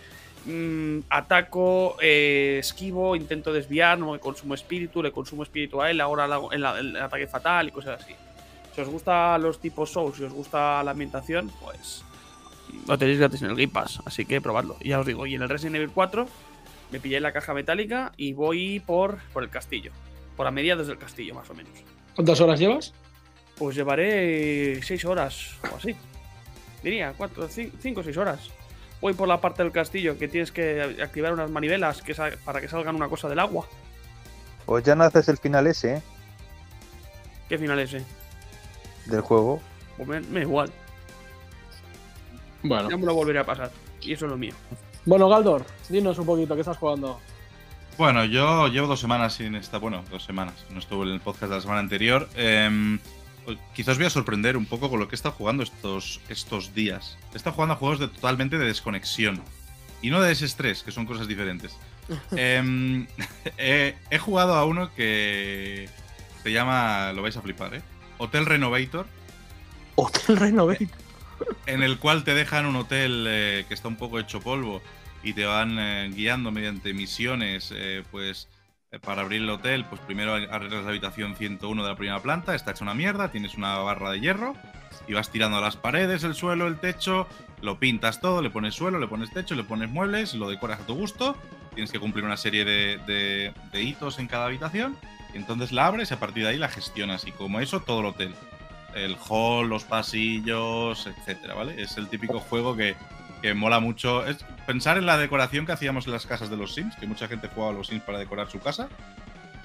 mm, 0.46 1.02
ataco, 1.08 1.98
eh, 2.02 2.58
esquivo, 2.60 3.16
intento 3.16 3.54
desviar, 3.54 4.00
no 4.00 4.14
me 4.14 4.18
consumo 4.18 4.56
espíritu, 4.56 5.04
le 5.04 5.12
consumo 5.12 5.44
espíritu 5.44 5.84
a 5.84 5.92
él, 5.92 6.02
ahora 6.02 6.24
hago 6.24 6.52
el, 6.52 6.66
el 6.66 6.98
ataque 6.98 7.28
fatal 7.28 7.68
y 7.68 7.72
cosas 7.72 8.02
así. 8.02 8.16
Si 8.74 8.82
os 8.82 8.90
gusta 8.90 9.38
los 9.38 9.60
tipos 9.60 9.92
Souls, 9.92 10.18
si 10.18 10.24
os 10.24 10.34
gusta 10.34 10.82
la 10.82 10.90
ambientación, 10.90 11.52
pues 11.62 12.04
lo 12.88 12.98
tenéis 12.98 13.20
gratis 13.20 13.42
en 13.42 13.50
el 13.50 13.56
Game 13.56 13.70
Pass, 13.70 14.02
así 14.06 14.26
que 14.26 14.42
probadlo. 14.42 14.78
Y 14.80 14.90
ya 14.90 15.00
os 15.00 15.06
digo, 15.06 15.26
y 15.26 15.36
en 15.36 15.42
el 15.42 15.50
Resident 15.50 15.76
Evil 15.76 15.92
4 15.94 16.28
me 16.92 17.00
pillé 17.00 17.20
la 17.20 17.32
caja 17.32 17.54
metálica 17.54 18.12
y 18.18 18.34
voy 18.34 18.80
por, 18.80 19.20
por 19.34 19.44
el 19.44 19.50
castillo. 19.50 19.92
Por 20.36 20.48
a 20.48 20.52
mediados 20.52 20.88
del 20.88 20.98
castillo, 20.98 21.36
más 21.36 21.50
o 21.50 21.54
menos. 21.54 21.72
¿Cuántas 22.16 22.42
horas 22.42 22.60
llevas? 22.60 22.94
Pues 23.58 23.76
llevaré 23.76 24.82
6 24.82 25.06
horas 25.06 25.56
o 25.72 25.76
así. 25.76 25.96
Diría, 26.84 27.14
4, 27.18 27.48
5 27.50 28.00
o 28.00 28.04
6 28.04 28.18
horas. 28.18 28.50
Voy 29.02 29.14
por 29.14 29.28
la 29.28 29.40
parte 29.40 29.64
del 29.64 29.72
castillo 29.72 30.18
que 30.18 30.28
tienes 30.28 30.52
que 30.52 30.98
activar 31.02 31.34
unas 31.34 31.50
manivelas 31.50 32.02
que 32.02 32.16
para 32.44 32.62
que 32.62 32.68
salgan 32.68 32.96
una 32.96 33.08
cosa 33.08 33.30
del 33.30 33.40
agua. 33.40 33.68
Pues 34.66 34.84
ya 34.84 34.96
no 34.96 35.04
haces 35.04 35.28
el 35.30 35.38
final 35.38 35.68
ese, 35.68 35.96
¿eh? 35.96 36.02
¿Qué 37.48 37.58
final 37.58 37.80
es 37.80 37.94
ese? 37.94 38.06
Del 39.06 39.22
juego. 39.22 39.62
Pues 39.98 40.08
me, 40.08 40.20
me 40.22 40.40
da 40.40 40.42
igual. 40.42 40.72
Bueno. 42.64 42.89
Ya 42.89 42.97
me 42.97 43.05
lo 43.05 43.14
volveré 43.14 43.39
a 43.39 43.45
pasar. 43.45 43.72
Y 44.01 44.14
eso 44.14 44.26
es 44.26 44.32
lo 44.32 44.38
mío. 44.38 44.53
Bueno, 45.05 45.30
Galdor, 45.30 45.66
dinos 45.88 46.18
un 46.20 46.26
poquito, 46.26 46.55
¿qué 46.55 46.62
estás 46.62 46.78
jugando? 46.78 47.20
Bueno, 47.97 48.24
yo 48.26 48.68
llevo 48.68 48.88
dos 48.88 48.99
semanas 48.99 49.34
sin 49.34 49.55
esta. 49.55 49.78
Bueno, 49.78 50.03
dos 50.10 50.24
semanas. 50.24 50.66
No 50.70 50.80
estuve 50.80 51.07
en 51.07 51.14
el 51.14 51.20
podcast 51.20 51.49
de 51.49 51.55
la 51.55 51.62
semana 51.62 51.80
anterior. 51.80 52.30
Pues 53.45 53.57
quizás 53.74 53.93
os 53.93 53.97
voy 53.97 54.07
a 54.07 54.10
sorprender 54.10 54.55
un 54.57 54.66
poco 54.66 54.89
con 54.89 54.99
lo 54.99 55.07
que 55.07 55.16
he 55.16 55.18
estado 55.18 55.36
jugando 55.36 55.64
estos, 55.64 56.22
estos 56.30 56.74
días. 56.74 57.18
He 57.34 57.38
estado 57.38 57.55
jugando 57.55 57.74
a 57.74 57.78
juegos 57.78 57.99
de, 57.99 58.07
totalmente 58.07 58.57
de 58.57 58.66
desconexión. 58.66 59.41
Y 60.01 60.12
no 60.12 60.22
de 60.22 60.30
desestrés, 60.30 60.84
que 60.84 60.91
son 60.91 61.05
cosas 61.05 61.28
diferentes. 61.28 61.76
Em, 62.32 63.07
he, 63.57 63.95
he 64.10 64.18
jugado 64.18 64.55
a 64.55 64.66
uno 64.66 64.93
que 64.95 65.89
se 66.43 66.51
llama. 66.51 67.12
Lo 67.14 67.22
vais 67.22 67.36
a 67.36 67.41
flipar, 67.41 67.76
¿eh? 67.76 67.82
Hotel 68.18 68.45
Renovator. 68.45 69.07
Hotel 69.95 70.38
Renovate. 70.38 70.88
En 71.66 71.84
el 71.84 71.98
cual 72.00 72.24
te 72.24 72.34
dejan 72.34 72.66
un 72.66 72.76
hotel 72.76 73.26
eh, 73.28 73.66
que 73.68 73.74
está 73.74 73.88
un 73.88 73.96
poco 73.96 74.20
hecho 74.20 74.40
polvo 74.42 74.82
y 75.24 75.34
te 75.34 75.46
van 75.46 75.78
eh, 75.80 76.10
guiando 76.14 76.52
mediante 76.52 76.94
misiones, 76.94 77.74
eh, 77.76 78.04
pues 78.12 78.48
para 79.04 79.22
abrir 79.22 79.42
el 79.42 79.50
hotel, 79.50 79.86
pues 79.86 80.02
primero 80.02 80.34
arreglas 80.34 80.84
la 80.84 80.90
habitación 80.90 81.36
101 81.36 81.84
de 81.84 81.90
la 81.90 81.96
primera 81.96 82.20
planta, 82.22 82.56
está 82.56 82.72
hecha 82.72 82.84
una 82.84 82.96
mierda, 82.96 83.30
tienes 83.32 83.54
una 83.56 83.78
barra 83.78 84.10
de 84.12 84.20
hierro 84.20 84.56
y 85.08 85.14
vas 85.14 85.30
tirando 85.32 85.58
a 85.58 85.62
las 85.62 85.76
paredes, 85.76 86.24
el 86.24 86.34
suelo, 86.34 86.66
el 86.66 86.80
techo, 86.80 87.28
lo 87.62 87.78
pintas 87.80 88.20
todo, 88.20 88.42
le 88.42 88.50
pones 88.50 88.74
suelo, 88.74 88.98
le 88.98 89.08
pones 89.08 89.32
techo, 89.32 89.54
le 89.54 89.64
pones 89.64 89.90
muebles, 89.92 90.34
lo 90.34 90.50
decoras 90.50 90.80
a 90.80 90.86
tu 90.88 90.96
gusto, 90.96 91.38
tienes 91.76 91.92
que 91.92 92.00
cumplir 92.00 92.26
una 92.26 92.38
serie 92.38 92.66
de, 92.66 92.98
de- 93.06 93.54
de 93.72 93.82
hitos 93.84 94.18
en 94.20 94.28
cada 94.28 94.46
habitación 94.46 94.98
entonces 95.36 95.72
la 95.72 95.86
abres 95.86 96.10
y 96.10 96.16
a 96.16 96.20
partir 96.20 96.42
de 96.44 96.50
ahí 96.50 96.58
la 96.58 96.70
gestionas 96.70 97.28
y 97.28 97.32
como 97.32 97.60
eso 97.60 97.82
todo 97.82 98.00
el 98.00 98.08
hotel 98.08 98.34
el 98.96 99.16
hall, 99.28 99.70
los 99.70 99.84
pasillos, 99.84 101.08
etcétera, 101.08 101.54
¿vale? 101.56 101.82
Es 101.82 101.98
el 101.98 102.08
típico 102.08 102.40
juego 102.40 102.76
que, 102.76 102.96
que 103.42 103.54
mola 103.54 103.80
mucho. 103.80 104.26
Es 104.26 104.38
pensar 104.66 104.98
en 104.98 105.06
la 105.06 105.18
decoración 105.18 105.66
que 105.66 105.72
hacíamos 105.72 106.06
en 106.08 106.14
las 106.14 106.26
casas 106.26 106.50
de 106.50 106.58
los 106.58 106.74
Sims, 106.74 106.96
que 106.96 107.08
mucha 107.08 107.28
gente 107.28 107.48
jugaba 107.54 107.72
a 107.74 107.76
los 107.76 107.88
Sims 107.88 108.04
para 108.04 108.20
decorar 108.20 108.50
su 108.50 108.60
casa. 108.60 108.90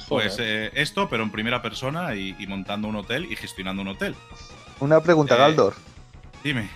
Pues 0.08 0.36
eh, 0.38 0.70
esto, 0.74 1.08
pero 1.08 1.22
en 1.22 1.30
primera 1.30 1.62
persona 1.62 2.14
y, 2.14 2.36
y 2.38 2.46
montando 2.46 2.88
un 2.88 2.96
hotel 2.96 3.26
y 3.30 3.36
gestionando 3.36 3.82
un 3.82 3.88
hotel. 3.88 4.14
Una 4.80 5.00
pregunta, 5.00 5.34
Eh, 5.34 5.38
Galdor. 5.38 5.74
Dime. 6.42 6.68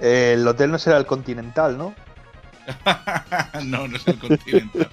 El 0.00 0.46
hotel 0.46 0.70
no 0.70 0.78
será 0.78 0.96
el 0.96 1.06
Continental, 1.06 1.76
¿no? 1.76 1.94
no, 3.64 3.86
no 3.88 3.96
es 3.96 4.06
el 4.08 4.18
continente. 4.18 4.88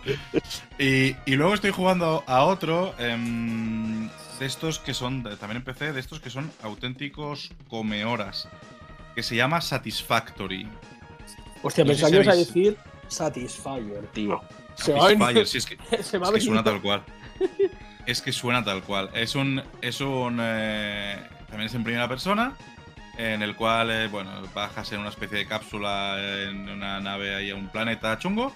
y, 0.77 1.15
y 1.25 1.35
luego 1.35 1.53
estoy 1.55 1.71
jugando 1.71 2.23
a 2.27 2.43
otro 2.43 2.93
em, 2.99 4.09
de 4.43 4.47
estos 4.47 4.77
que 4.77 4.93
son, 4.93 5.23
también 5.23 5.55
empecé, 5.55 5.93
de 5.93 6.01
estos 6.01 6.19
que 6.19 6.29
son 6.29 6.51
auténticos 6.63 7.51
comehoras, 7.69 8.49
que 9.15 9.23
se 9.23 9.37
llama 9.37 9.61
Satisfactory. 9.61 10.67
Hostia, 11.61 11.85
No 11.85 11.91
pensaba 11.91 12.21
si 12.23 12.29
a 12.29 12.35
decir 12.35 12.77
Satisfyer, 13.07 14.05
tío. 14.13 14.41
Se 14.75 14.91
va 14.91 15.03
Satisfyer, 15.03 15.33
venir- 15.35 15.45
si 15.47 15.57
es 15.59 15.65
que, 15.65 15.77
se 16.03 16.17
va 16.17 16.27
a 16.27 16.29
es 16.31 16.33
que 16.33 16.39
venir 16.39 16.41
suena 16.43 16.63
tal 16.63 16.81
cual. 16.81 17.03
Es 18.05 18.21
que 18.21 18.33
suena 18.33 18.65
tal 18.65 18.83
cual. 18.83 19.09
Es 19.13 19.33
un. 19.33 19.63
Es 19.81 20.01
un. 20.01 20.37
eh, 20.41 21.17
también 21.47 21.67
es 21.67 21.73
en 21.73 21.85
primera 21.85 22.09
persona. 22.09 22.51
En 23.17 23.41
el 23.41 23.55
cual, 23.55 23.89
eh, 23.91 24.07
bueno, 24.09 24.29
bajas 24.53 24.91
en 24.91 24.99
una 24.99 25.07
especie 25.07 25.37
de 25.37 25.47
cápsula 25.47 26.17
en 26.19 26.67
una 26.67 26.99
nave 26.99 27.33
ahí 27.33 27.49
a 27.49 27.55
un 27.55 27.69
planeta 27.69 28.19
chungo. 28.19 28.51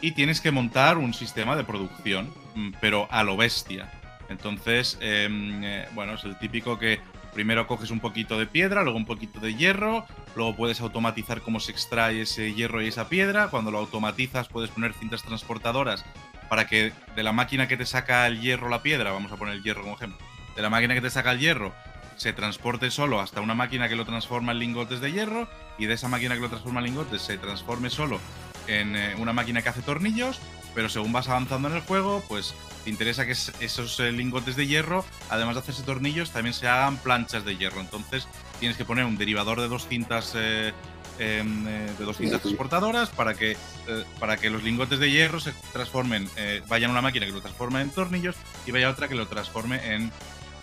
Y 0.00 0.12
tienes 0.12 0.40
que 0.40 0.50
montar 0.50 0.96
un 0.96 1.12
sistema 1.12 1.56
de 1.56 1.64
producción, 1.64 2.32
mm, 2.54 2.70
pero 2.80 3.06
a 3.10 3.22
lo 3.22 3.36
bestia. 3.36 3.90
Entonces, 4.30 4.96
em, 5.00 5.62
eh, 5.62 5.88
bueno, 5.92 6.14
es 6.14 6.24
el 6.24 6.38
típico 6.38 6.78
que 6.78 7.00
primero 7.34 7.66
coges 7.66 7.90
un 7.90 8.00
poquito 8.00 8.38
de 8.38 8.46
piedra, 8.46 8.82
luego 8.82 8.96
un 8.96 9.04
poquito 9.04 9.40
de 9.40 9.54
hierro, 9.54 10.06
luego 10.34 10.56
puedes 10.56 10.80
automatizar 10.80 11.42
cómo 11.42 11.60
se 11.60 11.72
extrae 11.72 12.22
ese 12.22 12.54
hierro 12.54 12.80
y 12.80 12.88
esa 12.88 13.08
piedra. 13.08 13.48
Cuando 13.48 13.70
lo 13.70 13.78
automatizas, 13.78 14.48
puedes 14.48 14.70
poner 14.70 14.94
cintas 14.94 15.22
transportadoras 15.22 16.04
para 16.48 16.66
que 16.66 16.92
de 17.14 17.22
la 17.22 17.32
máquina 17.32 17.68
que 17.68 17.76
te 17.76 17.86
saca 17.86 18.26
el 18.26 18.40
hierro 18.40 18.68
la 18.68 18.82
piedra, 18.82 19.12
vamos 19.12 19.30
a 19.32 19.36
poner 19.36 19.54
el 19.54 19.62
hierro 19.62 19.82
como 19.82 19.96
ejemplo, 19.96 20.18
de 20.56 20.62
la 20.62 20.70
máquina 20.70 20.94
que 20.94 21.00
te 21.00 21.10
saca 21.10 21.32
el 21.32 21.38
hierro 21.38 21.74
se 22.20 22.34
transporte 22.34 22.90
solo 22.90 23.18
hasta 23.18 23.40
una 23.40 23.54
máquina 23.54 23.88
que 23.88 23.96
lo 23.96 24.04
transforma 24.04 24.52
en 24.52 24.58
lingotes 24.58 25.00
de 25.00 25.10
hierro 25.10 25.48
y 25.78 25.86
de 25.86 25.94
esa 25.94 26.06
máquina 26.06 26.34
que 26.34 26.42
lo 26.42 26.50
transforma 26.50 26.80
en 26.80 26.86
lingotes 26.86 27.22
se 27.22 27.38
transforme 27.38 27.88
solo 27.88 28.20
en 28.66 28.94
eh, 28.94 29.14
una 29.16 29.32
máquina 29.32 29.62
que 29.62 29.70
hace 29.70 29.80
tornillos, 29.80 30.38
pero 30.74 30.88
según 30.88 31.12
vas 31.12 31.28
avanzando 31.28 31.68
en 31.68 31.74
el 31.76 31.80
juego, 31.82 32.22
pues 32.28 32.54
te 32.84 32.90
interesa 32.90 33.26
que 33.26 33.32
es- 33.32 33.52
esos 33.60 33.98
eh, 34.00 34.12
lingotes 34.12 34.56
de 34.56 34.66
hierro, 34.66 35.04
además 35.28 35.54
de 35.56 35.60
hacerse 35.60 35.82
tornillos, 35.82 36.30
también 36.30 36.54
se 36.54 36.68
hagan 36.68 36.96
planchas 36.98 37.44
de 37.44 37.56
hierro. 37.56 37.80
Entonces 37.80 38.26
tienes 38.58 38.76
que 38.76 38.84
poner 38.84 39.04
un 39.04 39.18
derivador 39.18 39.60
de 39.60 39.68
dos 39.68 39.86
cintas 39.88 40.32
eh, 40.36 40.72
em, 41.18 41.66
eh, 41.68 41.90
de 41.98 42.04
dos 42.04 42.16
cintas 42.16 42.40
transportadoras 42.40 43.10
para 43.10 43.34
que 43.34 43.52
eh, 43.52 44.04
para 44.18 44.36
que 44.38 44.48
los 44.50 44.62
lingotes 44.62 44.98
de 44.98 45.10
hierro 45.10 45.38
se 45.40 45.52
transformen, 45.72 46.28
eh, 46.36 46.62
vayan 46.68 46.90
a 46.90 46.92
una 46.92 47.02
máquina 47.02 47.26
que 47.26 47.32
lo 47.32 47.40
transforme 47.42 47.80
en 47.82 47.90
tornillos 47.90 48.36
y 48.66 48.70
vaya 48.70 48.88
otra 48.90 49.08
que 49.08 49.14
lo 49.14 49.26
transforme 49.26 49.94
en 49.94 50.10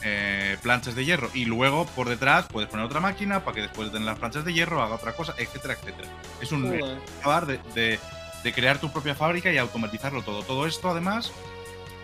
eh, 0.04 0.58
planchas 0.62 0.96
de 0.96 1.06
hierro. 1.06 1.30
Y 1.34 1.46
luego 1.46 1.86
por 1.88 2.08
detrás 2.10 2.46
puedes 2.52 2.70
poner 2.70 2.86
otra 2.86 3.00
máquina 3.00 3.44
para 3.44 3.56
que 3.56 3.62
después 3.64 3.88
de 3.88 3.94
tener 3.94 4.06
las 4.08 4.18
planchas 4.20 4.46
de 4.46 4.54
hierro 4.54 4.82
haga 4.82 4.96
otra 4.96 5.14
cosa, 5.16 5.34
etcétera, 5.38 5.74
etcétera. 5.76 6.08
Es 6.42 6.52
un 6.52 6.68
Joder. 6.68 6.98
acabar 7.20 7.46
de, 7.46 7.60
de- 7.76 8.00
de 8.48 8.54
crear 8.54 8.80
tu 8.80 8.90
propia 8.94 9.14
fábrica 9.14 9.52
y 9.52 9.58
automatizarlo 9.58 10.22
todo. 10.22 10.42
Todo 10.42 10.68
esto, 10.68 10.90
además, 10.90 11.34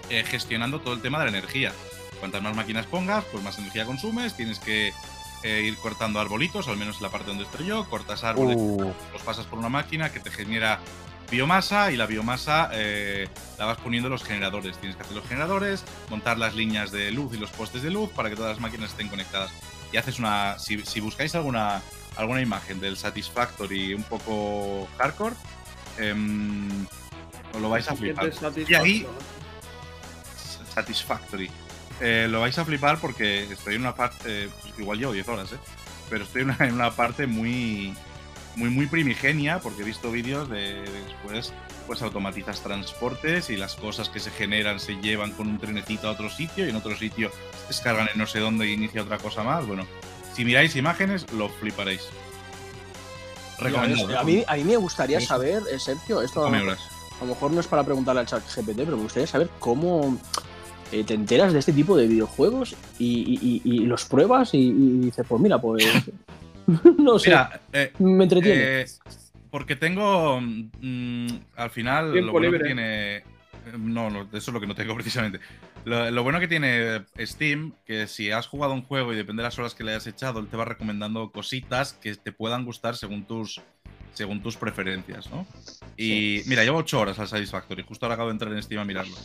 eh, 0.10 0.26
gestionando 0.28 0.82
todo 0.82 0.94
el 0.94 1.02
tema 1.02 1.18
de 1.20 1.32
la 1.32 1.38
energía. 1.38 1.72
Cuantas 2.20 2.42
más 2.42 2.54
máquinas 2.54 2.86
pongas, 2.86 3.24
pues 3.32 3.42
más 3.42 3.58
energía 3.60 3.86
consumes. 3.86 4.36
Tienes 4.36 4.60
que 4.60 4.92
eh, 5.44 5.62
ir 5.64 5.78
cortando 5.78 6.20
arbolitos, 6.20 6.68
al 6.68 6.76
menos 6.76 6.98
en 6.98 7.04
la 7.04 7.10
parte 7.12 7.28
donde 7.28 7.46
estoy 7.46 7.68
yo. 7.68 7.90
Cortas 7.90 8.26
árboles, 8.26 8.58
Uh, 8.60 8.92
los 9.14 9.22
pasas 9.22 9.46
por 9.46 9.58
una 9.58 9.70
máquina 9.70 10.12
que 10.12 10.20
te 10.20 10.32
genera 10.32 10.82
biomasa 11.32 11.94
y 11.94 11.96
la 11.96 12.08
biomasa 12.08 12.70
eh, 12.74 13.30
la 13.58 13.64
vas 13.64 13.78
poniendo 13.78 14.08
en 14.08 14.12
los 14.12 14.26
generadores. 14.26 14.78
Tienes 14.80 14.98
que 14.98 15.04
hacer 15.04 15.16
los 15.16 15.26
generadores, 15.26 15.86
montar 16.10 16.38
las 16.38 16.56
líneas 16.56 16.92
de 16.92 17.10
luz 17.12 17.34
y 17.36 17.38
los 17.38 17.52
postes 17.52 17.84
de 17.84 17.90
luz 17.90 18.10
para 18.10 18.30
que 18.30 18.36
todas 18.36 18.52
las 18.52 18.60
máquinas 18.60 18.90
estén 18.90 19.08
conectadas. 19.08 19.50
Y 19.94 19.98
haces 19.98 20.20
una. 20.20 20.60
Si, 20.60 20.84
si 20.84 21.00
buscáis 21.00 21.36
alguna, 21.36 21.82
alguna 22.18 22.42
imagen 22.42 22.82
del 22.82 22.98
Satisfactory 22.98 23.94
un 23.94 24.04
poco 24.04 24.90
hardcore, 24.98 25.36
em, 25.98 26.86
os 27.54 27.62
lo 27.62 27.70
vais 27.70 27.88
a 27.88 27.96
flipar. 27.96 28.32
Y 28.68 28.74
ahí, 28.74 29.08
Satisfactory. 30.74 31.50
Eh, 32.02 32.28
lo 32.30 32.42
vais 32.42 32.58
a 32.58 32.66
flipar 32.66 33.00
porque 33.00 33.44
estoy 33.44 33.76
en 33.76 33.82
una 33.82 33.96
parte. 33.96 34.50
pues 34.62 34.74
igual 34.78 35.00
llevo 35.00 35.14
10 35.14 35.28
horas, 35.28 35.52
¿eh? 35.54 35.58
Pero 36.10 36.24
estoy 36.24 36.42
en 36.42 36.50
una, 36.52 36.68
en 36.68 36.74
una 36.74 36.92
parte 36.92 37.28
muy. 37.28 37.94
Muy, 38.56 38.70
muy 38.70 38.86
primigenia, 38.86 39.58
porque 39.58 39.82
he 39.82 39.86
visto 39.86 40.12
vídeos 40.12 40.48
de, 40.48 40.84
de 40.84 41.04
después, 41.08 41.52
pues 41.88 42.04
automatizas 42.04 42.62
transportes 42.62 43.50
y 43.50 43.58
las 43.58 43.74
cosas 43.74 44.10
que 44.10 44.20
se 44.20 44.30
generan 44.30 44.80
se 44.80 44.94
llevan 45.02 45.32
con 45.32 45.48
un 45.48 45.58
trenecito 45.58 46.08
a 46.08 46.12
otro 46.12 46.30
sitio 46.30 46.64
y 46.64 46.70
en 46.70 46.76
otro 46.76 46.96
sitio 46.96 47.32
se 47.62 47.70
descargan 47.70 48.10
en 48.14 48.20
no 48.20 48.28
sé 48.28 48.38
dónde 48.38 48.68
y 48.68 48.74
inicia 48.74 49.02
otra 49.02 49.18
cosa 49.18 49.42
más. 49.42 49.66
Bueno, 49.66 49.88
si 50.36 50.46
miráis 50.46 50.76
imágenes, 50.76 51.32
lo 51.32 51.50
fliparéis. 51.50 52.10
Recomendado. 53.60 54.20
A 54.20 54.24
mí, 54.24 54.44
a 54.48 54.56
mí 54.56 54.64
me 54.64 54.78
gustaría 54.78 55.20
saber, 55.22 55.62
eh, 55.72 55.80
Sergio, 55.80 56.22
esto 56.22 56.42
a 56.42 56.46
lo, 56.46 56.52
mejor, 56.52 56.68
horas. 56.70 56.82
a 57.22 57.26
lo 57.26 57.30
mejor 57.34 57.52
no 57.52 57.60
es 57.60 57.68
para 57.68 57.84
preguntarle 57.84 58.22
al 58.22 58.28
chat 58.28 58.44
GPT, 58.56 58.78
pero 58.78 58.98
me 58.98 59.04
gustaría 59.04 59.28
saber 59.28 59.50
cómo 59.60 60.18
eh, 60.92 61.04
te 61.04 61.14
enteras 61.14 61.54
de 61.54 61.60
este 61.60 61.74
tipo 61.74 61.96
de 61.98 62.08
videojuegos 62.08 62.76
y, 63.00 63.40
y- 63.42 63.62
y- 63.64 63.76
y 63.76 63.86
los 63.86 64.06
pruebas 64.06 64.54
y, 64.54 64.60
y 64.70 64.98
dices, 65.00 65.26
pues 65.28 65.42
mira, 65.42 65.60
pues 65.60 65.84
no 66.98 67.20
sé, 67.20 67.30
Mira, 67.30 67.62
eh, 67.74 67.92
me 68.00 68.24
entretiene. 68.24 68.82
Eh, 68.82 68.86
porque 69.52 69.76
tengo. 69.76 70.40
mm, 70.42 71.28
al 71.58 71.70
final, 71.70 72.12
Tiempo 72.14 72.28
lo 72.40 72.48
bueno 72.48 72.52
que 72.58 72.64
tiene. 72.64 73.24
No, 73.78 74.10
no, 74.10 74.22
eso 74.24 74.38
es 74.38 74.48
lo 74.54 74.60
que 74.60 74.68
no 74.68 74.76
tengo 74.76 74.94
precisamente. 74.96 75.40
Lo, 75.86 76.10
lo 76.12 76.24
bueno 76.24 76.40
que 76.40 76.48
tiene 76.48 77.04
Steam, 77.20 77.74
que 77.86 78.08
si 78.08 78.32
has 78.32 78.48
jugado 78.48 78.74
un 78.74 78.84
juego 78.84 79.14
y 79.14 79.16
depende 79.16 79.42
de 79.42 79.48
las 79.48 79.58
horas 79.60 79.74
que 79.76 79.84
le 79.84 79.92
hayas 79.92 80.08
echado, 80.08 80.40
él 80.40 80.48
te 80.48 80.58
va 80.58 80.66
recomendando 80.66 81.32
cositas 81.32 81.94
que 81.94 82.16
te 82.16 82.32
puedan 82.32 82.66
gustar 82.66 82.96
según 82.96 83.26
tus, 83.26 83.62
según 84.14 84.42
tus 84.42 84.58
preferencias, 84.58 85.30
¿no? 85.30 85.48
Y 85.98 86.42
mira, 86.48 86.64
llevo 86.64 86.80
8 86.80 87.00
horas 87.00 87.20
al 87.20 87.28
Satisfactory, 87.28 87.84
justo 87.84 88.06
ahora 88.06 88.16
acabo 88.16 88.30
de 88.30 88.34
entrar 88.34 88.52
en 88.54 88.62
Steam 88.64 88.82
a 88.82 88.86
mirarlo. 88.86 89.16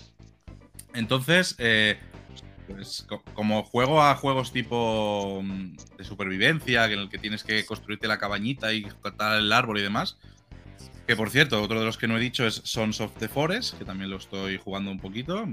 Entonces, 0.94 1.54
eh, 1.58 1.98
pues 2.66 3.04
co- 3.08 3.22
como 3.34 3.62
juego 3.64 4.02
a 4.02 4.14
juegos 4.14 4.52
tipo 4.52 5.40
mm, 5.42 5.76
de 5.96 6.04
supervivencia, 6.04 6.84
en 6.86 6.98
el 7.00 7.08
que 7.08 7.18
tienes 7.18 7.44
que 7.44 7.64
construirte 7.64 8.08
la 8.08 8.18
cabañita 8.18 8.72
y 8.72 8.82
cortar 8.82 9.38
el 9.38 9.52
árbol 9.52 9.78
y 9.78 9.82
demás. 9.82 10.18
Que 11.08 11.16
por 11.16 11.30
cierto, 11.30 11.62
otro 11.62 11.80
de 11.80 11.86
los 11.86 11.96
que 11.96 12.06
no 12.06 12.18
he 12.18 12.20
dicho 12.20 12.46
es 12.46 12.60
Sons 12.64 13.00
of 13.00 13.16
the 13.16 13.28
Forest, 13.28 13.78
que 13.78 13.86
también 13.86 14.10
lo 14.10 14.18
estoy 14.18 14.58
jugando 14.58 14.90
un 14.90 15.00
poquito. 15.00 15.48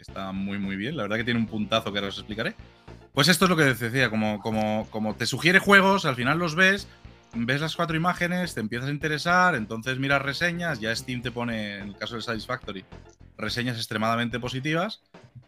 Está 0.00 0.32
muy, 0.32 0.58
muy 0.58 0.74
bien. 0.74 0.96
La 0.96 1.04
verdad 1.04 1.18
que 1.18 1.22
tiene 1.22 1.38
un 1.38 1.46
puntazo 1.46 1.92
que 1.92 2.00
ahora 2.00 2.08
os 2.08 2.18
explicaré. 2.18 2.56
Pues 3.12 3.28
esto 3.28 3.44
es 3.44 3.48
lo 3.48 3.56
que 3.56 3.72
decía, 3.72 4.10
como, 4.10 4.40
como, 4.40 4.88
como 4.90 5.14
te 5.14 5.26
sugiere 5.26 5.60
juegos, 5.60 6.06
al 6.06 6.16
final 6.16 6.40
los 6.40 6.56
ves, 6.56 6.88
ves 7.34 7.60
las 7.60 7.76
cuatro 7.76 7.96
imágenes, 7.96 8.54
te 8.54 8.60
empiezas 8.60 8.88
a 8.88 8.92
interesar, 8.92 9.54
entonces 9.54 9.96
miras 10.00 10.22
reseñas, 10.22 10.80
ya 10.80 10.94
Steam 10.94 11.22
te 11.22 11.30
pone, 11.30 11.78
en 11.78 11.88
el 11.90 11.96
caso 11.96 12.16
de 12.16 12.22
Satisfactory, 12.22 12.84
reseñas 13.38 13.76
extremadamente 13.76 14.40
positivas, 14.40 15.02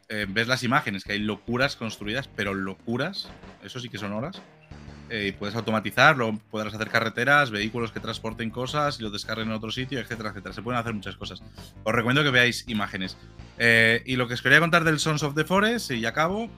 eh, 0.09 0.27
ves 0.29 0.47
las 0.47 0.63
imágenes, 0.63 1.03
que 1.03 1.15
hay 1.15 1.19
locuras 1.19 1.75
construidas, 1.75 2.29
pero 2.29 2.55
locuras, 2.55 3.29
eso 3.65 3.81
sí 3.81 3.89
que 3.89 3.99
son 3.99 4.13
horas, 4.13 4.41
eh, 5.11 5.29
y 5.29 5.33
puedes 5.33 5.55
automatizarlo, 5.57 6.39
podrás 6.51 6.75
hacer 6.75 6.89
carreteras, 6.89 7.51
vehículos 7.51 7.93
que 7.93 8.01
transporten 8.01 8.51
cosas 8.51 8.99
y 9.01 9.03
los 9.03 9.13
descarguen 9.13 9.49
en 9.49 9.55
otro 9.55 9.71
sitio, 9.71 10.01
etcétera, 10.01 10.31
etcétera. 10.31 10.55
Se 10.55 10.63
pueden 10.63 10.81
hacer 10.81 10.95
muchas 10.95 11.17
cosas. 11.17 11.43
Os 11.85 11.93
recomiendo 11.93 12.23
que 12.23 12.31
veáis 12.31 12.65
imágenes. 12.69 13.17
Eh, 13.59 14.03
y 14.07 14.17
lo 14.17 14.29
que 14.29 14.35
os 14.35 14.43
quería 14.43 14.61
contar 14.61 14.85
del 14.85 14.99
Sons 14.99 15.23
of 15.23 15.35
the 15.35 15.45
Forest, 15.45 15.91
y 15.91 16.01
ya 16.01 16.11
acabo, 16.11 16.49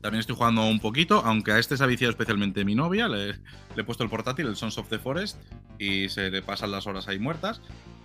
también 0.00 0.20
estoy 0.20 0.36
jugando 0.36 0.66
un 0.66 0.80
poquito, 0.80 1.22
aunque 1.24 1.52
a 1.52 1.58
este 1.58 1.76
se 1.76 1.84
ha 1.84 1.86
viciado 1.86 2.10
especialmente 2.10 2.64
mi 2.64 2.74
novia. 2.74 3.08
Le, 3.08 3.28
le 3.28 3.36
he 3.76 3.84
puesto 3.84 4.04
el 4.04 4.10
portátil, 4.10 4.46
el 4.46 4.56
Sons 4.56 4.78
of 4.78 4.88
the 4.88 4.98
Forest, 4.98 5.38
y 5.78 6.08
se 6.08 6.30
le 6.30 6.42
pasan 6.42 6.70
las 6.70 6.86
horas 6.86 7.08
ahí 7.08 7.18
muertas. 7.18 7.60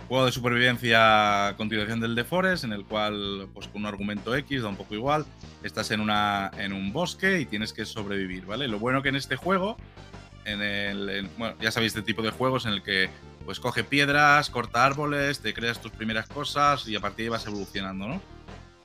Juego 0.07 0.25
de 0.25 0.31
supervivencia 0.31 1.47
a 1.47 1.55
continuación 1.57 1.99
del 1.99 2.13
The 2.13 2.23
Forest, 2.23 2.65
en 2.65 2.73
el 2.73 2.85
cual, 2.85 3.47
pues 3.53 3.67
con 3.67 3.81
un 3.81 3.87
argumento 3.87 4.35
X, 4.35 4.61
da 4.61 4.67
un 4.69 4.75
poco 4.75 4.93
igual. 4.93 5.25
Estás 5.63 5.89
en, 5.91 6.01
una, 6.01 6.51
en 6.57 6.73
un 6.73 6.91
bosque 6.93 7.39
y 7.39 7.45
tienes 7.45 7.73
que 7.73 7.85
sobrevivir, 7.85 8.45
¿vale? 8.45 8.67
Lo 8.67 8.77
bueno 8.79 9.01
que 9.01 9.09
en 9.09 9.15
este 9.15 9.37
juego, 9.37 9.77
en 10.45 10.61
el, 10.61 11.09
en- 11.09 11.29
bueno, 11.37 11.55
ya 11.59 11.71
sabéis 11.71 11.95
este 11.95 12.01
tipo 12.05 12.21
de 12.21 12.29
juegos 12.31 12.65
en 12.65 12.73
el 12.73 12.83
que 12.83 13.09
pues 13.45 13.59
coge 13.59 13.83
piedras, 13.83 14.49
corta 14.49 14.85
árboles, 14.85 15.39
te 15.39 15.53
creas 15.53 15.81
tus 15.81 15.91
primeras 15.91 16.27
cosas 16.27 16.87
y 16.87 16.95
a 16.95 16.99
partir 16.99 17.17
de 17.17 17.23
ahí 17.23 17.29
vas 17.29 17.47
evolucionando, 17.47 18.07
¿no? 18.07 18.21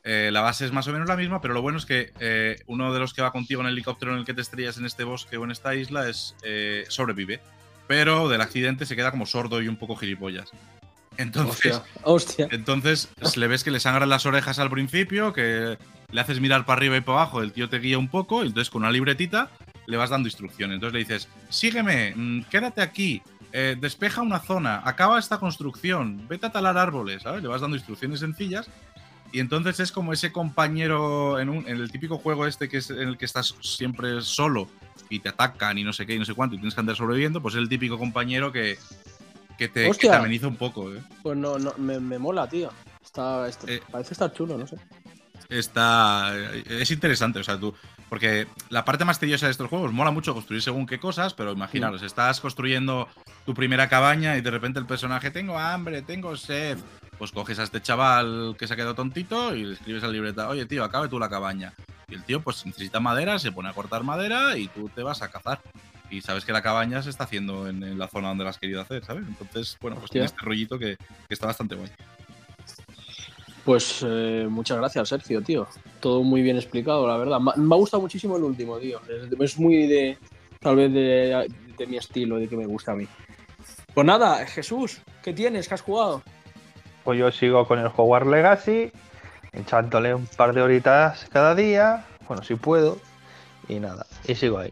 Eh, 0.04 0.30
la 0.32 0.40
base 0.40 0.64
es 0.64 0.72
más 0.72 0.86
o 0.88 0.92
menos 0.92 1.08
la 1.08 1.16
misma, 1.16 1.40
pero 1.42 1.52
lo 1.52 1.60
bueno 1.62 1.78
es 1.78 1.84
que 1.84 2.12
eh, 2.20 2.56
uno 2.66 2.94
de 2.94 3.00
los 3.00 3.12
que 3.12 3.20
va 3.22 3.32
contigo 3.32 3.60
en 3.60 3.66
el 3.66 3.74
helicóptero 3.74 4.12
en 4.12 4.18
el 4.18 4.24
que 4.24 4.34
te 4.34 4.40
estrellas 4.40 4.78
en 4.78 4.86
este 4.86 5.04
bosque 5.04 5.36
o 5.36 5.44
en 5.44 5.50
esta 5.50 5.74
isla 5.74 6.08
es 6.08 6.34
eh, 6.42 6.86
sobrevive, 6.88 7.40
pero 7.86 8.28
del 8.28 8.40
accidente 8.40 8.86
se 8.86 8.96
queda 8.96 9.10
como 9.10 9.26
sordo 9.26 9.60
y 9.60 9.68
un 9.68 9.76
poco 9.76 9.96
gilipollas. 9.96 10.50
Entonces, 11.18 11.74
Hostia, 11.76 11.82
hostia. 12.04 12.48
entonces 12.52 13.08
le 13.36 13.46
ves 13.48 13.64
que 13.64 13.70
le 13.70 13.80
sangran 13.80 14.08
las 14.08 14.24
orejas 14.24 14.58
al 14.58 14.70
principio, 14.70 15.32
que 15.34 15.76
le 16.10 16.20
haces 16.20 16.40
mirar 16.40 16.64
para 16.64 16.78
arriba 16.78 16.96
y 16.96 17.00
para 17.02 17.18
abajo, 17.22 17.42
el 17.42 17.52
tío 17.52 17.68
te 17.68 17.78
guía 17.80 17.98
un 17.98 18.08
poco, 18.08 18.44
y 18.44 18.46
entonces 18.48 18.70
con 18.70 18.82
una 18.82 18.90
libretita 18.92 19.50
le 19.86 19.96
vas 19.96 20.10
dando 20.10 20.28
instrucciones. 20.28 20.76
Entonces 20.76 20.92
le 20.94 20.98
dices, 21.00 21.28
sígueme, 21.50 22.14
mm, 22.14 22.42
quédate 22.44 22.80
aquí, 22.82 23.20
eh, 23.52 23.76
despeja 23.78 24.22
una 24.22 24.38
zona, 24.38 24.80
acaba 24.84 25.18
esta 25.18 25.38
construcción, 25.38 26.26
vete 26.28 26.46
a 26.46 26.52
talar 26.52 26.78
árboles, 26.78 27.22
¿sabes? 27.22 27.42
Le 27.42 27.48
vas 27.48 27.60
dando 27.60 27.76
instrucciones 27.76 28.20
sencillas. 28.20 28.70
Y 29.32 29.40
entonces 29.40 29.78
es 29.80 29.92
como 29.92 30.12
ese 30.14 30.32
compañero 30.32 31.38
en, 31.38 31.48
un- 31.50 31.68
en 31.68 31.76
el 31.80 31.90
típico 31.90 32.16
juego 32.16 32.46
este 32.46 32.68
que 32.68 32.78
es 32.78 32.88
en 32.90 33.08
el 33.08 33.18
que 33.18 33.26
estás 33.26 33.54
siempre 33.60 34.22
solo 34.22 34.68
y 35.10 35.18
te 35.18 35.28
atacan 35.28 35.76
y 35.78 35.84
no 35.84 35.92
sé 35.92 36.06
qué 36.06 36.14
y 36.14 36.18
no 36.18 36.24
sé 36.24 36.32
cuánto 36.34 36.54
y 36.54 36.58
tienes 36.58 36.74
que 36.74 36.80
andar 36.80 36.96
sobreviviendo, 36.96 37.42
pues 37.42 37.54
es 37.54 37.58
el 37.60 37.68
típico 37.68 37.98
compañero 37.98 38.52
que, 38.52 38.78
que, 39.58 39.68
te, 39.68 39.90
que 39.90 40.08
te 40.08 40.14
ameniza 40.14 40.46
un 40.48 40.56
poco, 40.56 40.92
¿eh? 40.94 41.02
Pues 41.22 41.36
no, 41.36 41.58
no 41.58 41.74
me, 41.76 41.98
me 42.00 42.18
mola, 42.18 42.48
tío. 42.48 42.70
Está, 43.04 43.46
está- 43.48 43.70
Eh. 43.70 43.82
parece 43.90 44.14
estar 44.14 44.32
chulo, 44.32 44.56
no 44.56 44.66
sé. 44.66 44.76
está 45.48 46.32
es 46.68 46.90
interesante, 46.90 47.38
o 47.40 47.44
sea, 47.44 47.58
tú 47.58 47.74
porque 48.08 48.46
la 48.70 48.84
parte 48.86 49.04
más 49.04 49.18
tediosa 49.18 49.46
de 49.46 49.52
estos 49.52 49.68
juegos 49.68 49.92
mola 49.92 50.10
mucho 50.10 50.32
construir 50.34 50.62
según 50.62 50.86
qué 50.86 50.98
cosas, 50.98 51.34
pero 51.34 51.52
imaginaros, 51.52 52.02
estás 52.02 52.40
construyendo 52.40 53.06
tu 53.44 53.52
primera 53.54 53.88
cabaña 53.88 54.36
y 54.36 54.40
de 54.40 54.50
repente 54.50 54.78
el 54.78 54.86
personaje 54.86 55.30
tengo 55.30 55.58
hambre, 55.58 56.00
tengo 56.02 56.34
sed, 56.36 56.78
pues 57.18 57.32
coges 57.32 57.58
a 57.58 57.64
este 57.64 57.82
chaval 57.82 58.56
que 58.58 58.66
se 58.66 58.72
ha 58.72 58.76
quedado 58.76 58.94
tontito 58.94 59.54
y 59.54 59.64
le 59.64 59.74
escribes 59.74 60.02
a 60.04 60.06
la 60.06 60.12
libreta, 60.14 60.48
"Oye, 60.48 60.64
tío, 60.66 60.84
acabe 60.84 61.08
tú 61.08 61.18
la 61.18 61.28
cabaña." 61.28 61.74
Y 62.08 62.14
el 62.14 62.24
tío 62.24 62.40
pues 62.40 62.64
necesita 62.64 62.98
madera, 63.00 63.38
se 63.38 63.52
pone 63.52 63.68
a 63.68 63.74
cortar 63.74 64.02
madera 64.04 64.56
y 64.56 64.68
tú 64.68 64.88
te 64.94 65.02
vas 65.02 65.20
a 65.20 65.30
cazar. 65.30 65.60
Y 66.10 66.20
sabes 66.22 66.44
que 66.44 66.52
la 66.52 66.62
cabaña 66.62 67.02
se 67.02 67.10
está 67.10 67.24
haciendo 67.24 67.68
en, 67.68 67.82
en 67.82 67.98
la 67.98 68.08
zona 68.08 68.28
donde 68.28 68.44
la 68.44 68.50
has 68.50 68.58
querido 68.58 68.80
hacer, 68.80 69.04
¿sabes? 69.04 69.24
Entonces, 69.26 69.76
bueno, 69.80 69.96
pues 69.96 70.04
Hostia. 70.04 70.12
tiene 70.20 70.26
este 70.26 70.44
rollito 70.44 70.78
que, 70.78 70.96
que 70.96 71.34
está 71.34 71.46
bastante 71.46 71.74
guay. 71.74 71.90
Pues 73.64 74.02
eh, 74.06 74.46
muchas 74.48 74.78
gracias, 74.78 75.08
Sergio, 75.10 75.42
tío. 75.42 75.68
Todo 76.00 76.22
muy 76.22 76.40
bien 76.42 76.56
explicado, 76.56 77.06
la 77.06 77.18
verdad. 77.18 77.38
Me 77.40 77.74
ha 77.74 77.78
gustado 77.78 78.00
muchísimo 78.00 78.36
el 78.36 78.44
último, 78.44 78.78
tío. 78.78 79.00
Es, 79.08 79.38
es 79.38 79.58
muy 79.58 79.86
de, 79.86 80.16
tal 80.60 80.76
vez, 80.76 80.92
de, 80.92 81.46
de 81.76 81.86
mi 81.86 81.98
estilo, 81.98 82.38
de 82.38 82.48
que 82.48 82.56
me 82.56 82.64
gusta 82.66 82.92
a 82.92 82.94
mí. 82.94 83.06
Pues 83.92 84.06
nada, 84.06 84.46
Jesús, 84.46 85.02
¿qué 85.22 85.32
tienes? 85.34 85.68
¿Qué 85.68 85.74
has 85.74 85.82
jugado? 85.82 86.22
pues 87.04 87.18
yo 87.18 87.30
sigo 87.32 87.66
con 87.66 87.78
el 87.78 87.86
Hogwarts 87.86 88.28
Legacy, 88.28 88.92
echándole 89.52 90.14
un 90.14 90.26
par 90.26 90.52
de 90.52 90.60
horitas 90.60 91.26
cada 91.32 91.54
día, 91.54 92.04
bueno, 92.26 92.42
si 92.42 92.54
puedo, 92.54 92.98
y 93.66 93.80
nada, 93.80 94.04
y 94.26 94.34
sigo 94.34 94.58
ahí. 94.58 94.70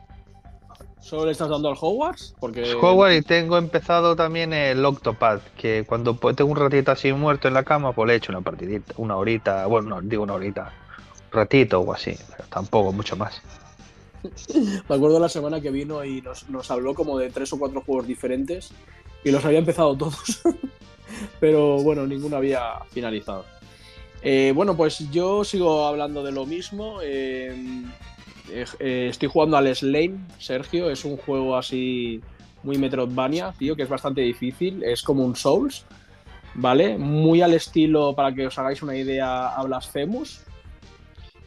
¿Solo 1.07 1.27
le 1.27 1.31
estás 1.31 1.49
dando 1.49 1.69
al 1.69 1.77
Hogwarts? 1.81 2.35
Porque... 2.41 2.75
Hogwarts 2.75 3.19
y 3.19 3.23
tengo 3.23 3.59
empezado 3.59 4.17
también 4.17 4.53
el 4.53 4.85
Octopath, 4.85 5.41
que 5.55 5.85
cuando 5.87 6.17
pues, 6.17 6.35
tengo 6.35 6.51
un 6.51 6.57
ratito 6.57 6.91
así 6.91 7.13
muerto 7.13 7.47
en 7.47 7.55
la 7.55 7.63
cama, 7.63 7.93
pues 7.93 8.09
le 8.09 8.17
echo 8.17 8.33
una 8.33 8.41
partidita, 8.41 8.93
una 8.97 9.17
horita, 9.17 9.67
bueno, 9.67 9.89
no, 9.89 10.03
digo 10.03 10.25
una 10.25 10.35
horita, 10.35 10.73
un 11.27 11.33
ratito 11.33 11.79
o 11.79 11.93
así, 11.93 12.17
pero 12.29 12.49
tampoco 12.49 12.93
mucho 12.93 13.17
más. 13.17 13.41
Me 14.89 14.97
acuerdo 14.97 15.21
la 15.21 15.29
semana 15.29 15.61
que 15.61 15.71
vino 15.71 16.05
y 16.05 16.23
nos, 16.23 16.49
nos 16.49 16.69
habló 16.73 16.93
como 16.93 17.17
de 17.19 17.31
tres 17.31 17.53
o 17.53 17.59
cuatro 17.61 17.83
juegos 17.83 18.09
diferentes 18.09 18.73
y 19.23 19.31
los 19.31 19.45
había 19.45 19.61
empezado 19.61 19.97
todos. 19.97 20.43
Pero 21.39 21.85
bueno, 21.85 22.05
ninguno 22.05 22.37
había 22.37 22.81
finalizado. 22.91 23.45
Eh, 24.23 24.51
bueno, 24.57 24.77
pues 24.77 25.09
yo 25.13 25.45
sigo 25.45 25.87
hablando 25.87 26.25
de 26.25 26.33
lo 26.33 26.47
mismo. 26.47 26.99
eh, 27.01 27.85
eh, 28.51 28.65
eh, 28.81 29.07
estoy 29.11 29.29
jugando 29.29 29.57
al 29.57 29.75
Slane, 29.75 30.19
Sergio. 30.39 30.91
Es 30.91 31.05
un 31.05 31.17
juego 31.17 31.57
así 31.57 32.21
muy 32.63 32.79
Metroidvania, 32.79 33.53
tío, 33.59 33.77
que 33.77 33.83
es 33.83 33.89
bastante 33.89 34.21
difícil. 34.23 34.83
Es 34.83 35.03
como 35.03 35.25
un 35.25 35.37
Souls, 35.37 35.85
¿vale? 36.55 36.99
Muy 36.99 37.43
al 37.43 37.55
estilo, 37.55 38.15
para 38.15 38.35
que 38.35 38.47
os 38.47 38.59
hagáis 38.59 38.83
una 38.83 38.97
idea, 38.97 39.49
a 39.49 39.63
Blasphemous. 39.65 40.43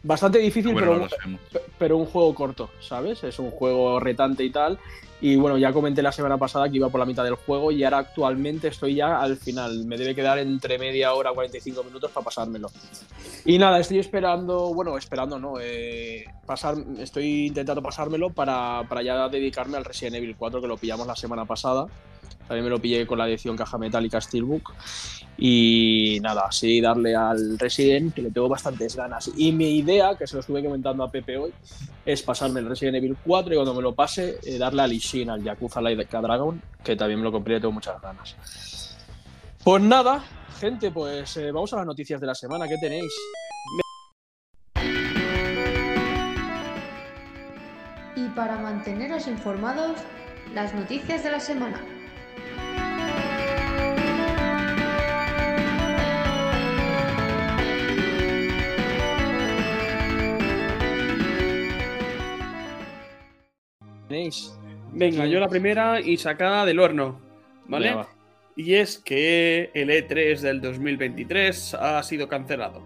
Bastante 0.02 0.38
difícil, 0.38 0.72
Bueno, 0.72 0.92
pero, 0.92 0.98
blasfemo. 1.00 1.38
pero 1.78 1.96
un 1.98 2.06
juego 2.06 2.34
corto, 2.34 2.70
¿sabes? 2.80 3.22
Es 3.22 3.38
un 3.38 3.50
juego 3.50 4.00
retante 4.00 4.44
y 4.44 4.50
tal. 4.50 4.78
Y 5.22 5.36
bueno, 5.36 5.58
ya 5.58 5.72
comenté 5.72 6.02
la 6.02 6.12
semana 6.12 6.38
pasada 6.38 6.68
que 6.70 6.76
iba 6.76 6.88
por 6.88 6.98
la 6.98 7.04
mitad 7.04 7.24
del 7.24 7.34
juego 7.34 7.70
y 7.70 7.84
ahora 7.84 7.98
actualmente 7.98 8.68
estoy 8.68 8.94
ya 8.94 9.20
al 9.20 9.36
final. 9.36 9.84
Me 9.84 9.98
debe 9.98 10.14
quedar 10.14 10.38
entre 10.38 10.78
media 10.78 11.12
hora, 11.12 11.32
45 11.32 11.84
minutos 11.84 12.10
para 12.10 12.24
pasármelo. 12.24 12.70
Y 13.44 13.58
nada, 13.58 13.78
estoy 13.80 13.98
esperando, 13.98 14.72
bueno, 14.72 14.96
esperando 14.96 15.38
no, 15.38 15.54
eh, 15.60 16.24
pasar, 16.46 16.76
estoy 16.98 17.48
intentando 17.48 17.82
pasármelo 17.82 18.30
para, 18.30 18.82
para 18.88 19.02
ya 19.02 19.28
dedicarme 19.28 19.76
al 19.76 19.84
Resident 19.84 20.16
Evil 20.16 20.36
4 20.36 20.60
que 20.60 20.68
lo 20.68 20.78
pillamos 20.78 21.06
la 21.06 21.16
semana 21.16 21.44
pasada. 21.44 21.86
También 22.50 22.64
me 22.64 22.70
lo 22.70 22.82
pillé 22.82 23.06
con 23.06 23.16
la 23.16 23.28
edición 23.28 23.56
caja 23.56 23.78
metálica 23.78 24.20
Steelbook. 24.20 24.72
Y 25.38 26.18
nada, 26.20 26.46
así 26.48 26.80
darle 26.80 27.14
al 27.14 27.56
Resident, 27.56 28.12
que 28.12 28.22
le 28.22 28.32
tengo 28.32 28.48
bastantes 28.48 28.96
ganas. 28.96 29.30
Y 29.36 29.52
mi 29.52 29.76
idea, 29.76 30.16
que 30.16 30.26
se 30.26 30.34
lo 30.34 30.40
estuve 30.40 30.64
comentando 30.64 31.04
a 31.04 31.12
Pepe 31.12 31.36
hoy, 31.36 31.52
es 32.04 32.22
pasarme 32.22 32.58
el 32.58 32.68
Resident 32.68 32.96
Evil 32.96 33.16
4 33.24 33.52
y 33.52 33.56
cuando 33.56 33.72
me 33.72 33.82
lo 33.82 33.94
pase, 33.94 34.40
eh, 34.42 34.58
darle 34.58 34.82
al 34.82 34.92
Ishin, 34.92 35.30
al 35.30 35.44
Yakuza 35.44 35.80
Like 35.80 36.08
Dragon, 36.10 36.60
que 36.82 36.96
también 36.96 37.20
me 37.20 37.24
lo 37.24 37.30
compré 37.30 37.58
y 37.58 37.60
tengo 37.60 37.70
muchas 37.70 38.02
ganas. 38.02 38.96
Pues 39.62 39.80
nada, 39.80 40.24
gente, 40.58 40.90
pues 40.90 41.36
eh, 41.36 41.52
vamos 41.52 41.72
a 41.72 41.76
las 41.76 41.86
noticias 41.86 42.20
de 42.20 42.26
la 42.26 42.34
semana. 42.34 42.66
¿Qué 42.66 42.78
tenéis? 42.78 43.12
Y 48.16 48.28
para 48.34 48.58
manteneros 48.58 49.28
informados, 49.28 50.00
las 50.52 50.74
noticias 50.74 51.22
de 51.22 51.30
la 51.30 51.38
semana. 51.38 51.99
¿Tenéis? 64.20 64.58
Venga, 64.92 65.26
yo 65.26 65.40
la 65.40 65.48
primera 65.48 66.00
y 66.00 66.16
sacada 66.16 66.64
del 66.66 66.78
horno, 66.80 67.20
¿vale? 67.66 67.90
Venga. 67.90 68.08
Y 68.56 68.74
es 68.74 68.98
que 68.98 69.70
el 69.72 69.88
E3 69.88 70.40
del 70.40 70.60
2023 70.60 71.74
ha 71.74 72.02
sido 72.02 72.28
cancelado. 72.28 72.82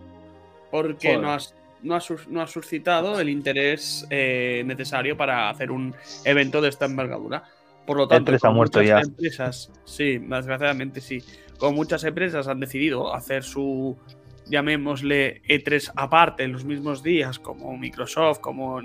Porque 0.70 1.16
no, 1.16 1.32
has- 1.32 1.54
no, 1.82 1.96
ha, 1.96 2.00
no 2.28 2.40
ha 2.42 2.46
suscitado 2.46 3.18
el 3.18 3.28
interés 3.28 4.06
eh, 4.10 4.62
necesario 4.66 5.16
para 5.16 5.48
hacer 5.50 5.70
un 5.70 5.94
evento 6.24 6.60
de 6.60 6.68
esta 6.68 6.84
envergadura. 6.84 7.42
Por 7.86 7.96
lo 7.96 8.06
tanto, 8.06 8.30
E3 8.32 8.38
ha 8.42 8.50
muerto 8.50 8.78
muchas 8.80 8.88
ya. 8.88 9.00
empresas, 9.00 9.72
sí, 9.84 10.18
desgraciadamente 10.18 11.00
sí. 11.00 11.22
Como 11.58 11.72
muchas 11.76 12.04
empresas 12.04 12.46
han 12.48 12.60
decidido 12.60 13.14
hacer 13.14 13.42
su, 13.42 13.96
llamémosle 14.46 15.42
E3 15.48 15.92
aparte 15.96 16.44
en 16.44 16.52
los 16.52 16.64
mismos 16.64 17.02
días, 17.02 17.38
como 17.38 17.76
Microsoft, 17.76 18.38
como 18.40 18.80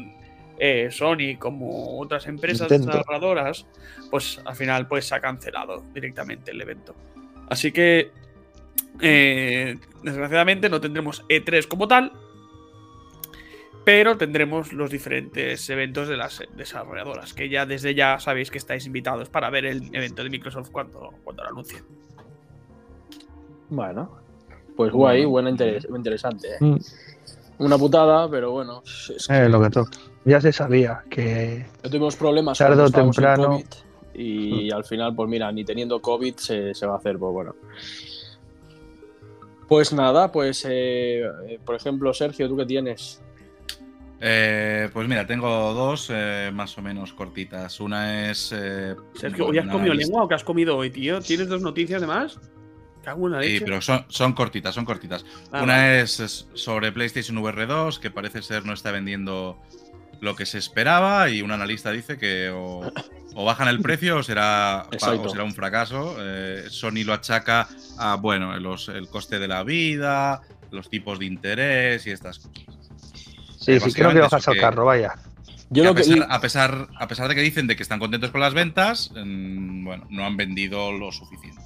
eh, 0.60 0.90
Sony, 0.92 1.38
como 1.40 2.00
otras 2.00 2.28
empresas 2.28 2.68
desarrolladoras, 2.70 3.66
pues 4.12 4.42
al 4.46 4.56
final 4.56 4.88
pues 4.88 5.08
se 5.08 5.16
ha 5.16 5.20
cancelado 5.22 5.84
directamente 5.94 6.52
el 6.52 6.62
evento. 6.62 6.94
Así 7.50 7.72
que 7.72 8.12
eh, 9.02 9.78
desgraciadamente 10.04 10.70
no 10.70 10.80
tendremos 10.82 11.24
E3 11.30 11.68
como 11.68 11.88
tal, 11.88 12.12
pero 13.86 14.18
tendremos 14.18 14.74
los 14.74 14.92
diferentes 14.92 15.68
eventos 15.70 16.08
de 16.08 16.18
las 16.18 16.44
desarrolladoras, 16.56 17.34
que 17.34 17.50
ya 17.50 17.66
desde 17.66 17.96
ya 17.96 18.20
sabéis 18.20 18.52
que 18.52 18.58
estáis 18.58 18.86
invitados 18.86 19.30
para 19.30 19.50
ver 19.50 19.66
el 19.66 19.84
evento 19.96 20.24
de 20.24 20.30
Microsoft 20.30 20.70
cuando, 20.72 21.12
cuando 21.24 21.44
lo 21.44 21.50
anuncien. 21.50 21.84
Bueno, 23.70 24.18
pues 24.76 24.92
guay, 24.92 25.26
Bueno. 25.26 25.50
interes- 25.50 25.88
interesante. 25.96 26.48
¿eh? 26.50 26.58
Mm. 26.60 26.78
Una 27.60 27.78
putada, 27.78 28.30
pero 28.30 28.52
bueno. 28.52 28.82
es 28.86 29.28
que 29.28 29.36
Eh, 29.38 29.50
lo 29.50 29.62
que 29.62 29.70
toca. 29.70 29.92
Ya 30.26 30.42
se 30.42 30.52
sabía 30.52 31.04
que 31.10 31.66
no 31.84 31.90
tuvimos 31.90 32.16
problemas 32.16 32.58
Tarde 32.58 32.82
o 32.84 32.90
temprano. 32.90 33.46
COVID 33.48 33.66
y 34.14 34.72
al 34.74 34.84
final, 34.84 35.16
pues 35.16 35.30
mira, 35.30 35.52
ni 35.52 35.64
teniendo 35.64 36.02
COVID 36.02 36.36
se, 36.36 36.74
se 36.74 36.86
va 36.86 36.96
a 36.96 36.98
hacer, 36.98 37.18
pues 37.18 37.32
bueno. 37.34 37.56
Pues 39.68 39.94
nada, 39.94 40.32
pues 40.32 40.66
eh, 40.68 41.22
eh, 41.48 41.60
por 41.64 41.76
ejemplo, 41.76 42.14
Sergio, 42.14 42.48
¿tú 42.50 42.58
qué 42.58 42.66
tienes? 42.66 43.22
Eh, 44.20 44.90
pues 44.92 45.08
mira, 45.08 45.26
tengo 45.26 45.74
dos 45.74 46.10
eh, 46.12 46.50
más 46.54 46.78
o 46.78 46.82
menos 46.82 47.14
cortitas. 47.14 47.80
Una 47.80 48.30
es. 48.32 48.52
eh, 48.54 48.96
Sergio, 49.14 49.46
bueno, 49.46 49.62
¿hoy 49.62 49.68
has 49.68 49.72
comido 49.72 49.94
lista- 49.94 50.08
lengua 50.08 50.24
o 50.24 50.28
qué 50.28 50.36
has 50.36 50.44
comido 50.44 50.76
hoy, 50.76 50.90
tío? 50.90 51.22
¿Tienes 51.22 51.48
dos 51.48 51.62
noticias 51.62 52.02
de 52.02 52.08
más? 52.08 52.40
Cago 53.04 53.28
en 53.28 53.34
la 53.34 53.44
Sí, 53.44 53.60
pero 53.64 53.80
son, 53.80 54.04
son 54.10 54.34
cortitas, 54.34 54.76
son 54.76 54.84
cortitas. 54.84 55.24
Ah, 55.52 55.64
Una 55.64 56.00
es 56.02 56.48
sobre 56.54 56.92
PlayStation 56.92 57.38
VR 57.38 57.66
2, 57.66 58.00
que 58.00 58.12
parece 58.12 58.42
ser 58.42 58.66
no 58.66 58.74
está 58.74 58.92
vendiendo 58.92 59.58
lo 60.22 60.36
que 60.36 60.46
se 60.46 60.58
esperaba, 60.58 61.30
y 61.30 61.42
un 61.42 61.52
analista 61.52 61.92
dice 61.92 62.18
que 62.18 62.50
o, 62.54 62.92
o 63.36 63.46
bajan 63.46 63.68
el 63.70 63.80
precio 63.82 64.18
o 64.18 64.24
será, 64.24 64.86
o 65.24 65.30
será 65.30 65.44
un 65.44 65.54
fracaso. 65.54 66.16
Eh, 66.20 66.66
Sony 66.70 67.04
lo 67.06 67.14
achaca 67.14 67.68
a 67.98 68.16
bueno, 68.16 68.58
los- 68.60 68.90
el 68.90 69.08
coste 69.08 69.40
de 69.40 69.48
la 69.48 69.64
vida, 69.64 70.42
los 70.72 70.90
tipos 70.90 71.20
de 71.20 71.26
interés 71.26 72.06
y 72.08 72.12
estas 72.12 72.40
cosas. 72.40 72.54
sí, 73.60 73.72
Eh, 73.74 73.80
sí, 73.80 73.92
creo 73.94 74.12
que 74.14 74.20
bajas 74.20 74.48
al 74.48 74.58
carro, 74.58 74.86
vaya. 74.86 75.16
Yo 75.72 75.84
Y 75.84 75.86
a, 75.86 75.90
lo 75.90 75.96
que 75.96 76.02
pesar, 76.02 76.28
a, 76.30 76.42
pesar, 76.42 76.88
a 76.98 77.08
pesar 77.08 77.28
de 77.30 77.36
que 77.36 77.42
dicen 77.42 77.68
de 77.68 77.76
que 77.76 77.84
están 77.84 78.00
contentos 78.00 78.32
con 78.32 78.42
las 78.42 78.54
ventas, 78.56 79.12
mm, 79.16 79.84
bueno, 79.86 80.08
no 80.10 80.26
han 80.26 80.36
vendido 80.36 80.92
lo 80.92 81.12
suficiente. 81.12 81.62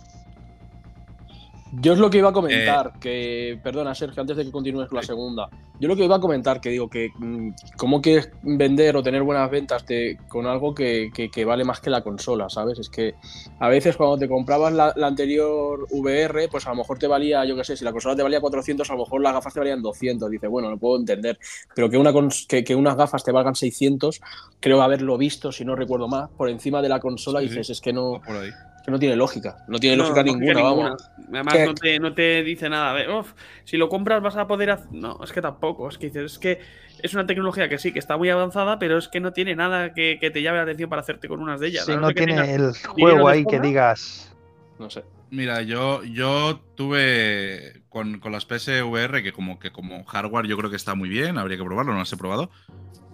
Yo 1.75 1.93
es 1.93 1.99
lo 1.99 2.09
que 2.09 2.19
iba 2.19 2.29
a 2.29 2.33
comentar, 2.33 2.99
que, 2.99 3.59
perdona 3.63 3.95
Sergio, 3.95 4.21
antes 4.21 4.37
de 4.37 4.45
que 4.45 4.51
continúes 4.51 4.89
con 4.89 4.97
la 4.97 5.03
segunda, 5.03 5.49
yo 5.83 5.89
lo 5.89 5.97
que 5.97 6.05
iba 6.05 6.15
a 6.15 6.21
comentar, 6.21 6.61
que 6.61 6.69
digo 6.69 6.89
que 6.89 7.09
mm, 7.19 7.49
cómo 7.75 8.01
quieres 8.01 8.29
vender 8.41 8.95
o 8.95 9.03
tener 9.03 9.21
buenas 9.21 9.51
ventas 9.51 9.85
de- 9.85 10.17
con 10.29 10.45
algo 10.47 10.73
que, 10.73 11.11
que- 11.13 11.29
que 11.29 11.43
vale 11.43 11.65
más 11.65 11.81
que 11.81 11.89
la 11.89 12.01
consola, 12.01 12.47
¿sabes? 12.49 12.79
Es 12.79 12.89
que 12.89 13.15
a 13.59 13.67
veces 13.67 13.97
cuando 13.97 14.17
te 14.17 14.29
comprabas 14.29 14.71
la, 14.71 14.93
la 14.95 15.07
anterior 15.07 15.85
VR, 15.91 16.47
pues 16.47 16.65
a 16.67 16.69
lo 16.69 16.77
mejor 16.77 16.97
te 16.99 17.07
valía, 17.07 17.43
yo 17.43 17.57
qué 17.57 17.65
sé, 17.65 17.75
si 17.75 17.83
la 17.83 17.91
consola 17.91 18.15
te 18.15 18.23
valía 18.23 18.39
400, 18.39 18.89
a 18.89 18.93
lo 18.93 18.99
mejor 18.99 19.21
las 19.21 19.33
gafas 19.33 19.53
te 19.53 19.59
valían 19.59 19.81
200, 19.81 20.29
dice, 20.31 20.47
bueno, 20.47 20.69
lo 20.69 20.77
puedo 20.77 20.97
entender, 20.97 21.37
pero 21.75 21.89
que, 21.89 21.97
una 21.97 22.13
que, 22.47 22.63
que 22.63 22.75
unas 22.75 22.95
gafas 22.95 23.23
te 23.25 23.33
valgan 23.33 23.55
600, 23.55 24.21
creo 24.61 24.81
haberlo 24.81 25.17
visto, 25.17 25.51
si 25.51 25.65
no 25.65 25.75
recuerdo 25.75 26.07
más, 26.07 26.29
por 26.37 26.49
encima 26.49 26.81
de 26.81 26.87
la 26.87 27.01
consola, 27.01 27.41
Sí, 27.41 27.47
dices, 27.49 27.67
sí. 27.67 27.73
es 27.73 27.81
que 27.81 27.91
no, 27.91 28.21
Por 28.25 28.37
ahí. 28.37 28.51
que 28.83 28.91
no 28.91 28.99
tiene 28.99 29.15
lógica, 29.15 29.55
no 29.67 29.79
tiene 29.79 29.95
No, 29.97 30.03
lógica, 30.03 30.23
lógica 30.23 30.53
ninguna, 30.53 30.61
ninguna. 30.61 30.89
vamos. 30.89 31.11
Además, 31.33 31.59
no 31.65 31.73
te, 31.73 31.99
no 31.99 32.13
te 32.13 32.43
dice 32.43 32.69
nada. 32.69 32.93
de, 32.93 33.09
"Uf, 33.11 33.33
si 33.63 33.77
lo 33.77 33.89
compras 33.89 34.21
vas 34.21 34.35
a 34.35 34.45
poder 34.45 34.71
hacer. 34.71 34.91
No, 34.91 35.19
es 35.23 35.31
que 35.31 35.41
tampoco. 35.41 35.72
Es 35.89 35.97
que 35.97 36.07
dices, 36.07 36.33
es 36.33 36.39
que 36.39 36.59
es 37.01 37.13
una 37.13 37.25
tecnología 37.25 37.69
que 37.69 37.77
sí, 37.77 37.91
que 37.91 37.99
está 37.99 38.17
muy 38.17 38.29
avanzada, 38.29 38.79
pero 38.79 38.97
es 38.97 39.07
que 39.07 39.19
no 39.19 39.33
tiene 39.33 39.55
nada 39.55 39.93
que, 39.93 40.17
que 40.19 40.31
te 40.31 40.41
llame 40.41 40.57
la 40.57 40.63
atención 40.63 40.89
para 40.89 41.01
hacerte 41.01 41.27
con 41.27 41.41
unas 41.41 41.59
de 41.59 41.67
ellas. 41.67 41.85
Si 41.85 41.91
A 41.91 41.97
no 41.97 42.11
tiene 42.11 42.53
el 42.53 42.73
juego 42.73 43.27
ahí 43.27 43.45
que 43.45 43.59
digas. 43.59 44.35
No 44.79 44.89
sé. 44.89 45.03
Mira, 45.29 45.63
yo, 45.63 46.03
yo 46.03 46.61
tuve 46.75 47.81
con, 47.89 48.19
con 48.19 48.31
las 48.31 48.45
PSVR, 48.45 49.23
que 49.23 49.33
como, 49.33 49.57
que 49.57 49.71
como 49.71 50.03
hardware 50.03 50.45
yo 50.45 50.57
creo 50.57 50.69
que 50.69 50.75
está 50.75 50.93
muy 50.93 51.09
bien, 51.09 51.37
habría 51.37 51.57
que 51.57 51.63
probarlo, 51.63 51.93
no 51.93 51.99
las 51.99 52.13
he 52.13 52.17
probado. 52.17 52.51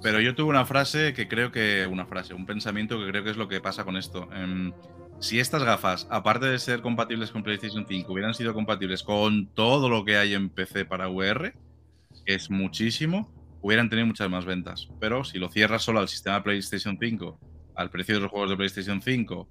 Pero 0.02 0.20
yo 0.20 0.36
tuve 0.36 0.50
una 0.50 0.66
frase 0.66 1.14
que 1.14 1.28
creo 1.28 1.52
que. 1.52 1.88
Una 1.90 2.06
frase, 2.06 2.34
un 2.34 2.46
pensamiento 2.46 3.00
que 3.00 3.10
creo 3.10 3.24
que 3.24 3.32
es 3.32 3.38
lo 3.38 3.48
que 3.48 3.62
pasa 3.62 3.84
con 3.84 3.98
esto. 3.98 4.28
Em, 4.34 4.74
si 5.20 5.40
estas 5.40 5.64
gafas, 5.64 6.08
aparte 6.10 6.46
de 6.46 6.60
ser 6.60 6.82
compatibles 6.82 7.32
con 7.32 7.44
PlayStation 7.44 7.86
5, 7.88 8.12
hubieran 8.12 8.34
sido 8.34 8.54
compatibles 8.54 9.04
con 9.04 9.48
todo 9.48 9.90
lo 9.90 10.06
que 10.06 10.18
hay 10.18 10.34
en 10.34 10.50
PC 10.50 10.86
para 10.86 11.10
VR, 11.10 11.54
es 12.30 12.52
muchísimo, 12.52 13.32
hubieran 13.62 13.90
tenido 13.90 14.06
muchas 14.06 14.30
más 14.30 14.46
ventas. 14.46 14.88
Pero 15.00 15.24
si 15.24 15.40
lo 15.40 15.50
cierras 15.50 15.84
solo 15.84 16.00
al 16.00 16.08
sistema 16.08 16.44
PlayStation 16.44 16.98
5, 17.00 17.40
al 17.76 17.90
precio 17.90 18.16
de 18.16 18.22
los 18.22 18.32
juegos 18.32 18.50
de 18.50 18.58
PlayStation 18.58 19.02
5 19.02 19.48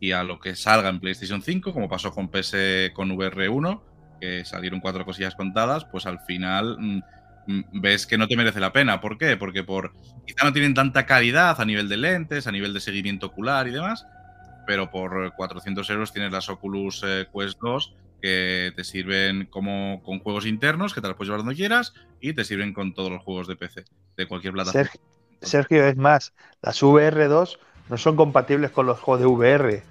y 0.00 0.12
a 0.12 0.24
lo 0.24 0.40
que 0.40 0.56
salga 0.56 0.88
en 0.88 1.00
PlayStation 1.00 1.40
5, 1.40 1.72
como 1.72 1.88
pasó 1.88 2.10
con 2.10 2.28
PS 2.28 2.90
con 2.94 3.10
VR1, 3.10 3.80
que 4.20 4.44
salieron 4.44 4.80
cuatro 4.80 5.04
cosillas 5.04 5.34
contadas, 5.34 5.84
pues 5.84 6.06
al 6.06 6.20
final 6.20 6.76
mm, 6.78 7.02
mm, 7.46 7.80
ves 7.80 8.06
que 8.06 8.18
no 8.18 8.26
te 8.26 8.36
merece 8.36 8.60
la 8.60 8.72
pena. 8.72 9.00
¿Por 9.00 9.18
qué? 9.18 9.36
Porque 9.36 9.62
por 9.62 9.92
quizá 10.26 10.44
no 10.44 10.52
tienen 10.52 10.74
tanta 10.74 11.06
calidad 11.06 11.60
a 11.60 11.64
nivel 11.64 11.88
de 11.88 11.96
lentes, 11.96 12.46
a 12.46 12.52
nivel 12.52 12.72
de 12.74 12.80
seguimiento 12.80 13.26
ocular 13.26 13.68
y 13.68 13.70
demás, 13.70 14.04
pero 14.66 14.90
por 14.90 15.32
400 15.34 15.88
euros 15.90 16.12
tienes 16.12 16.32
las 16.32 16.48
Oculus 16.48 17.04
eh, 17.06 17.26
Quest 17.32 17.60
2 17.60 17.94
que 18.20 18.72
te 18.74 18.84
sirven 18.84 19.46
como 19.46 20.02
con 20.04 20.20
juegos 20.20 20.46
internos, 20.46 20.94
que 20.94 21.00
te 21.00 21.08
las 21.08 21.16
puedes 21.16 21.28
llevar 21.28 21.44
donde 21.44 21.54
quieras, 21.54 21.94
y 22.20 22.32
te 22.32 22.44
sirven 22.44 22.72
con 22.72 22.94
todos 22.94 23.10
los 23.10 23.22
juegos 23.22 23.46
de 23.46 23.56
PC, 23.56 23.84
de 24.16 24.26
cualquier 24.26 24.52
plataforma. 24.52 24.84
Sergio, 24.84 25.00
Sergio, 25.42 25.86
es 25.86 25.96
más, 25.96 26.32
las 26.62 26.82
VR2 26.82 27.58
no 27.88 27.96
son 27.98 28.16
compatibles 28.16 28.70
con 28.70 28.86
los 28.86 28.98
juegos 28.98 29.20
de 29.20 29.26
VR. 29.26 29.82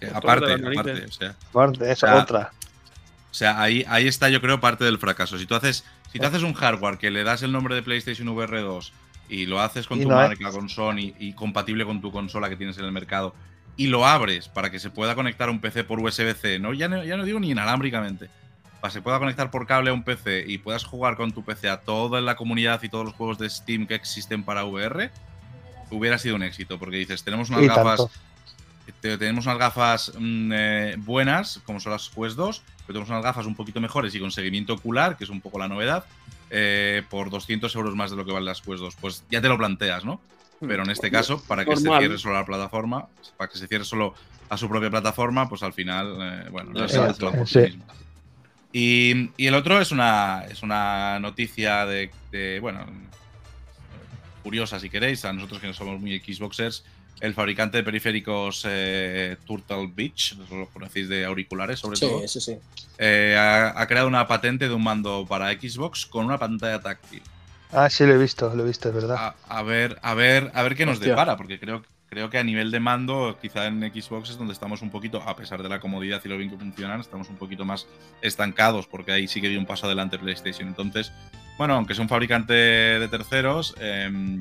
Eh, 0.00 0.10
aparte, 0.12 0.52
aparte, 0.54 1.04
o 1.04 1.12
sea, 1.12 1.36
aparte, 1.50 1.92
esa 1.92 2.06
o 2.06 2.10
sea, 2.10 2.22
otra. 2.22 2.52
O 3.30 3.34
sea, 3.34 3.62
ahí, 3.62 3.84
ahí 3.88 4.08
está, 4.08 4.28
yo 4.28 4.40
creo, 4.40 4.60
parte 4.60 4.84
del 4.84 4.98
fracaso. 4.98 5.38
Si 5.38 5.46
tú 5.46 5.54
haces, 5.54 5.84
si 6.12 6.18
tú 6.18 6.26
haces 6.26 6.42
un 6.42 6.54
hardware 6.54 6.98
que 6.98 7.10
le 7.10 7.22
das 7.22 7.42
el 7.42 7.52
nombre 7.52 7.74
de 7.74 7.82
PlayStation 7.82 8.28
VR 8.28 8.60
2 8.60 8.92
y 9.28 9.46
lo 9.46 9.60
haces 9.60 9.86
con 9.86 9.98
Y 9.98 10.02
tu 10.02 10.08
no 10.08 10.16
marca, 10.16 10.50
con 10.50 10.68
Sony 10.68 11.14
y 11.18 11.34
compatible 11.34 11.84
con 11.84 12.00
tu 12.00 12.10
consola 12.10 12.48
que 12.48 12.56
tienes 12.56 12.78
en 12.78 12.86
el 12.86 12.92
mercado 12.92 13.34
y 13.80 13.86
lo 13.86 14.06
abres 14.06 14.46
para 14.46 14.70
que 14.70 14.78
se 14.78 14.90
pueda 14.90 15.14
conectar 15.14 15.48
a 15.48 15.52
un 15.52 15.58
PC 15.58 15.84
por 15.84 16.00
USB-C, 16.00 16.58
¿no? 16.58 16.74
Ya, 16.74 16.86
no, 16.86 17.02
ya 17.02 17.16
no 17.16 17.24
digo 17.24 17.40
ni 17.40 17.50
inalámbricamente, 17.50 18.28
para 18.78 18.90
que 18.90 18.98
se 18.98 19.00
pueda 19.00 19.18
conectar 19.18 19.50
por 19.50 19.66
cable 19.66 19.88
a 19.88 19.94
un 19.94 20.02
PC 20.02 20.44
y 20.46 20.58
puedas 20.58 20.84
jugar 20.84 21.16
con 21.16 21.32
tu 21.32 21.42
PC 21.42 21.70
a 21.70 21.80
toda 21.80 22.20
la 22.20 22.36
comunidad 22.36 22.82
y 22.82 22.90
todos 22.90 23.06
los 23.06 23.14
juegos 23.14 23.38
de 23.38 23.48
Steam 23.48 23.86
que 23.86 23.94
existen 23.94 24.42
para 24.44 24.66
VR, 24.66 25.10
hubiera 25.90 26.18
sido 26.18 26.36
un 26.36 26.42
éxito, 26.42 26.78
porque 26.78 26.98
dices, 26.98 27.24
tenemos 27.24 27.48
unas 27.48 27.62
Y 27.62 27.68
gafas 27.68 28.00
tanto. 28.00 29.18
tenemos 29.18 29.46
unas 29.46 29.56
gafas 29.56 30.12
mm, 30.14 30.52
eh, 30.54 30.94
buenas, 30.98 31.62
como 31.64 31.80
son 31.80 31.92
las 31.92 32.10
Quest 32.10 32.36
2, 32.36 32.62
pero 32.80 32.86
tenemos 32.88 33.08
unas 33.08 33.22
gafas 33.22 33.46
un 33.46 33.54
poquito 33.54 33.80
mejores 33.80 34.14
y 34.14 34.20
con 34.20 34.30
seguimiento 34.30 34.74
ocular, 34.74 35.16
que 35.16 35.24
es 35.24 35.30
un 35.30 35.40
poco 35.40 35.58
la 35.58 35.68
novedad, 35.68 36.04
eh, 36.50 37.02
por 37.08 37.30
200 37.30 37.74
euros 37.76 37.96
más 37.96 38.10
de 38.10 38.18
lo 38.18 38.26
que 38.26 38.32
valen 38.32 38.44
las 38.44 38.60
Quest 38.60 38.80
2. 38.80 38.96
Pues 39.00 39.24
ya 39.30 39.40
te 39.40 39.48
lo 39.48 39.56
planteas, 39.56 40.04
¿no? 40.04 40.20
Pero 40.60 40.82
en 40.82 40.90
este 40.90 41.10
caso, 41.10 41.42
para 41.48 41.64
que 41.64 41.74
se 41.76 41.82
cierre 41.88 42.18
solo 42.18 42.36
a 42.36 42.40
la 42.40 42.46
plataforma, 42.46 43.08
para 43.36 43.50
que 43.50 43.58
se 43.58 43.66
cierre 43.66 43.84
solo 43.84 44.14
a 44.48 44.56
su 44.56 44.68
propia 44.68 44.90
plataforma, 44.90 45.48
pues 45.48 45.62
al 45.62 45.72
final, 45.72 46.16
eh, 46.20 46.48
bueno, 46.50 46.70
no 46.72 46.88
se 46.88 46.98
hace 46.98 47.20
por 47.20 47.46
sí. 47.48 47.54
sí 47.54 47.58
mismo. 47.60 47.84
Y, 48.72 49.30
y 49.36 49.46
el 49.46 49.54
otro 49.54 49.80
es 49.80 49.90
una, 49.90 50.44
es 50.50 50.62
una 50.62 51.18
noticia 51.18 51.86
de, 51.86 52.10
de, 52.30 52.60
bueno, 52.60 52.86
curiosa 54.42 54.78
si 54.78 54.88
queréis, 54.90 55.24
a 55.24 55.32
nosotros 55.32 55.60
que 55.60 55.66
no 55.66 55.74
somos 55.74 56.00
muy 56.00 56.18
Xboxers, 56.20 56.84
el 57.20 57.34
fabricante 57.34 57.76
de 57.78 57.82
periféricos 57.82 58.64
eh, 58.68 59.36
Turtle 59.46 59.90
Beach, 59.94 60.36
lo 60.50 60.66
conocéis 60.68 61.08
de 61.08 61.24
auriculares 61.24 61.78
sobre 61.78 61.96
Sí, 61.96 62.06
todo, 62.06 62.26
sí, 62.28 62.40
sí. 62.40 62.56
eh, 62.98 63.36
ha, 63.38 63.80
ha 63.80 63.86
creado 63.86 64.08
una 64.08 64.26
patente 64.26 64.68
de 64.68 64.74
un 64.74 64.82
mando 64.82 65.26
para 65.28 65.50
Xbox 65.52 66.06
con 66.06 66.24
una 66.24 66.38
pantalla 66.38 66.80
táctil. 66.80 67.22
Ah, 67.72 67.88
sí, 67.90 68.04
lo 68.06 68.14
he 68.14 68.18
visto, 68.18 68.52
lo 68.54 68.64
he 68.64 68.66
visto, 68.66 68.88
es 68.88 68.94
verdad. 68.94 69.16
A, 69.48 69.58
a 69.58 69.62
ver, 69.62 69.98
a 70.02 70.14
ver, 70.14 70.50
a 70.54 70.62
ver 70.62 70.74
qué 70.76 70.84
nos 70.86 70.94
Hostia. 70.96 71.10
depara, 71.10 71.36
porque 71.36 71.60
creo, 71.60 71.82
creo 72.08 72.28
que 72.30 72.38
a 72.38 72.42
nivel 72.44 72.70
de 72.72 72.80
mando, 72.80 73.38
quizá 73.40 73.66
en 73.66 73.80
Xbox 73.80 74.30
es 74.30 74.38
donde 74.38 74.52
estamos 74.52 74.82
un 74.82 74.90
poquito, 74.90 75.22
a 75.22 75.36
pesar 75.36 75.62
de 75.62 75.68
la 75.68 75.78
comodidad 75.80 76.20
y 76.24 76.28
lo 76.28 76.36
bien 76.36 76.50
que 76.50 76.56
funcionan, 76.56 77.00
estamos 77.00 77.28
un 77.28 77.36
poquito 77.36 77.64
más 77.64 77.86
estancados, 78.22 78.86
porque 78.88 79.12
ahí 79.12 79.28
sí 79.28 79.40
que 79.40 79.48
dio 79.48 79.58
un 79.60 79.66
paso 79.66 79.86
adelante 79.86 80.18
PlayStation. 80.18 80.66
Entonces, 80.68 81.12
bueno, 81.58 81.74
aunque 81.74 81.92
es 81.92 81.98
un 82.00 82.08
fabricante 82.08 82.52
de 82.54 83.08
terceros, 83.08 83.74
em, 83.78 84.40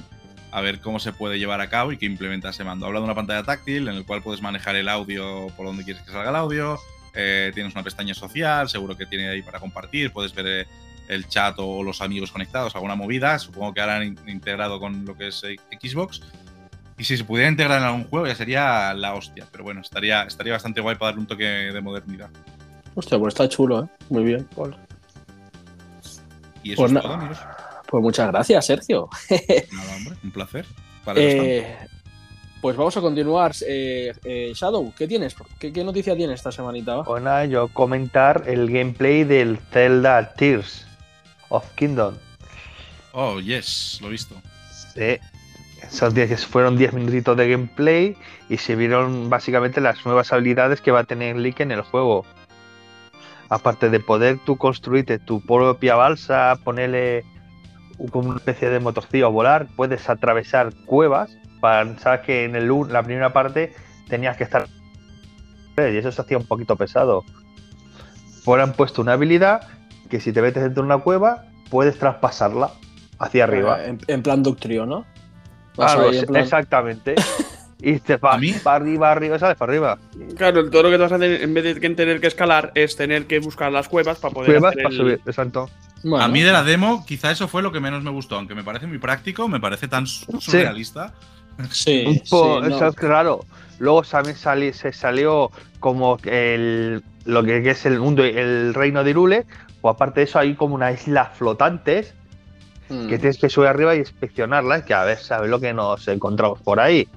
a 0.51 0.61
ver 0.61 0.79
cómo 0.81 0.99
se 0.99 1.13
puede 1.13 1.37
llevar 1.37 1.61
a 1.61 1.69
cabo 1.69 1.91
y 1.91 1.97
qué 1.97 2.07
implementa 2.07 2.49
ese 2.49 2.63
mando. 2.63 2.87
Habla 2.87 2.99
de 2.99 3.05
una 3.05 3.13
pantalla 3.15 3.43
táctil 3.43 3.87
en 3.89 3.95
el 3.95 4.05
cual 4.05 4.23
puedes 4.23 4.41
manejar 4.41 4.75
el 4.75 4.89
audio 4.89 5.47
por 5.55 5.67
donde 5.67 5.83
quieres 5.83 6.01
que 6.01 6.11
salga 6.11 6.29
el 6.31 6.35
audio. 6.35 6.79
eh, 7.13 7.51
tienes 7.53 7.73
una 7.73 7.83
pestaña 7.83 8.13
social, 8.13 8.69
seguro 8.69 8.95
que 8.95 9.05
tiene 9.05 9.29
ahí 9.29 9.41
para 9.43 9.59
compartir. 9.59 10.11
Puedes 10.11 10.33
ver 10.33 10.45
eh, 10.47 10.67
el 11.09 11.27
chat 11.27 11.55
o 11.57 11.83
los 11.83 12.01
amigos 12.01 12.31
conectados, 12.31 12.73
alguna 12.75 12.95
movida. 12.95 13.37
Supongo 13.39 13.73
que 13.73 13.81
harán 13.81 14.03
in- 14.03 14.19
integrado 14.27 14.79
con 14.79 15.03
lo 15.05 15.17
que 15.17 15.27
es 15.27 15.43
eh, 15.43 15.57
Xbox. 15.81 16.21
Y 16.97 17.03
si 17.03 17.17
se 17.17 17.23
pudiera 17.23 17.49
integrar 17.49 17.79
en 17.79 17.85
algún 17.87 18.03
juego 18.05 18.27
ya 18.27 18.35
sería 18.35 18.93
la 18.93 19.13
hostia. 19.15 19.45
Pero 19.51 19.63
bueno, 19.63 19.81
estaría, 19.81 20.23
estaría 20.23 20.53
bastante 20.53 20.79
guay 20.81 20.95
para 20.95 21.07
darle 21.11 21.21
un 21.21 21.27
toque 21.27 21.43
de 21.45 21.81
modernidad. 21.81 22.29
Hostia, 22.95 23.17
pues 23.19 23.33
está 23.33 23.47
chulo, 23.47 23.83
¿eh? 23.83 23.87
Muy 24.09 24.23
bien. 24.23 24.47
Y 26.63 26.73
eso 26.73 26.81
Pues 26.81 26.91
es 26.93 27.01
todo, 27.01 27.13
amigos. 27.13 27.37
Pues 27.87 28.03
muchas 28.03 28.27
gracias, 28.27 28.65
Sergio. 28.65 29.09
Nada, 29.71 29.95
hombre, 29.95 30.15
un 30.23 30.31
placer. 30.31 30.65
Para. 31.05 31.19
Eh, 31.21 31.77
pues 32.61 32.75
vamos 32.75 32.95
a 32.97 33.01
continuar. 33.01 33.53
Eh, 33.65 34.11
eh, 34.25 34.51
Shadow, 34.53 34.93
¿qué 34.95 35.07
tienes? 35.07 35.35
¿Qué, 35.57 35.71
qué 35.71 35.83
noticia 35.83 36.15
tienes 36.15 36.35
esta 36.35 36.51
semanita? 36.51 36.97
va? 36.97 37.03
Pues 37.05 37.49
yo 37.49 37.69
comentar 37.69 38.43
el 38.47 38.69
gameplay 38.69 39.23
del 39.23 39.57
Zelda 39.71 40.33
Tears 40.33 40.85
of 41.49 41.65
Kingdom. 41.75 42.15
Oh, 43.13 43.39
yes, 43.39 43.99
lo 44.01 44.07
he 44.07 44.11
visto. 44.11 44.35
Sí. 44.93 45.17
Esos 45.81 46.13
10 46.13 46.45
fueron 46.45 46.77
10 46.77 46.93
minutitos 46.93 47.37
de 47.37 47.49
gameplay 47.49 48.17
y 48.49 48.57
se 48.57 48.75
vieron 48.75 49.29
básicamente 49.29 49.81
las 49.81 50.05
nuevas 50.05 50.31
habilidades 50.33 50.81
que 50.81 50.91
va 50.91 50.99
a 50.99 51.03
tener 51.05 51.35
Link 51.37 51.59
en 51.61 51.71
el 51.71 51.81
juego. 51.81 52.25
Aparte 53.49 53.89
de 53.89 53.99
poder 53.99 54.39
tú 54.45 54.57
construirte 54.57 55.17
tu 55.17 55.41
propia 55.41 55.95
balsa, 55.95 56.59
ponerle 56.63 57.23
como 58.11 58.29
una 58.29 58.37
especie 58.37 58.69
de 58.69 58.79
motorcillo 58.79 59.27
a 59.27 59.29
volar, 59.29 59.67
puedes 59.75 60.09
atravesar 60.09 60.73
cuevas. 60.85 61.31
Sabes 61.61 62.21
que 62.25 62.43
en 62.45 62.55
el, 62.55 62.69
la 62.89 63.03
primera 63.03 63.33
parte 63.33 63.73
tenías 64.07 64.37
que 64.37 64.43
estar 64.43 64.67
y 65.87 65.97
eso 65.97 66.11
se 66.11 66.21
hacía 66.21 66.37
un 66.37 66.45
poquito 66.45 66.75
pesado. 66.75 67.23
Ahora 68.45 68.63
han 68.63 68.73
puesto 68.73 69.01
una 69.01 69.13
habilidad 69.13 69.61
que 70.09 70.19
si 70.19 70.31
te 70.33 70.41
metes 70.41 70.63
dentro 70.63 70.83
de 70.83 70.87
una 70.87 70.97
cueva 70.99 71.45
puedes 71.69 71.97
traspasarla 71.99 72.71
hacia 73.19 73.43
arriba. 73.43 73.85
En, 73.85 73.99
en 74.07 74.23
plan 74.23 74.41
Ductrio, 74.43 74.85
¿no? 74.85 75.05
Plan- 75.75 76.35
Exactamente. 76.35 77.15
Y 77.81 77.97
te 77.99 78.17
para 78.17 78.35
arriba, 78.75 79.09
arriba, 79.09 79.39
¿sabes? 79.39 79.55
Para 79.55 79.71
arriba. 79.71 79.97
Claro, 80.35 80.69
todo 80.69 80.83
lo 80.83 80.89
que 80.89 80.97
te 80.97 81.01
vas 81.03 81.13
a 81.13 81.15
hacer 81.15 81.41
en 81.41 81.53
vez 81.53 81.63
de 81.63 81.75
tener 81.95 82.19
que 82.19 82.27
escalar 82.27 82.73
es 82.75 82.97
tener 82.97 83.25
que 83.25 83.39
buscar 83.39 83.71
las 83.71 83.87
cuevas 83.87 84.19
para 84.19 84.33
poder 84.33 84.51
Cuevas 84.51 84.71
hacer 84.73 84.83
para 84.83 84.93
el- 84.95 84.99
subir, 84.99 85.21
exacto. 85.25 85.69
Bueno, 86.03 86.25
A 86.25 86.27
mí 86.27 86.41
de 86.41 86.51
la 86.51 86.63
demo, 86.63 87.05
quizá 87.05 87.31
eso 87.31 87.47
fue 87.47 87.61
lo 87.61 87.71
que 87.71 87.79
menos 87.79 88.03
me 88.03 88.09
gustó, 88.11 88.35
aunque 88.35 88.53
me 88.53 88.65
parece 88.65 88.85
muy 88.85 88.97
práctico, 88.97 89.47
me 89.47 89.61
parece 89.61 89.87
tan 89.87 90.07
su- 90.07 90.41
surrealista. 90.41 91.13
Sí, 91.71 92.03
Un 92.05 92.15
sí, 92.15 92.25
no. 92.31 92.65
eso 92.65 92.87
es 92.87 92.95
raro. 92.97 93.45
Luego 93.79 94.01
también 94.03 94.35
sali- 94.35 94.73
se 94.73 94.91
salió 94.91 95.49
como 95.79 96.17
el, 96.25 97.01
lo 97.23 97.43
que 97.45 97.69
es 97.69 97.85
el 97.85 97.97
mundo, 98.01 98.25
el 98.25 98.73
reino 98.73 99.05
de 99.05 99.09
Irule. 99.11 99.45
O 99.81 99.89
aparte 99.89 100.19
de 100.21 100.23
eso, 100.25 100.39
hay 100.39 100.55
como 100.55 100.75
una 100.75 100.91
isla 100.91 101.25
flotantes 101.25 102.13
Mm. 102.91 103.07
que 103.07 103.19
tienes 103.19 103.37
que 103.37 103.49
subir 103.49 103.67
arriba 103.67 103.93
y 103.95 103.99
inspeccionarlas, 103.99 104.81
que 104.83 104.95
a 104.95 105.03
ver, 105.03 105.19
sabes 105.19 105.47
lo 105.47 105.59
que 105.59 105.73
nos 105.75 106.07
encontramos 106.07 106.59
por 106.61 106.79
ahí. 106.79 107.07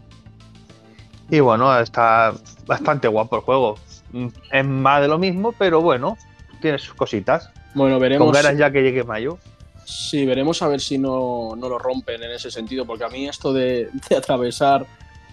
Y 1.30 1.40
bueno, 1.40 1.78
está 1.80 2.34
bastante 2.66 3.08
guapo 3.08 3.36
el 3.36 3.42
juego. 3.42 3.76
Mm, 4.12 4.26
Es 4.52 4.66
más 4.66 5.00
de 5.00 5.08
lo 5.08 5.18
mismo, 5.18 5.52
pero 5.52 5.80
bueno, 5.80 6.18
tiene 6.60 6.76
sus 6.78 6.92
cositas. 6.94 7.50
Bueno, 7.74 7.94
Con 7.94 8.02
veremos. 8.02 8.32
ganas 8.32 8.58
ya 8.58 8.70
que 8.70 8.82
llegue 8.82 9.02
mayo. 9.04 9.38
Sí, 9.86 10.26
veremos 10.26 10.60
a 10.60 10.68
ver 10.68 10.80
si 10.82 10.98
no, 10.98 11.54
no 11.56 11.68
lo 11.70 11.78
rompen 11.78 12.22
en 12.22 12.32
ese 12.32 12.50
sentido, 12.50 12.84
porque 12.84 13.04
a 13.04 13.08
mí 13.08 13.26
esto 13.26 13.50
de, 13.54 13.88
de 14.10 14.16
atravesar 14.16 14.84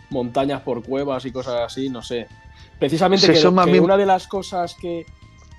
montañas 0.10 0.62
por 0.62 0.82
cuevas 0.84 1.26
y 1.26 1.34
cosas 1.34 1.56
así, 1.66 1.90
no 1.90 2.02
sé. 2.02 2.28
Precisamente 2.80 3.28
Sí, 3.36 3.42
que, 3.42 3.80
una 3.82 3.98
de 3.98 4.06
las 4.06 4.26
cosas 4.26 4.74
que, 4.82 5.06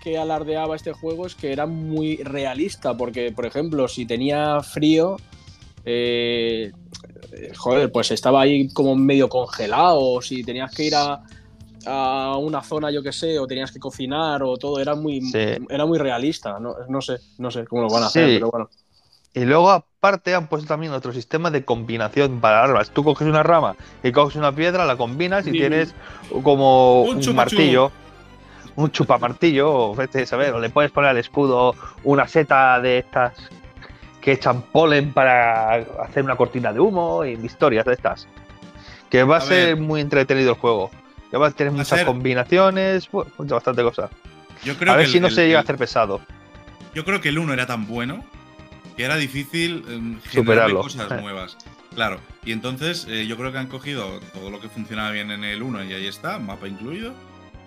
que 0.03 0.17
alardeaba 0.19 0.77
este 0.77 0.93
juego 0.93 1.27
es 1.27 1.35
que 1.35 1.53
era 1.53 1.67
muy 1.67 2.17
realista, 2.19 2.97
porque, 2.97 3.33
por 3.33 3.47
ejemplo, 3.47 3.87
si 3.89 4.07
tenía 4.07 4.61
frío, 4.63 5.17
eh, 5.85 6.73
joder, 7.57 7.91
pues 7.93 8.11
estaba 8.11 8.43
ahí 8.43 8.69
como 8.73 8.95
medio 8.97 9.29
congelado, 9.29 10.01
o 10.01 10.23
si 10.23 10.43
tenías 10.43 10.75
que 10.75 10.85
ir 10.85 10.95
a, 10.95 11.23
a 11.87 12.37
una 12.39 12.63
zona, 12.63 12.91
yo 12.91 13.03
que 13.03 13.13
sé, 13.13 13.39
o 13.39 13.47
tenías 13.47 13.73
que 13.73 13.79
cocinar, 13.79 14.43
o 14.43 14.57
todo, 14.57 14.81
era 14.81 14.95
muy, 14.95 15.21
Sí. 15.23 15.39
era 15.69 15.87
muy 15.87 15.99
realista, 15.99 16.59
no, 16.59 16.75
no 16.89 17.01
sé, 17.01 17.19
no 17.39 17.51
sé 17.51 17.65
cómo 17.67 17.83
lo 17.83 17.89
van 17.89 18.03
a 18.05 18.07
hacer, 18.07 18.27
Sí. 18.29 18.35
pero 18.37 18.51
bueno. 18.51 18.69
Y 19.33 19.45
luego, 19.45 19.71
aparte, 19.71 20.35
han 20.35 20.49
puesto 20.49 20.67
también 20.67 20.93
otro 20.93 21.13
sistema 21.13 21.53
de 21.53 21.65
combinación 21.65 22.41
para 22.41 22.65
armas. 22.65 22.91
Tú 22.91 23.05
coges 23.05 23.29
una 23.29 23.45
rama 23.45 23.77
y 24.03 24.11
coges 24.11 24.35
una 24.35 24.53
piedra, 24.53 24.85
la 24.87 24.97
combinas 24.97 25.47
y 25.47 25.53
Sí. 25.53 25.59
tienes 25.59 25.95
como 26.43 27.03
Un 27.03 27.37
martillo. 27.37 27.93
Un 28.77 28.91
chupamartillo, 28.91 29.73
o 29.91 29.95
vete 29.95 30.23
a 30.23 30.27
saber, 30.27 30.55
o 30.55 30.61
le 30.61 30.71
puedes 30.71 30.91
poner 30.91 31.11
al 31.11 31.19
escudo 31.19 31.75
una 32.05 32.27
seta 32.29 32.81
de 32.81 32.99
estas 32.99 33.35
que 34.21 34.33
echan 34.33 34.63
polen 34.63 35.13
para 35.13 35.75
hacer 36.05 36.23
una 36.25 36.37
cortina 36.37 36.73
de 36.73 36.81
humo 36.81 37.25
y 37.25 37.33
historias 37.45 37.85
de 37.85 37.95
estas. 37.95 38.29
Que 39.09 39.25
va 39.25 39.37
a, 39.37 39.39
A 39.39 39.43
ser 39.43 39.75
ver. 39.75 39.85
muy 39.85 40.01
entretenido 40.01 40.51
el 40.53 40.57
juego. 40.59 40.91
Que 41.31 41.37
va 41.37 41.49
a 41.49 41.51
tener 41.51 41.73
Va 41.73 41.79
muchas 41.79 42.05
combinaciones, 42.05 43.11
bueno, 43.11 43.31
bastante 43.39 43.83
cosa. 43.83 44.09
Yo 44.65 44.77
creo 44.77 44.93
A 44.93 44.97
ver 44.97 45.07
que 45.07 45.13
si 45.13 45.19
el- 45.19 45.23
no 45.23 45.29
el- 45.29 45.35
se 45.35 45.47
llega 45.47 45.59
a 45.59 45.63
hacer 45.63 45.77
pesado. 45.77 46.21
Yo 46.95 47.05
creo 47.05 47.21
que 47.21 47.31
el 47.31 47.39
1 47.39 47.53
era 47.53 47.67
tan 47.67 47.87
bueno 47.87 48.25
que 48.97 49.05
era 49.05 49.17
difícil 49.17 49.83
generarle 49.87 50.21
Superarlo. 50.31 50.81
cosas 50.83 51.11
Eh. 51.11 51.17
nuevas. 51.21 51.57
Claro, 51.95 52.19
y 52.45 52.53
entonces 52.53 53.07
eh, 53.09 53.27
yo 53.27 53.37
creo 53.37 53.51
que 53.53 53.59
han 53.59 53.67
cogido 53.67 54.21
todo 54.33 54.51
lo 54.51 54.61
que 54.61 54.69
funcionaba 54.69 55.11
bien 55.11 55.31
en 55.31 55.43
el 55.45 55.63
1 55.63 55.83
y 55.85 55.93
ahí 55.93 56.07
está, 56.07 56.39
mapa 56.39 56.69
incluido, 56.69 57.15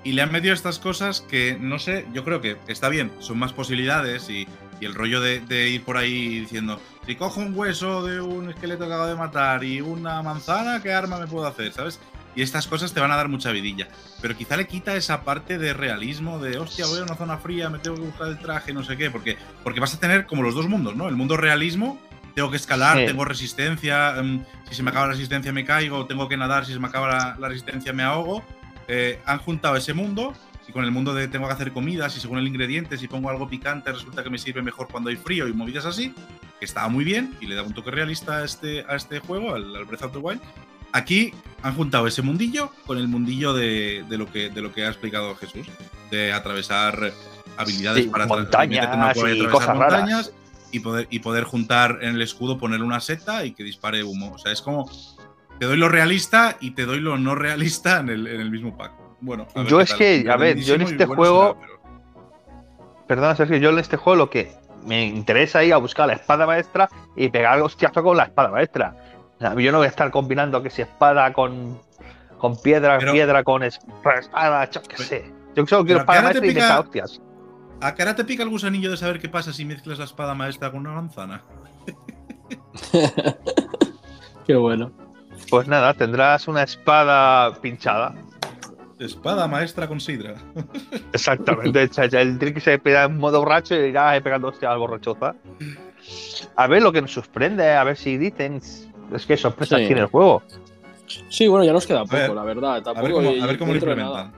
y 0.04 0.12
le 0.14 0.22
han 0.22 0.32
metido 0.32 0.54
estas 0.54 0.80
cosas 0.80 1.22
que, 1.22 1.58
no 1.60 1.80
sé, 1.80 2.06
yo 2.14 2.24
creo 2.24 2.42
que 2.42 2.58
está 2.68 2.90
bien, 2.90 3.12
son 3.20 3.40
más 3.40 3.54
posibilidades 3.54 4.30
y, 4.30 4.48
y 4.80 4.86
el 4.86 4.94
rollo 4.94 5.22
de, 5.22 5.40
de 5.40 5.70
ir 5.70 5.84
por 5.84 5.98
ahí 5.98 6.40
diciendo, 6.40 6.80
si 7.06 7.16
cojo 7.16 7.40
un 7.40 7.58
hueso 7.58 8.06
de 8.06 8.20
un 8.22 8.50
esqueleto 8.50 8.88
que 8.88 8.94
acabo 8.94 9.08
de 9.08 9.16
matar 9.16 9.64
y 9.64 9.82
una 9.82 10.22
manzana, 10.22 10.82
¿qué 10.82 10.94
arma 10.94 11.20
me 11.20 11.28
puedo 11.28 11.48
hacer? 11.48 11.72
¿Sabes? 11.72 12.00
Y 12.36 12.42
estas 12.42 12.66
cosas 12.68 12.94
te 12.94 13.00
van 13.00 13.12
a 13.12 13.16
dar 13.16 13.30
mucha 13.30 13.52
vidilla. 13.52 13.88
Pero 14.20 14.36
quizá 14.36 14.58
le 14.58 14.66
quita 14.66 14.96
esa 14.96 15.22
parte 15.24 15.60
de 15.60 15.72
realismo, 15.74 16.40
de 16.40 16.58
hostia, 16.58 16.88
voy 16.88 17.00
a 17.00 17.04
una 17.04 17.16
zona 17.16 17.38
fría, 17.38 17.70
me 17.70 17.78
tengo 17.78 17.96
que 17.98 18.04
buscar 18.04 18.28
el 18.28 18.40
traje, 18.40 18.74
no 18.74 18.84
sé 18.84 18.98
qué. 18.98 19.12
Porque, 19.12 19.38
porque 19.64 19.80
vas 19.80 19.94
a 19.94 20.00
tener 20.00 20.26
como 20.26 20.42
los 20.42 20.56
dos 20.56 20.68
mundos, 20.68 20.96
¿no? 20.96 21.08
El 21.08 21.16
mundo 21.16 21.38
realismo, 21.38 22.02
tengo 22.34 22.50
que 22.50 22.58
escalar, 22.58 22.98
Sí. 22.98 23.06
tengo 23.06 23.24
resistencia, 23.24 24.18
em, 24.18 24.44
si 24.68 24.74
se 24.74 24.82
me 24.82 24.90
acaba 24.90 25.06
la 25.06 25.12
resistencia 25.14 25.54
me 25.54 25.64
caigo, 25.64 26.08
tengo 26.08 26.28
que 26.28 26.36
nadar, 26.36 26.66
si 26.66 26.74
se 26.74 26.80
me 26.80 26.88
acaba 26.88 27.08
la, 27.08 27.36
la 27.40 27.48
resistencia 27.50 27.94
me 27.94 28.02
ahogo. 28.02 28.44
Eh, 28.88 29.20
han 29.26 29.40
juntado 29.40 29.76
ese 29.76 29.94
mundo 29.94 30.34
y 30.68 30.72
con 30.72 30.84
el 30.86 30.92
mundo 30.92 31.14
de 31.14 31.28
tengo 31.28 31.48
que 31.48 31.54
hacer 31.54 31.72
comidas 31.72 32.16
y 32.18 32.20
según 32.20 32.38
el 32.38 32.48
ingrediente, 32.48 32.98
si 32.98 33.08
pongo 33.08 33.30
algo 33.30 33.50
picante, 33.50 33.92
resulta 33.92 34.24
que 34.24 34.30
me 34.30 34.38
sirve 34.38 34.62
mejor 34.62 34.88
cuando 34.90 35.10
hay 35.10 35.16
frío 35.18 35.48
y 35.48 35.54
movidas 35.54 35.86
así, 35.86 36.14
que 36.60 36.66
estaba 36.66 36.88
muy 36.88 37.04
bien 37.04 37.36
y 37.42 37.48
le 37.48 37.56
da 37.56 37.64
un 37.64 37.74
toque 37.74 37.92
realista 37.92 38.38
a 38.38 38.46
este, 38.46 38.86
a 38.88 38.96
este 38.96 39.20
juego, 39.20 39.56
al, 39.56 39.76
al 39.76 39.86
Breath 39.86 40.04
of 40.04 40.12
the 40.14 40.20
Wild. 40.20 40.42
Aquí 40.94 41.34
han 41.64 41.74
juntado 41.76 42.06
ese 42.06 42.22
mundillo 42.22 42.72
con 42.86 42.98
el 42.98 43.08
mundillo 43.08 43.54
de, 43.54 44.06
de 44.08 44.18
lo, 44.18 44.32
que, 44.32 44.50
de 44.50 44.62
lo 44.62 44.72
que 44.72 44.86
ha 44.86 44.90
explicado 44.90 45.36
Jesús, 45.36 45.68
de 46.12 46.32
atravesar 46.32 47.12
habilidades 47.58 48.04
Sí, 48.04 48.10
para 48.10 48.28
montañas 48.28 48.86
y 48.86 48.88
atravesar 48.88 49.50
cosas 49.50 49.78
raras. 49.78 50.00
montañas 50.00 50.34
y 50.72 50.80
poder, 50.80 51.08
y 51.10 51.20
poder 51.20 51.44
juntar 51.46 52.00
en 52.02 52.16
el 52.16 52.22
escudo, 52.22 52.58
poner 52.58 52.82
una 52.84 53.00
seta 53.00 53.46
y 53.46 53.54
que 53.54 53.64
dispare 53.64 54.04
humo. 54.04 54.34
O 54.34 54.38
sea, 54.38 54.52
es 54.52 54.62
como 54.62 54.90
te 55.64 55.68
doy 55.70 55.78
lo 55.78 55.88
realista 55.88 56.58
y 56.60 56.72
te 56.72 56.86
doy 56.86 57.00
lo 57.00 57.18
no 57.18 57.36
realista 57.36 58.02
en 58.02 58.10
el, 58.10 58.28
en 58.28 58.42
el 58.42 58.52
mismo 58.52 58.76
pack. 58.76 58.92
Bueno, 59.22 59.48
a 59.56 59.60
ver 59.62 59.68
Yo 59.70 59.80
es 59.80 59.88
tal. 59.90 59.98
que, 59.98 60.26
a 60.30 60.36
ver, 60.36 60.58
yo 60.60 60.76
en 60.76 60.82
este 60.82 61.06
bueno 61.06 61.16
juego- 61.16 61.54
será, 61.54 61.60
pero- 61.62 63.04
Perdona, 63.08 63.36
Sergio, 63.38 63.56
yo 63.58 63.70
en 63.70 63.80
este 63.80 63.96
juego 63.96 64.18
lo 64.18 64.30
que 64.30 64.52
me 64.86 65.06
interesa 65.06 65.64
ir 65.64 65.74
a 65.74 65.78
buscar 65.78 66.08
la 66.08 66.14
espada 66.16 66.46
maestra 66.46 66.90
y 67.16 67.30
pegar 67.30 67.62
hostiazo 67.62 68.04
con 68.04 68.18
la 68.18 68.24
espada 68.24 68.50
maestra. 68.50 68.94
O 69.38 69.40
sea, 69.40 69.56
yo 69.58 69.72
no 69.72 69.78
voy 69.78 69.86
a 69.86 69.90
estar 69.90 70.12
combinando 70.12 70.62
que 70.62 70.70
si 70.70 70.82
espada 70.82 71.32
con, 71.32 71.80
con 72.38 72.62
piedra, 72.62 72.98
Pero- 73.00 73.14
piedra 73.14 73.42
con 73.46 73.64
es- 73.64 73.80
espada, 74.20 74.70
yo 74.70 74.82
qué 74.84 74.98
sé. 74.98 75.34
Yo 75.56 75.66
solo 75.66 75.86
quiero 75.86 76.02
Pero 76.06 76.12
¿a 76.12 76.14
qué 76.14 76.20
espada 76.20 76.22
maestra 76.24 76.46
y 76.46 76.54
me 76.54 76.80
hostias. 76.80 77.22
¿A 77.80 77.96
qué 77.96 78.02
hora 78.04 78.16
te 78.16 78.26
pica 78.26 78.44
el 78.44 78.50
gusanillo 78.50 78.92
de 78.92 78.98
saber 78.98 79.20
qué 79.22 79.30
pasa 79.30 79.54
si 79.54 79.64
mezclas 79.64 79.98
la 79.98 80.04
espada 80.06 80.36
maestra 80.36 80.70
con 80.72 80.82
una 80.82 80.92
manzana? 80.92 81.42
Qué 84.46 84.56
bueno. 84.56 84.92
Pues 85.50 85.68
nada, 85.68 85.94
tendrás 85.94 86.48
una 86.48 86.64
espada 86.64 87.54
pinchada. 87.62 88.14
Espada 89.00 89.48
maestra 89.48 89.88
con 89.88 90.00
sidra. 90.00 90.36
Exactamente. 91.14 91.90
el 92.14 92.40
trick 92.40 92.60
se 92.60 92.80
pega 92.80 93.04
en 93.04 93.18
modo 93.18 93.40
borracho 93.40 93.76
y 93.76 93.90
irá 93.90 94.20
pegando 94.24 94.48
hostia 94.48 94.72
al 94.72 94.80
borrachoza. 94.80 95.36
A 96.56 96.68
ver 96.68 96.82
lo 96.82 96.92
que 96.92 97.02
nos 97.02 97.12
sorprende, 97.14 97.72
a 97.74 97.84
ver 97.84 97.98
si 97.98 98.18
dicen. 98.18 98.62
Es 99.14 99.26
que 99.26 99.38
sorpresa 99.38 99.78
Sí. 99.78 99.86
tiene 99.88 100.02
el 100.02 100.08
juego. 100.08 100.42
Sí, 101.30 101.48
bueno, 101.48 101.66
ya 101.66 101.74
nos 101.74 101.86
queda 101.86 102.04
poco, 102.04 102.16
ver, 102.16 102.30
la 102.34 102.44
verdad. 102.44 102.76
A 102.78 102.84
Tampoco 102.84 103.04
ver 103.08 103.14
cómo, 103.14 103.30
hay- 103.30 103.40
a 103.42 103.46
ver 103.46 103.58
cómo 103.60 103.72
lo 103.74 103.78
implementan. 103.78 104.32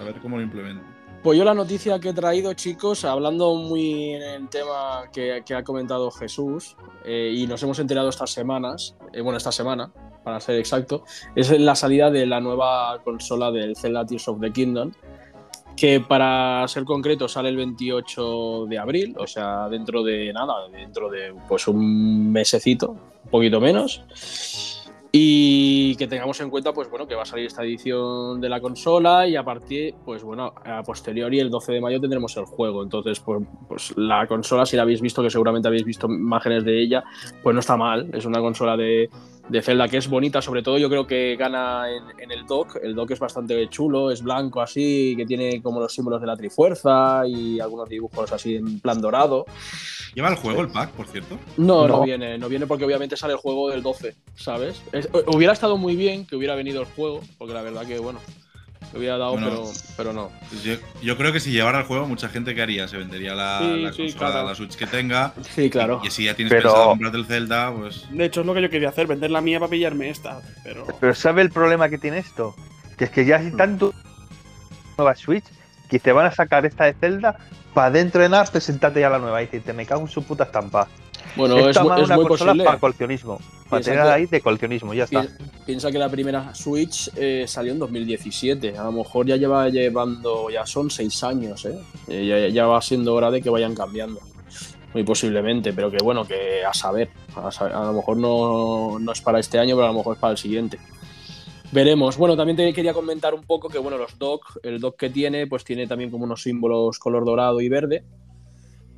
A 0.00 0.04
ver 0.04 0.14
cómo 0.20 0.36
lo 0.36 0.42
implementan. 0.42 0.98
Pues 1.22 1.36
yo 1.36 1.44
la 1.44 1.54
noticia 1.54 1.98
que 1.98 2.10
he 2.10 2.12
traído, 2.12 2.52
chicos, 2.54 3.04
hablando 3.04 3.54
muy 3.56 4.12
en 4.14 4.22
el 4.22 4.48
tema 4.48 5.02
que, 5.12 5.42
que 5.44 5.54
ha 5.54 5.64
comentado 5.64 6.10
Jesús, 6.12 6.76
eh, 7.04 7.32
y 7.34 7.46
nos 7.48 7.60
hemos 7.64 7.78
enterado 7.80 8.08
estas 8.08 8.30
semanas, 8.30 8.94
eh, 9.12 9.20
bueno, 9.20 9.36
esta 9.36 9.50
semana, 9.50 9.90
para 10.28 10.40
ser 10.40 10.56
exacto, 10.56 11.04
es 11.34 11.50
la 11.58 11.74
salida 11.74 12.10
de 12.10 12.26
la 12.26 12.38
nueva 12.38 13.00
consola 13.02 13.50
del 13.50 13.74
Zelda 13.74 14.04
Tears 14.04 14.28
of 14.28 14.40
the 14.40 14.52
Kingdom, 14.52 14.92
que 15.74 16.00
para 16.00 16.68
ser 16.68 16.84
concreto 16.84 17.28
sale 17.28 17.48
el 17.48 17.56
28 17.56 18.66
de 18.68 18.78
abril, 18.78 19.16
o 19.18 19.26
sea, 19.26 19.70
dentro 19.70 20.02
de 20.02 20.30
nada, 20.34 20.68
dentro 20.70 21.08
de 21.08 21.34
pues 21.48 21.66
un 21.66 22.30
mesecito, 22.30 22.90
un 22.90 23.30
poquito 23.30 23.58
menos. 23.58 24.04
Y 25.10 25.96
que 25.96 26.06
tengamos 26.06 26.38
en 26.42 26.50
cuenta, 26.50 26.74
pues 26.74 26.90
bueno, 26.90 27.06
que 27.06 27.14
va 27.14 27.22
a 27.22 27.24
salir 27.24 27.46
esta 27.46 27.64
edición 27.64 28.38
de 28.42 28.50
la 28.50 28.60
consola 28.60 29.26
y 29.26 29.36
a 29.36 29.42
partir, 29.42 29.94
pues 30.04 30.22
bueno, 30.22 30.52
a 30.62 30.82
posteriori, 30.82 31.40
el 31.40 31.48
12 31.48 31.72
de 31.72 31.80
mayo 31.80 31.98
tendremos 31.98 32.36
el 32.36 32.44
juego. 32.44 32.82
Entonces, 32.82 33.18
pues, 33.20 33.42
pues 33.66 33.96
la 33.96 34.26
consola, 34.26 34.66
si 34.66 34.76
la 34.76 34.82
habéis 34.82 35.00
visto, 35.00 35.22
que 35.22 35.30
seguramente 35.30 35.66
habéis 35.66 35.84
visto 35.84 36.06
imágenes 36.08 36.64
de 36.64 36.82
ella, 36.82 37.04
pues 37.42 37.54
no 37.54 37.60
está 37.60 37.78
mal. 37.78 38.10
Es 38.12 38.26
una 38.26 38.40
consola 38.40 38.76
de, 38.76 39.08
de 39.48 39.62
Zelda 39.62 39.88
que 39.88 39.96
es 39.96 40.08
bonita, 40.08 40.42
sobre 40.42 40.62
todo 40.62 40.76
yo 40.78 40.88
creo 40.90 41.06
que 41.06 41.36
gana 41.36 41.86
en, 41.90 42.04
en 42.20 42.30
el 42.30 42.46
dock. 42.46 42.76
El 42.82 42.94
dock 42.94 43.12
es 43.12 43.18
bastante 43.18 43.68
chulo, 43.68 44.10
es 44.10 44.22
blanco 44.22 44.60
así, 44.60 45.14
que 45.16 45.24
tiene 45.26 45.62
como 45.62 45.80
los 45.80 45.92
símbolos 45.92 46.20
de 46.20 46.26
la 46.26 46.36
Trifuerza 46.36 47.22
y 47.26 47.58
algunos 47.60 47.88
dibujos 47.88 48.30
así 48.32 48.56
en 48.56 48.80
plan 48.80 49.00
dorado. 49.00 49.46
¿Lleva 50.14 50.28
el 50.30 50.36
juego 50.36 50.60
el 50.62 50.68
pack, 50.68 50.90
por 50.92 51.06
cierto? 51.06 51.38
No, 51.56 51.86
no, 51.86 51.98
No. 51.98 52.02
viene, 52.02 52.38
no 52.38 52.48
viene 52.48 52.66
porque 52.66 52.84
obviamente 52.84 53.16
sale 53.16 53.34
el 53.34 53.38
juego 53.38 53.70
del 53.70 53.82
12, 53.82 54.16
¿sabes? 54.34 54.82
Es- 54.92 55.08
hubiera 55.34 55.52
estado 55.52 55.76
muy 55.76 55.96
bien 55.96 56.26
que 56.26 56.36
hubiera 56.36 56.54
venido 56.54 56.80
el 56.80 56.86
juego, 56.86 57.20
porque 57.38 57.54
la 57.54 57.62
verdad 57.62 57.86
que, 57.86 57.98
bueno, 57.98 58.18
me 58.92 58.98
hubiera 59.00 59.18
dado, 59.18 59.32
Bueno. 59.32 59.48
pero, 59.50 59.64
pero 59.96 60.12
no. 60.12 60.30
Pues 60.48 60.62
Yo, 60.62 60.74
yo 61.02 61.16
creo 61.16 61.32
que 61.32 61.40
si 61.40 61.50
llevara 61.52 61.80
el 61.80 61.84
juego, 61.84 62.06
mucha 62.06 62.28
gente 62.28 62.54
que 62.54 62.62
haría. 62.62 62.88
Se 62.88 62.96
vendería 62.96 63.34
la, 63.34 63.58
Sí, 63.60 63.82
la 63.82 63.92
sí, 63.92 64.02
consola, 64.04 64.30
claro. 64.30 64.48
la 64.48 64.54
Switch 64.54 64.76
que 64.76 64.86
tenga. 64.86 65.32
Sí, 65.54 65.68
claro. 65.70 66.00
Y 66.04 66.10
si 66.10 66.24
ya 66.24 66.34
tienes 66.34 66.52
Pero- 66.52 66.70
pensado 66.70 66.88
comprarte 66.90 67.18
el 67.18 67.26
Zelda, 67.26 67.72
pues. 67.72 68.06
De 68.10 68.24
hecho, 68.24 68.40
es 68.40 68.46
lo 68.46 68.54
que 68.54 68.62
yo 68.62 68.70
quería 68.70 68.88
hacer, 68.88 69.06
vender 69.06 69.30
la 69.30 69.40
mía 69.40 69.58
para 69.60 69.70
pillarme 69.70 70.08
esta. 70.10 70.40
Pero. 70.64 70.86
Pero 71.00 71.14
¿sabe 71.14 71.42
el 71.42 71.50
problema 71.50 71.88
que 71.88 71.98
tiene 71.98 72.18
esto? 72.18 72.54
Que 72.96 73.04
es 73.04 73.10
que 73.10 73.24
ya 73.24 73.36
hay 73.38 73.50
tanto 73.52 73.92
nueva 74.96 75.14
Switch 75.14 75.44
que 75.88 75.98
te 75.98 76.12
van 76.12 76.26
a 76.26 76.32
sacar 76.32 76.66
esta 76.66 76.84
de 76.84 76.94
Zelda 76.94 77.36
para 77.74 77.90
dentro 77.90 78.20
de 78.22 78.28
nada 78.28 78.44
presentarte 78.46 79.00
ya 79.00 79.08
la 79.10 79.18
nueva 79.18 79.40
y 79.42 79.46
decirte 79.46 79.72
me 79.72 79.86
cago 79.86 80.02
en 80.02 80.08
su 80.08 80.22
puta 80.24 80.44
estampa. 80.44 80.88
Bueno, 81.36 81.58
es, 81.68 81.76
es 81.76 81.82
muy 82.10 82.26
posible. 82.26 82.64
para 82.64 82.78
coleccionismo. 82.78 83.38
Para 83.68 83.82
tener 83.82 84.00
ahí 84.00 84.26
de 84.26 84.40
coleccionismo, 84.40 84.94
ya 84.94 85.04
está. 85.04 85.22
Pi- 85.22 85.28
Piensa 85.66 85.90
que 85.92 85.98
la 85.98 86.08
primera 86.08 86.54
Switch 86.54 87.10
eh, 87.16 87.44
salió 87.46 87.72
en 87.72 87.78
2017. 87.78 88.76
A 88.78 88.84
lo 88.84 88.92
mejor 88.92 89.26
ya 89.26 89.36
lleva 89.36 89.68
llevando, 89.68 90.48
ya 90.50 90.64
son 90.66 90.90
seis 90.90 91.22
años, 91.22 91.64
¿eh? 91.66 91.78
Eh, 92.08 92.26
ya, 92.26 92.48
ya 92.48 92.66
va 92.66 92.80
siendo 92.80 93.14
hora 93.14 93.30
de 93.30 93.42
que 93.42 93.50
vayan 93.50 93.74
cambiando. 93.74 94.20
Muy 94.94 95.02
posiblemente, 95.04 95.72
pero 95.74 95.90
que 95.90 95.98
bueno, 96.02 96.24
que 96.26 96.64
a 96.64 96.72
saber. 96.72 97.10
A, 97.36 97.50
saber- 97.52 97.74
a 97.74 97.84
lo 97.84 97.92
mejor 97.92 98.16
no, 98.16 98.98
no 98.98 99.12
es 99.12 99.20
para 99.20 99.38
este 99.38 99.58
año, 99.58 99.76
pero 99.76 99.86
a 99.86 99.92
lo 99.92 99.98
mejor 99.98 100.14
es 100.16 100.20
para 100.20 100.32
el 100.32 100.38
siguiente. 100.38 100.78
Veremos. 101.70 102.16
Bueno, 102.16 102.34
también 102.36 102.56
te 102.56 102.72
quería 102.72 102.94
comentar 102.94 103.34
un 103.34 103.42
poco 103.44 103.68
que, 103.68 103.78
bueno, 103.78 103.98
los 103.98 104.18
dock, 104.18 104.56
el 104.62 104.80
dock 104.80 104.96
que 104.96 105.10
tiene, 105.10 105.46
pues 105.46 105.64
tiene 105.64 105.86
también 105.86 106.10
como 106.10 106.24
unos 106.24 106.42
símbolos 106.42 106.98
color 106.98 107.26
dorado 107.26 107.60
y 107.60 107.68
verde 107.68 108.02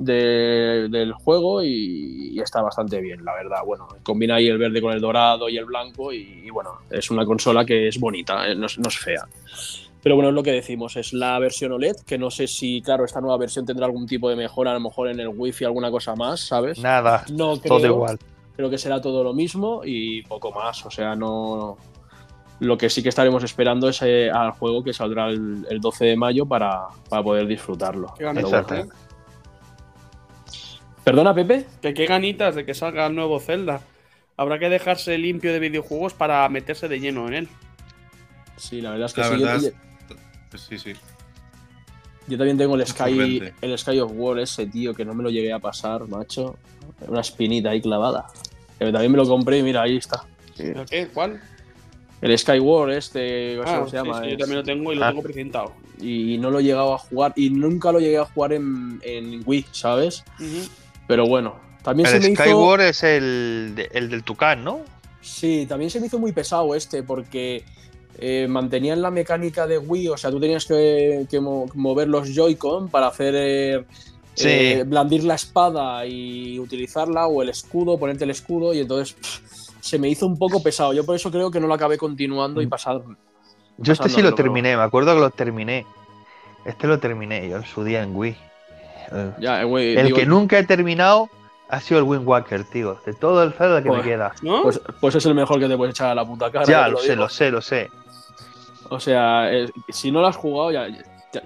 de- 0.01 0.89
del 0.91 1.13
juego 1.13 1.63
y, 1.63 2.31
y 2.33 2.41
está 2.41 2.61
bastante 2.63 3.01
bien, 3.01 3.25
la 3.25 3.35
verdad. 3.35 3.59
Bueno, 3.65 3.87
combina 4.03 4.37
ahí 4.37 4.49
el 4.49 4.59
verde 4.59 4.81
con 4.83 4.93
el 4.93 5.01
dorado 5.01 5.49
y 5.49 5.57
el 5.59 5.67
blanco 5.67 6.13
y, 6.13 6.43
y 6.45 6.51
bueno, 6.51 6.71
es 6.91 7.11
una 7.11 7.25
consola 7.25 7.65
que 7.65 7.87
es 7.89 8.01
bonita, 8.01 8.49
eh, 8.49 8.55
no, 8.57 8.67
es- 8.67 8.79
no 8.79 8.89
es 8.89 8.99
fea. 8.99 9.25
Pero 10.03 10.15
bueno, 10.15 10.31
es 10.31 10.35
lo 10.35 10.43
que 10.43 10.53
decimos, 10.53 10.97
es 10.97 11.13
la 11.13 11.39
versión 11.39 11.73
OLED, 11.73 11.97
que 12.07 12.17
no 12.17 12.31
sé 12.31 12.47
si, 12.47 12.81
claro, 12.81 13.05
esta 13.05 13.21
nueva 13.21 13.37
versión 13.37 13.67
tendrá 13.67 13.85
algún 13.85 14.07
tipo 14.07 14.31
de 14.31 14.37
mejora, 14.37 14.71
a 14.71 14.75
lo 14.75 14.81
mejor 14.81 15.09
en 15.09 15.21
el 15.21 15.29
wifi 15.29 15.67
alguna 15.67 15.91
cosa 15.91 16.17
más, 16.17 16.41
¿sabes? 16.41 16.79
Nada, 16.79 17.25
No 17.31 17.59
todo 17.59 17.79
creo. 17.81 17.93
igual. 17.93 18.19
Creo 18.57 18.71
que 18.71 18.79
será 18.79 19.01
todo 19.03 19.23
lo 19.23 19.35
mismo 19.35 19.83
y 19.85 20.23
poco 20.23 20.53
más. 20.53 20.85
O 20.87 20.91
sea, 20.91 21.15
no. 21.15 21.77
Lo 22.61 22.77
que 22.77 22.91
sí 22.91 23.03
que 23.03 23.09
estaremos 23.11 23.43
esperando 23.45 23.89
es 23.89 24.01
eh, 24.03 24.31
al 24.31 24.51
juego 24.53 24.83
que 24.85 24.93
saldrá 24.93 25.29
el, 25.29 25.67
el 25.71 25.81
12 25.81 26.05
de 26.07 26.17
mayo 26.17 26.45
para, 26.47 26.89
para 27.09 27.23
poder 27.23 27.47
disfrutarlo. 27.47 28.13
Pero 28.35 28.49
bueno. 28.51 28.93
¿Perdona, 31.11 31.35
Pepe? 31.35 31.67
Que 31.83 31.93
qué 31.93 32.07
ganitas 32.07 32.55
de 32.55 32.65
que 32.65 32.73
salga 32.73 33.05
el 33.09 33.17
nuevo 33.17 33.41
Zelda. 33.41 33.81
Habrá 34.37 34.61
que 34.61 34.69
dejarse 34.69 35.19
limpio 35.19 35.53
de 35.53 35.59
videojuegos 35.59 36.15
para 36.15 36.49
meterse 36.49 36.87
de 36.87 37.01
lleno 37.01 37.27
en 37.27 37.35
él. 37.35 37.49
Sí, 38.57 38.81
la 38.81 38.93
verdad 38.93 39.07
es 39.07 39.15
que 39.15 39.21
La 39.23 39.27
sí. 39.27 39.33
Yo, 39.35 39.41
verdad 39.45 39.61
yo- 39.61 40.17
es- 40.55 40.61
sí, 40.63 40.79
sí. 40.79 40.93
yo 42.29 42.39
también 42.39 42.57
tengo 42.57 42.77
el 42.77 42.87
Sky, 42.87 43.43
el 43.61 43.77
Sky 43.77 43.99
of 43.99 44.13
War 44.15 44.39
ese, 44.39 44.67
tío, 44.67 44.95
que 44.95 45.05
no 45.05 45.13
me 45.13 45.25
lo 45.25 45.31
llegué 45.31 45.53
a 45.53 45.59
pasar, 45.59 46.07
macho. 46.07 46.57
Una 47.09 47.23
espinita 47.23 47.71
ahí 47.71 47.81
clavada. 47.81 48.27
Que 48.79 48.93
también 48.93 49.11
me 49.11 49.19
lo 49.19 49.27
compré 49.27 49.59
y 49.59 49.63
mira, 49.65 49.83
ahí 49.83 49.97
está. 49.97 50.23
¿El 50.59 50.85
qué? 50.89 51.09
¿Cuál? 51.13 51.41
El 52.21 52.39
Skyward 52.39 52.93
este, 52.93 53.59
Ah, 53.67 53.79
cómo 53.79 53.89
se 53.89 53.97
llama. 53.97 54.23
sí, 54.23 54.31
yo 54.31 54.37
también 54.39 54.59
lo 54.59 54.63
tengo 54.65 54.93
y 54.93 54.97
lo 54.97 55.05
Ah. 55.05 55.09
tengo 55.09 55.23
precintado. 55.23 55.73
y 56.03 56.39
no 56.39 56.51
lo 56.51 56.61
he 56.61 56.63
llegado 56.63 56.95
a 56.95 56.99
jugar 56.99 57.35
y 57.37 57.51
nunca 57.51 57.93
lo 57.93 58.01
llegué 58.01 58.17
a 58.17 58.25
jugar 58.25 58.55
en, 58.55 59.01
en 59.03 59.43
Wii, 59.45 59.67
¿sabes? 59.71 60.25
Ujú. 60.39 60.67
Pero 61.11 61.27
bueno, 61.27 61.57
también 61.83 62.07
El 62.09 62.13
se 62.23 62.29
me 62.29 62.33
hizo... 62.33 62.43
Skyward 62.45 62.81
es 62.83 63.03
el, 63.03 63.89
el 63.93 64.09
del 64.09 64.23
Tucán, 64.23 64.63
¿no? 64.65 64.81
Sí, 65.21 65.67
también 65.69 65.91
se 65.91 65.99
me 66.01 66.07
hizo 66.07 66.19
muy 66.19 66.33
pesado 66.33 66.75
este 66.75 67.03
porque 67.03 67.65
eh, 68.19 68.47
mantenían 68.49 69.03
la 69.03 69.11
mecánica 69.11 69.67
de 69.67 69.79
Wii, 69.79 70.09
o 70.09 70.17
sea, 70.17 70.31
tú 70.31 70.39
tenías 70.39 70.65
que, 70.67 71.27
que 71.29 71.41
mo- 71.41 71.67
mover 71.75 72.09
los 72.09 72.33
Joy-Con 72.35 72.89
para 72.89 73.09
hacer... 73.09 73.35
eh, 73.37 73.85
Sí. 74.33 74.49
eh, 74.49 74.85
blandir 74.87 75.25
la 75.25 75.35
espada 75.35 76.07
y 76.07 76.59
utilizarla 76.61 77.27
o 77.27 77.43
el 77.43 77.49
escudo, 77.51 77.99
ponerte 77.99 78.25
el 78.25 78.31
escudo 78.31 78.73
y 78.73 78.79
entonces 78.79 79.15
pff, 79.15 79.71
se 79.81 79.99
me 79.99 80.09
hizo 80.09 80.25
un 80.25 80.39
poco 80.39 80.63
pesado. 80.63 80.95
Yo 80.95 81.05
por 81.05 81.17
eso 81.17 81.31
creo 81.33 81.51
que 81.51 81.61
no 81.61 81.67
lo 81.67 81.75
acabé 81.75 81.99
continuando 81.99 82.63
y 82.63 82.67
Mm. 82.67 82.71
pasar 82.71 83.03
Yo 83.79 83.93
este 83.93 84.09
sí 84.09 84.23
lo 84.23 84.35
terminé, 84.35 84.77
me 84.77 84.83
acuerdo 84.85 85.13
que 85.15 85.21
lo 85.21 85.31
terminé. 85.31 85.85
Este 86.65 86.87
lo 86.87 86.99
terminé 87.01 87.49
yo 87.51 87.57
en 87.57 87.65
su 87.65 87.83
día 87.85 88.03
en 88.03 88.15
Wii. 88.17 88.37
Ya, 89.39 89.63
eh, 89.63 89.65
güey, 89.65 89.97
el 89.97 90.07
digo, 90.07 90.19
que 90.19 90.27
nunca 90.27 90.59
he 90.59 90.65
terminado 90.65 91.29
ha 91.69 91.81
sido 91.81 91.99
el 92.01 92.05
Wind 92.07 92.27
Walker, 92.27 92.65
tío. 92.65 92.99
De 93.07 93.13
todo 93.15 93.43
el 93.43 93.53
Zelda 93.53 93.83
que 93.83 93.89
me 93.89 93.97
Joder. 93.97 94.05
queda. 94.11 94.33
¿No? 94.43 94.63
Pues, 94.63 94.81
pues 95.01 95.15
es 95.15 95.27
el 95.27 95.35
mejor 95.35 95.59
que 95.61 95.69
te 95.69 95.77
puedes 95.77 95.95
echar 95.95 96.11
a 96.11 96.15
la 96.15 96.25
puta 96.25 96.51
cara. 96.51 96.65
ya, 96.65 96.89
lo 96.89 96.99
sé, 96.99 97.11
digo. 97.11 97.23
lo 97.23 97.29
sé, 97.29 97.51
lo 97.51 97.61
sé. 97.63 97.91
O 98.89 98.99
sea, 98.99 99.53
es- 99.53 99.71
si 99.89 100.11
no 100.11 100.21
lo 100.21 100.27
has 100.27 100.37
jugado, 100.37 100.73
ya. 100.73 100.89
ya, 100.89 100.97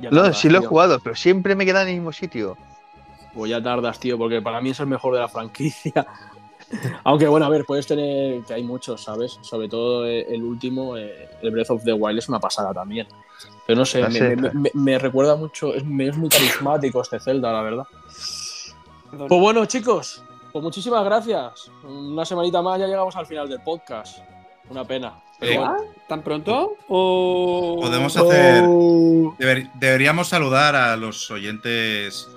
ya 0.00 0.10
Lo, 0.10 0.22
tardas, 0.22 0.38
sí 0.38 0.48
lo 0.48 0.58
he 0.60 0.66
jugado, 0.66 0.98
pero 1.00 1.14
siempre 1.14 1.54
me 1.54 1.66
queda 1.66 1.82
en 1.82 1.88
el 1.88 1.94
mismo 1.96 2.12
sitio. 2.12 2.56
Pues 3.34 3.50
ya 3.50 3.62
tardas, 3.62 3.98
tío, 4.00 4.16
porque 4.16 4.40
para 4.40 4.60
mí 4.60 4.70
es 4.70 4.80
el 4.80 4.86
mejor 4.86 5.14
de 5.14 5.20
la 5.20 5.28
franquicia. 5.28 6.06
Aunque 7.04 7.26
bueno, 7.28 7.46
a 7.46 7.48
ver, 7.48 7.64
puedes 7.64 7.86
tener. 7.86 8.42
que 8.44 8.54
hay 8.54 8.62
muchos, 8.62 9.02
¿sabes? 9.02 9.38
Sobre 9.42 9.68
todo 9.68 10.06
eh, 10.06 10.26
el 10.28 10.42
último, 10.42 10.96
eh, 10.96 11.28
el 11.42 11.50
Breath 11.50 11.70
of 11.70 11.84
the 11.84 11.92
Wild, 11.92 12.18
es 12.18 12.28
una 12.28 12.40
pasada 12.40 12.72
también. 12.72 13.06
Pero 13.66 13.78
no 13.78 13.86
sé, 13.86 14.00
La 14.00 14.08
me, 14.08 14.18
seta. 14.18 14.42
me- 14.52 14.60
me- 14.60 14.70
me 14.74 14.98
recuerda 14.98 15.36
mucho. 15.36 15.72
Es, 15.74 15.84
me- 15.84 16.08
es 16.08 16.16
muy 16.16 16.28
carismático 16.28 17.00
este 17.00 17.18
Zelda, 17.20 17.52
la 17.52 17.62
verdad. 17.62 17.86
Pues 19.16 19.40
bueno, 19.40 19.64
chicos, 19.66 20.22
pues 20.52 20.62
muchísimas 20.62 21.04
gracias. 21.04 21.70
Una 21.84 22.24
semanita 22.24 22.60
más 22.62 22.78
ya 22.80 22.86
llegamos 22.86 23.14
al 23.16 23.26
final 23.26 23.48
del 23.48 23.60
podcast. 23.62 24.18
Una 24.70 24.84
pena. 24.84 25.20
Pero 25.38 25.60
bueno. 25.60 25.76
¿Tan 26.08 26.22
pronto? 26.22 26.76
¿O... 26.88 27.78
Podemos 27.80 28.16
hacer. 28.16 28.64
Deber- 28.64 29.70
deberíamos 29.74 30.28
saludar 30.28 30.74
a 30.74 30.96
los 30.96 31.30
oyentes. 31.30 32.28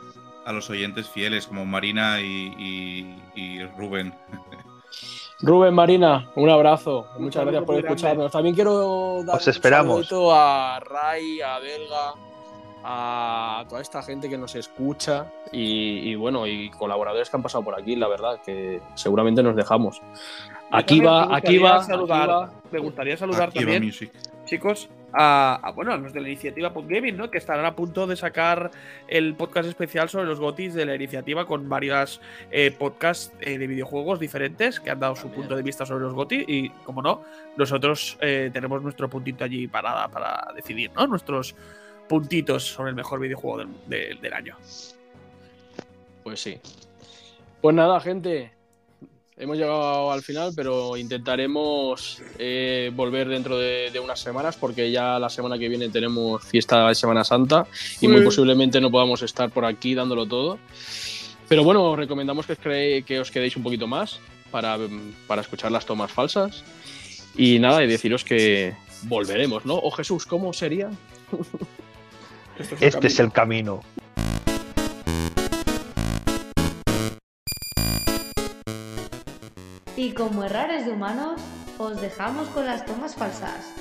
A 0.48 0.53
los 0.53 0.69
oyentes 0.69 1.10
fieles, 1.10 1.45
como 1.48 1.65
Marina 1.65 2.22
y, 2.22 2.53
y- 2.57 3.22
y 3.36 3.64
Rubén. 3.78 4.14
Rubén 5.41 5.74
Marina, 5.76 6.32
un 6.36 6.49
abrazo. 6.49 7.06
Muchas 7.19 7.41
saludo 7.41 7.52
gracias 7.52 7.64
por 7.65 7.76
escucharnos. 7.78 8.32
También 8.32 8.56
quiero 8.56 9.24
dar 9.24 9.36
Os 9.38 9.48
esperamos. 9.48 9.98
un 9.98 10.03
saludito 10.06 10.34
a 10.34 10.80
Ray, 10.80 11.41
a 11.41 11.60
Belga, 11.60 12.14
a 12.84 13.65
toda 13.69 13.82
esta 13.82 14.02
gente 14.02 14.30
que 14.30 14.38
nos 14.38 14.56
escucha 14.56 15.32
y, 15.52 16.10
y, 16.11 16.15
bueno, 16.15 16.48
y 16.48 16.69
colaboradores 16.72 17.30
que 17.30 17.36
han 17.36 17.44
pasado 17.44 17.64
por 17.64 17.80
aquí, 17.80 17.95
la 17.95 18.07
verdad, 18.07 18.40
que 18.44 18.82
seguramente 18.95 19.44
nos 19.44 19.56
dejamos. 19.56 20.02
Aquí 20.72 20.99
va, 21.02 21.24
aquí 21.36 21.57
gustaría 21.60 21.61
va, 21.64 21.84
saludar, 21.84 22.22
aquí 22.24 22.30
va. 22.32 22.52
Me 22.72 22.80
gustaría 22.80 23.18
saludar 23.18 23.52
también, 23.52 23.84
Music. 23.86 24.11
chicos, 24.45 24.90
a, 25.13 25.55
a, 25.63 25.71
bueno, 25.71 25.93
a 25.93 25.97
los 25.97 26.11
de 26.13 26.19
la 26.21 26.27
iniciativa 26.27 26.73
Podgaming, 26.73 27.15
¿no? 27.15 27.31
Que 27.31 27.38
estarán 27.38 27.65
a 27.65 27.75
punto 27.75 28.05
de 28.07 28.15
sacar 28.15 28.71
el 29.07 29.35
podcast 29.35 29.67
especial 29.69 30.09
sobre 30.09 30.25
los 30.25 30.39
GOTIS 30.39 30.73
de 30.73 30.85
la 30.85 30.95
iniciativa 30.95 31.45
con 31.45 31.69
varias 31.69 32.19
eh, 32.51 32.71
podcasts 32.71 33.31
eh, 33.39 33.57
de 33.57 33.67
videojuegos 33.67 34.19
diferentes 34.19 34.79
que 34.79 34.89
han 34.89 34.99
dado 34.99 35.15
su 35.15 35.29
punto 35.31 35.55
de 35.55 35.63
vista 35.63 35.85
sobre 35.85 36.03
los 36.03 36.13
GOTI 36.13 36.45
y, 36.47 36.69
como 36.84 37.01
no, 37.01 37.23
nosotros 37.55 38.17
eh, 38.21 38.49
tenemos 38.51 38.81
nuestro 38.84 39.09
puntito 39.09 39.43
allí 39.45 39.67
para, 39.67 40.07
para 40.09 40.51
decidir, 40.55 40.91
¿no? 40.93 41.07
Nuestros 41.07 41.55
puntitos 42.09 42.65
sobre 42.65 42.89
el 42.89 42.95
mejor 42.95 43.19
videojuego 43.19 43.59
del, 43.59 43.67
del- 43.88 44.21
del 44.21 44.34
año. 44.34 44.57
Pues 46.23 46.41
sí. 46.41 46.59
Pues 47.61 47.75
nada, 47.75 47.99
gente. 48.01 48.51
Hemos 49.39 49.55
llegado 49.55 50.11
al 50.11 50.23
final, 50.23 50.51
pero 50.55 50.97
intentaremos 50.97 52.22
eh, 52.39 52.91
volver 52.95 53.27
dentro 53.30 53.57
de, 53.59 53.91
de 53.91 53.99
unas 53.99 54.19
semanas 54.19 54.55
porque 54.55 54.89
ya 54.89 55.19
la 55.19 55.30
semana 55.30 55.59
que 55.59 55.69
viene 55.69 55.89
tenemos 55.89 56.43
fiesta 56.43 56.88
de 56.88 56.95
Semana 56.95 57.23
Santa 57.23 57.68
y 58.01 58.07
muy 58.07 58.22
posiblemente 58.22 58.81
no 58.81 58.89
podamos 58.89 59.22
estar 59.22 59.51
por 59.51 59.64
aquí 59.65 59.93
dándolo 59.93 60.26
todo. 60.26 60.57
Pero 61.47 61.64
bueno, 61.64 61.84
os 61.91 61.97
recomendamos 61.99 62.47
que 62.47 62.53
os, 62.53 62.59
cre- 62.59 63.05
que 63.05 63.19
os 63.19 63.30
quedéis 63.30 63.55
un 63.55 63.61
poquito 63.64 63.85
más 63.85 64.19
para, 64.49 64.76
para 65.27 65.41
escuchar 65.41 65.72
las 65.72 65.85
tomas 65.85 66.11
falsas. 66.11 66.64
Y 67.38 67.59
nada, 67.59 67.84
y 67.84 67.88
deciros 67.88 68.23
que 68.23 68.73
volveremos, 69.03 69.65
¿no? 69.65 69.76
O 69.76 69.91
Jesús, 69.91 70.26
¿cómo 70.26 70.51
sería? 70.51 70.89
Este 72.81 73.05
es 73.07 73.19
el 73.19 73.31
camino. 73.31 73.84
Y 79.99 80.14
como 80.14 80.44
errores 80.44 80.86
de 80.86 80.91
humanos, 80.91 81.41
os 81.80 81.99
dejamos 81.99 82.48
con 82.49 82.68
las 82.68 82.86
tomas 82.86 83.15
falsas. 83.15 83.74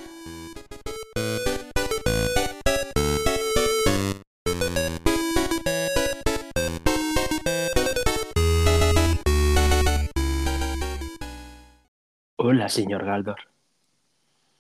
Hola, 12.37 12.71
señor 12.71 13.05
Galdor. 13.05 13.37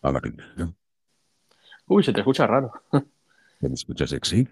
Hola, 0.02 0.20
¿qué 0.20 0.32
tal? 0.32 0.74
Uy, 1.86 2.04
se 2.04 2.12
te 2.12 2.20
escucha 2.20 2.46
raro. 2.46 2.70
¿Me 3.60 3.72
escuchas 3.72 4.10
sexy? 4.10 4.46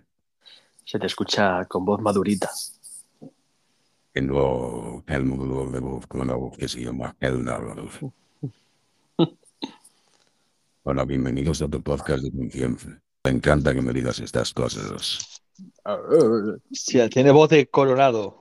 Se 0.87 0.99
te 0.99 1.05
escucha 1.05 1.67
con 1.67 1.85
voz 1.85 2.01
madurita. 2.01 2.49
De 4.15 5.81
voz 5.81 6.07
con 6.07 6.21
una 6.21 6.35
voz 6.35 6.57
que 6.57 6.69
se 6.69 6.81
llama 6.85 7.17
El 7.19 7.45
Narrador. 7.45 7.89
Hola, 10.85 11.05
bienvenidos 11.05 11.61
a 11.63 11.69
tu 11.69 11.83
podcast 11.83 12.23
de 12.23 12.31
confianza. 12.31 13.03
Me 13.25 13.33
encanta 13.33 13.75
que 13.75 13.83
me 13.83 13.93
digas 13.93 14.21
estas 14.21 14.55
cosas. 14.55 15.43
Sí, 16.71 17.01
tiene 17.09 17.33
voz 17.33 17.49
de 17.51 17.67
coronado. 17.67 18.41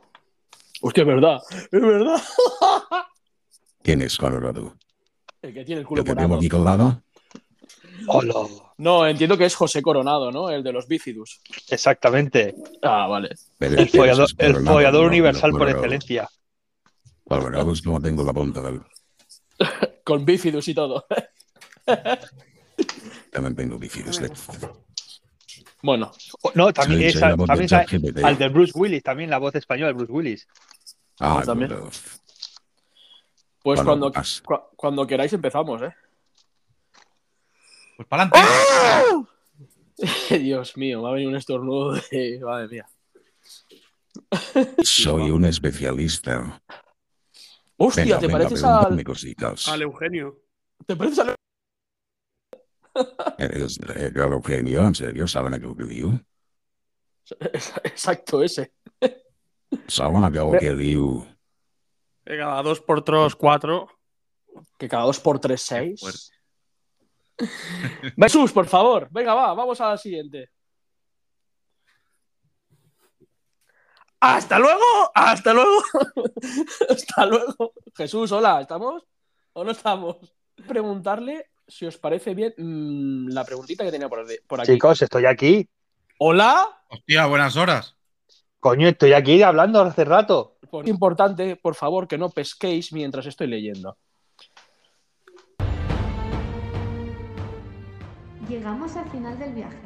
Hostia, 0.81 1.01
es 1.01 1.07
verdad, 1.07 1.39
es 1.49 1.81
verdad. 1.81 2.21
¿Quién 3.81 4.03
es 4.03 4.15
Colorado? 4.15 4.75
El 5.41 5.55
que 5.55 5.65
tiene 5.65 5.81
el 5.81 5.87
culo 5.87 6.01
¿El 6.01 6.05
que 6.05 6.13
tengo 6.13 6.27
morado. 6.27 6.39
aquí 6.39 6.49
colgado? 6.49 7.03
Hola. 8.07 8.33
No, 8.83 9.07
entiendo 9.07 9.37
que 9.37 9.45
es 9.45 9.55
José 9.55 9.81
Coronado, 9.81 10.29
¿no? 10.29 10.49
El 10.49 10.61
de 10.61 10.73
los 10.73 10.87
bícidus. 10.89 11.39
Exactamente. 11.69 12.53
Ah, 12.81 13.07
vale. 13.07 13.29
Pero 13.57 13.77
El 13.77 13.89
¿quién 13.89 14.01
follador, 14.01 14.27
el 14.37 14.63
No, 14.63 14.75
universal 15.07 15.51
no, 15.51 15.57
por 15.57 15.69
excelencia. 15.69 16.27
Colorado 17.23 17.71
es 17.71 17.81
como 17.81 18.01
tengo 18.01 18.23
la 18.25 18.33
punta 18.33 18.61
del... 18.61 18.81
Con 20.03 20.25
bícidus 20.25 20.67
y 20.67 20.73
todo. 20.73 21.05
También 23.31 23.55
tengo 23.55 23.77
difíciles 23.77 24.19
de... 24.19 24.29
Bueno, 25.81 26.11
No, 26.53 26.71
también 26.73 26.99
Soy- 26.99 27.07
es, 27.07 27.13
soy 27.13 27.21
la 27.21 27.35
voz 27.35 27.47
también 27.47 27.67
de 28.13 28.23
al 28.25 28.37
de 28.37 28.47
Bruce 28.49 28.71
Willis, 28.75 29.03
también 29.03 29.29
la 29.29 29.37
voz 29.37 29.55
española 29.55 29.87
de 29.87 29.93
Bruce 29.93 30.11
Willis. 30.11 30.47
Ah, 31.19 31.41
también. 31.45 31.69
pues 31.69 32.01
Bueno, 33.63 33.83
cuando, 33.85 34.11
cu- 34.11 34.61
cuando 34.75 35.07
queráis 35.07 35.31
empezamos, 35.33 35.81
¿eh? 35.81 35.93
Pues 37.95 38.07
para 38.07 38.23
adelante. 38.23 39.29
Dios 40.39 40.77
mío, 40.77 41.01
me 41.01 41.09
ha 41.09 41.11
venido 41.11 41.29
un 41.29 41.35
estornudo 41.35 41.93
de... 41.93 42.39
Madre 42.43 42.67
mía. 42.67 42.89
Soy 44.83 45.31
un 45.31 45.45
especialista. 45.45 46.61
Hostia, 47.77 48.03
Venga, 48.03 48.19
¿te 48.19 48.27
venga, 48.27 48.39
pareces 48.39 48.63
al... 48.63 49.73
Al 49.73 49.81
Eugenio. 49.81 50.39
¿Te 50.85 50.95
pareces 50.95 51.19
al... 51.19 51.35
¿Eres 53.37 53.79
de 53.79 54.11
Eugenio? 54.15 54.85
¿En 54.85 54.95
serio? 54.95 55.27
¿Saben 55.27 55.53
a 55.53 55.59
qué 55.59 55.75
que 55.75 55.83
digo? 55.83 56.19
Exacto, 57.83 58.43
ese. 58.43 58.73
¿Saben 59.87 60.23
a 60.23 60.31
qué 60.31 60.57
que 60.59 60.75
digo? 60.75 61.27
Venga, 62.25 62.61
dos 62.61 62.79
por 62.81 63.03
tres, 63.03 63.35
cuatro. 63.35 63.89
Que 64.77 64.87
cada 64.87 65.03
dos 65.03 65.19
por 65.19 65.39
tres, 65.39 65.61
seis. 65.61 66.31
Jesús, 68.17 68.51
por 68.51 68.67
favor. 68.67 69.07
Venga, 69.11 69.33
va, 69.33 69.53
vamos 69.53 69.79
a 69.81 69.89
la 69.89 69.97
siguiente. 69.97 70.49
¡Hasta 74.19 74.57
luego! 74.57 75.11
¡Hasta 75.13 75.53
luego! 75.53 75.83
¡Hasta 76.89 77.25
luego! 77.25 77.73
Jesús, 77.95 78.31
hola, 78.31 78.61
¿estamos? 78.61 79.03
¿O 79.51 79.63
no 79.63 79.71
estamos? 79.71 80.17
Preguntarle 80.67 81.49
si 81.67 81.85
os 81.85 81.97
parece 81.97 82.33
bien 82.33 82.53
mm, 82.57 83.33
la 83.33 83.43
preguntita 83.43 83.83
que 83.83 83.91
tenía 83.91 84.07
por, 84.07 84.25
por 84.47 84.61
aquí. 84.61 84.71
Chicos, 84.71 85.01
estoy 85.01 85.25
aquí. 85.25 85.67
¿Hola? 86.19 86.83
Hostia, 86.89 87.25
buenas 87.25 87.57
horas. 87.57 87.97
Coño, 88.59 88.87
estoy 88.87 89.11
aquí 89.11 89.41
hablando 89.41 89.81
hace 89.81 90.05
rato. 90.05 90.57
Pues 90.71 90.87
importante, 90.87 91.57
por 91.57 91.75
favor, 91.75 92.07
que 92.07 92.17
no 92.17 92.29
pesquéis 92.29 92.93
mientras 92.93 93.25
estoy 93.25 93.47
leyendo. 93.47 93.97
Llegamos 98.49 98.97
al 98.97 99.09
final 99.09 99.39
del 99.39 99.53
viaje. 99.53 99.77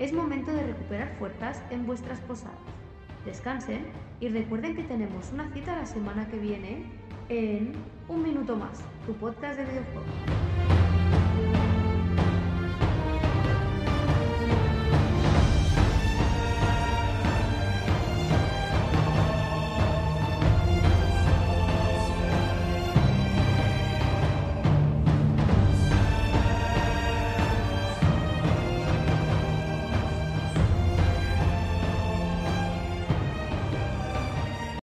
Es 0.00 0.12
momento 0.12 0.52
de 0.52 0.64
recuperar 0.64 1.14
fuerzas 1.18 1.62
en 1.70 1.86
vuestras 1.86 2.18
posadas. 2.20 2.56
Descansen 3.24 3.86
y 4.18 4.28
recuerden 4.28 4.74
que 4.74 4.82
tenemos 4.82 5.30
una 5.32 5.48
cita 5.52 5.76
la 5.76 5.86
semana 5.86 6.26
que 6.26 6.38
viene 6.38 6.90
en 7.28 7.72
Un 8.08 8.22
Minuto 8.24 8.56
Más, 8.56 8.80
tu 9.06 9.12
podcast 9.14 9.56
de 9.56 9.66
videojuegos. 9.66 10.81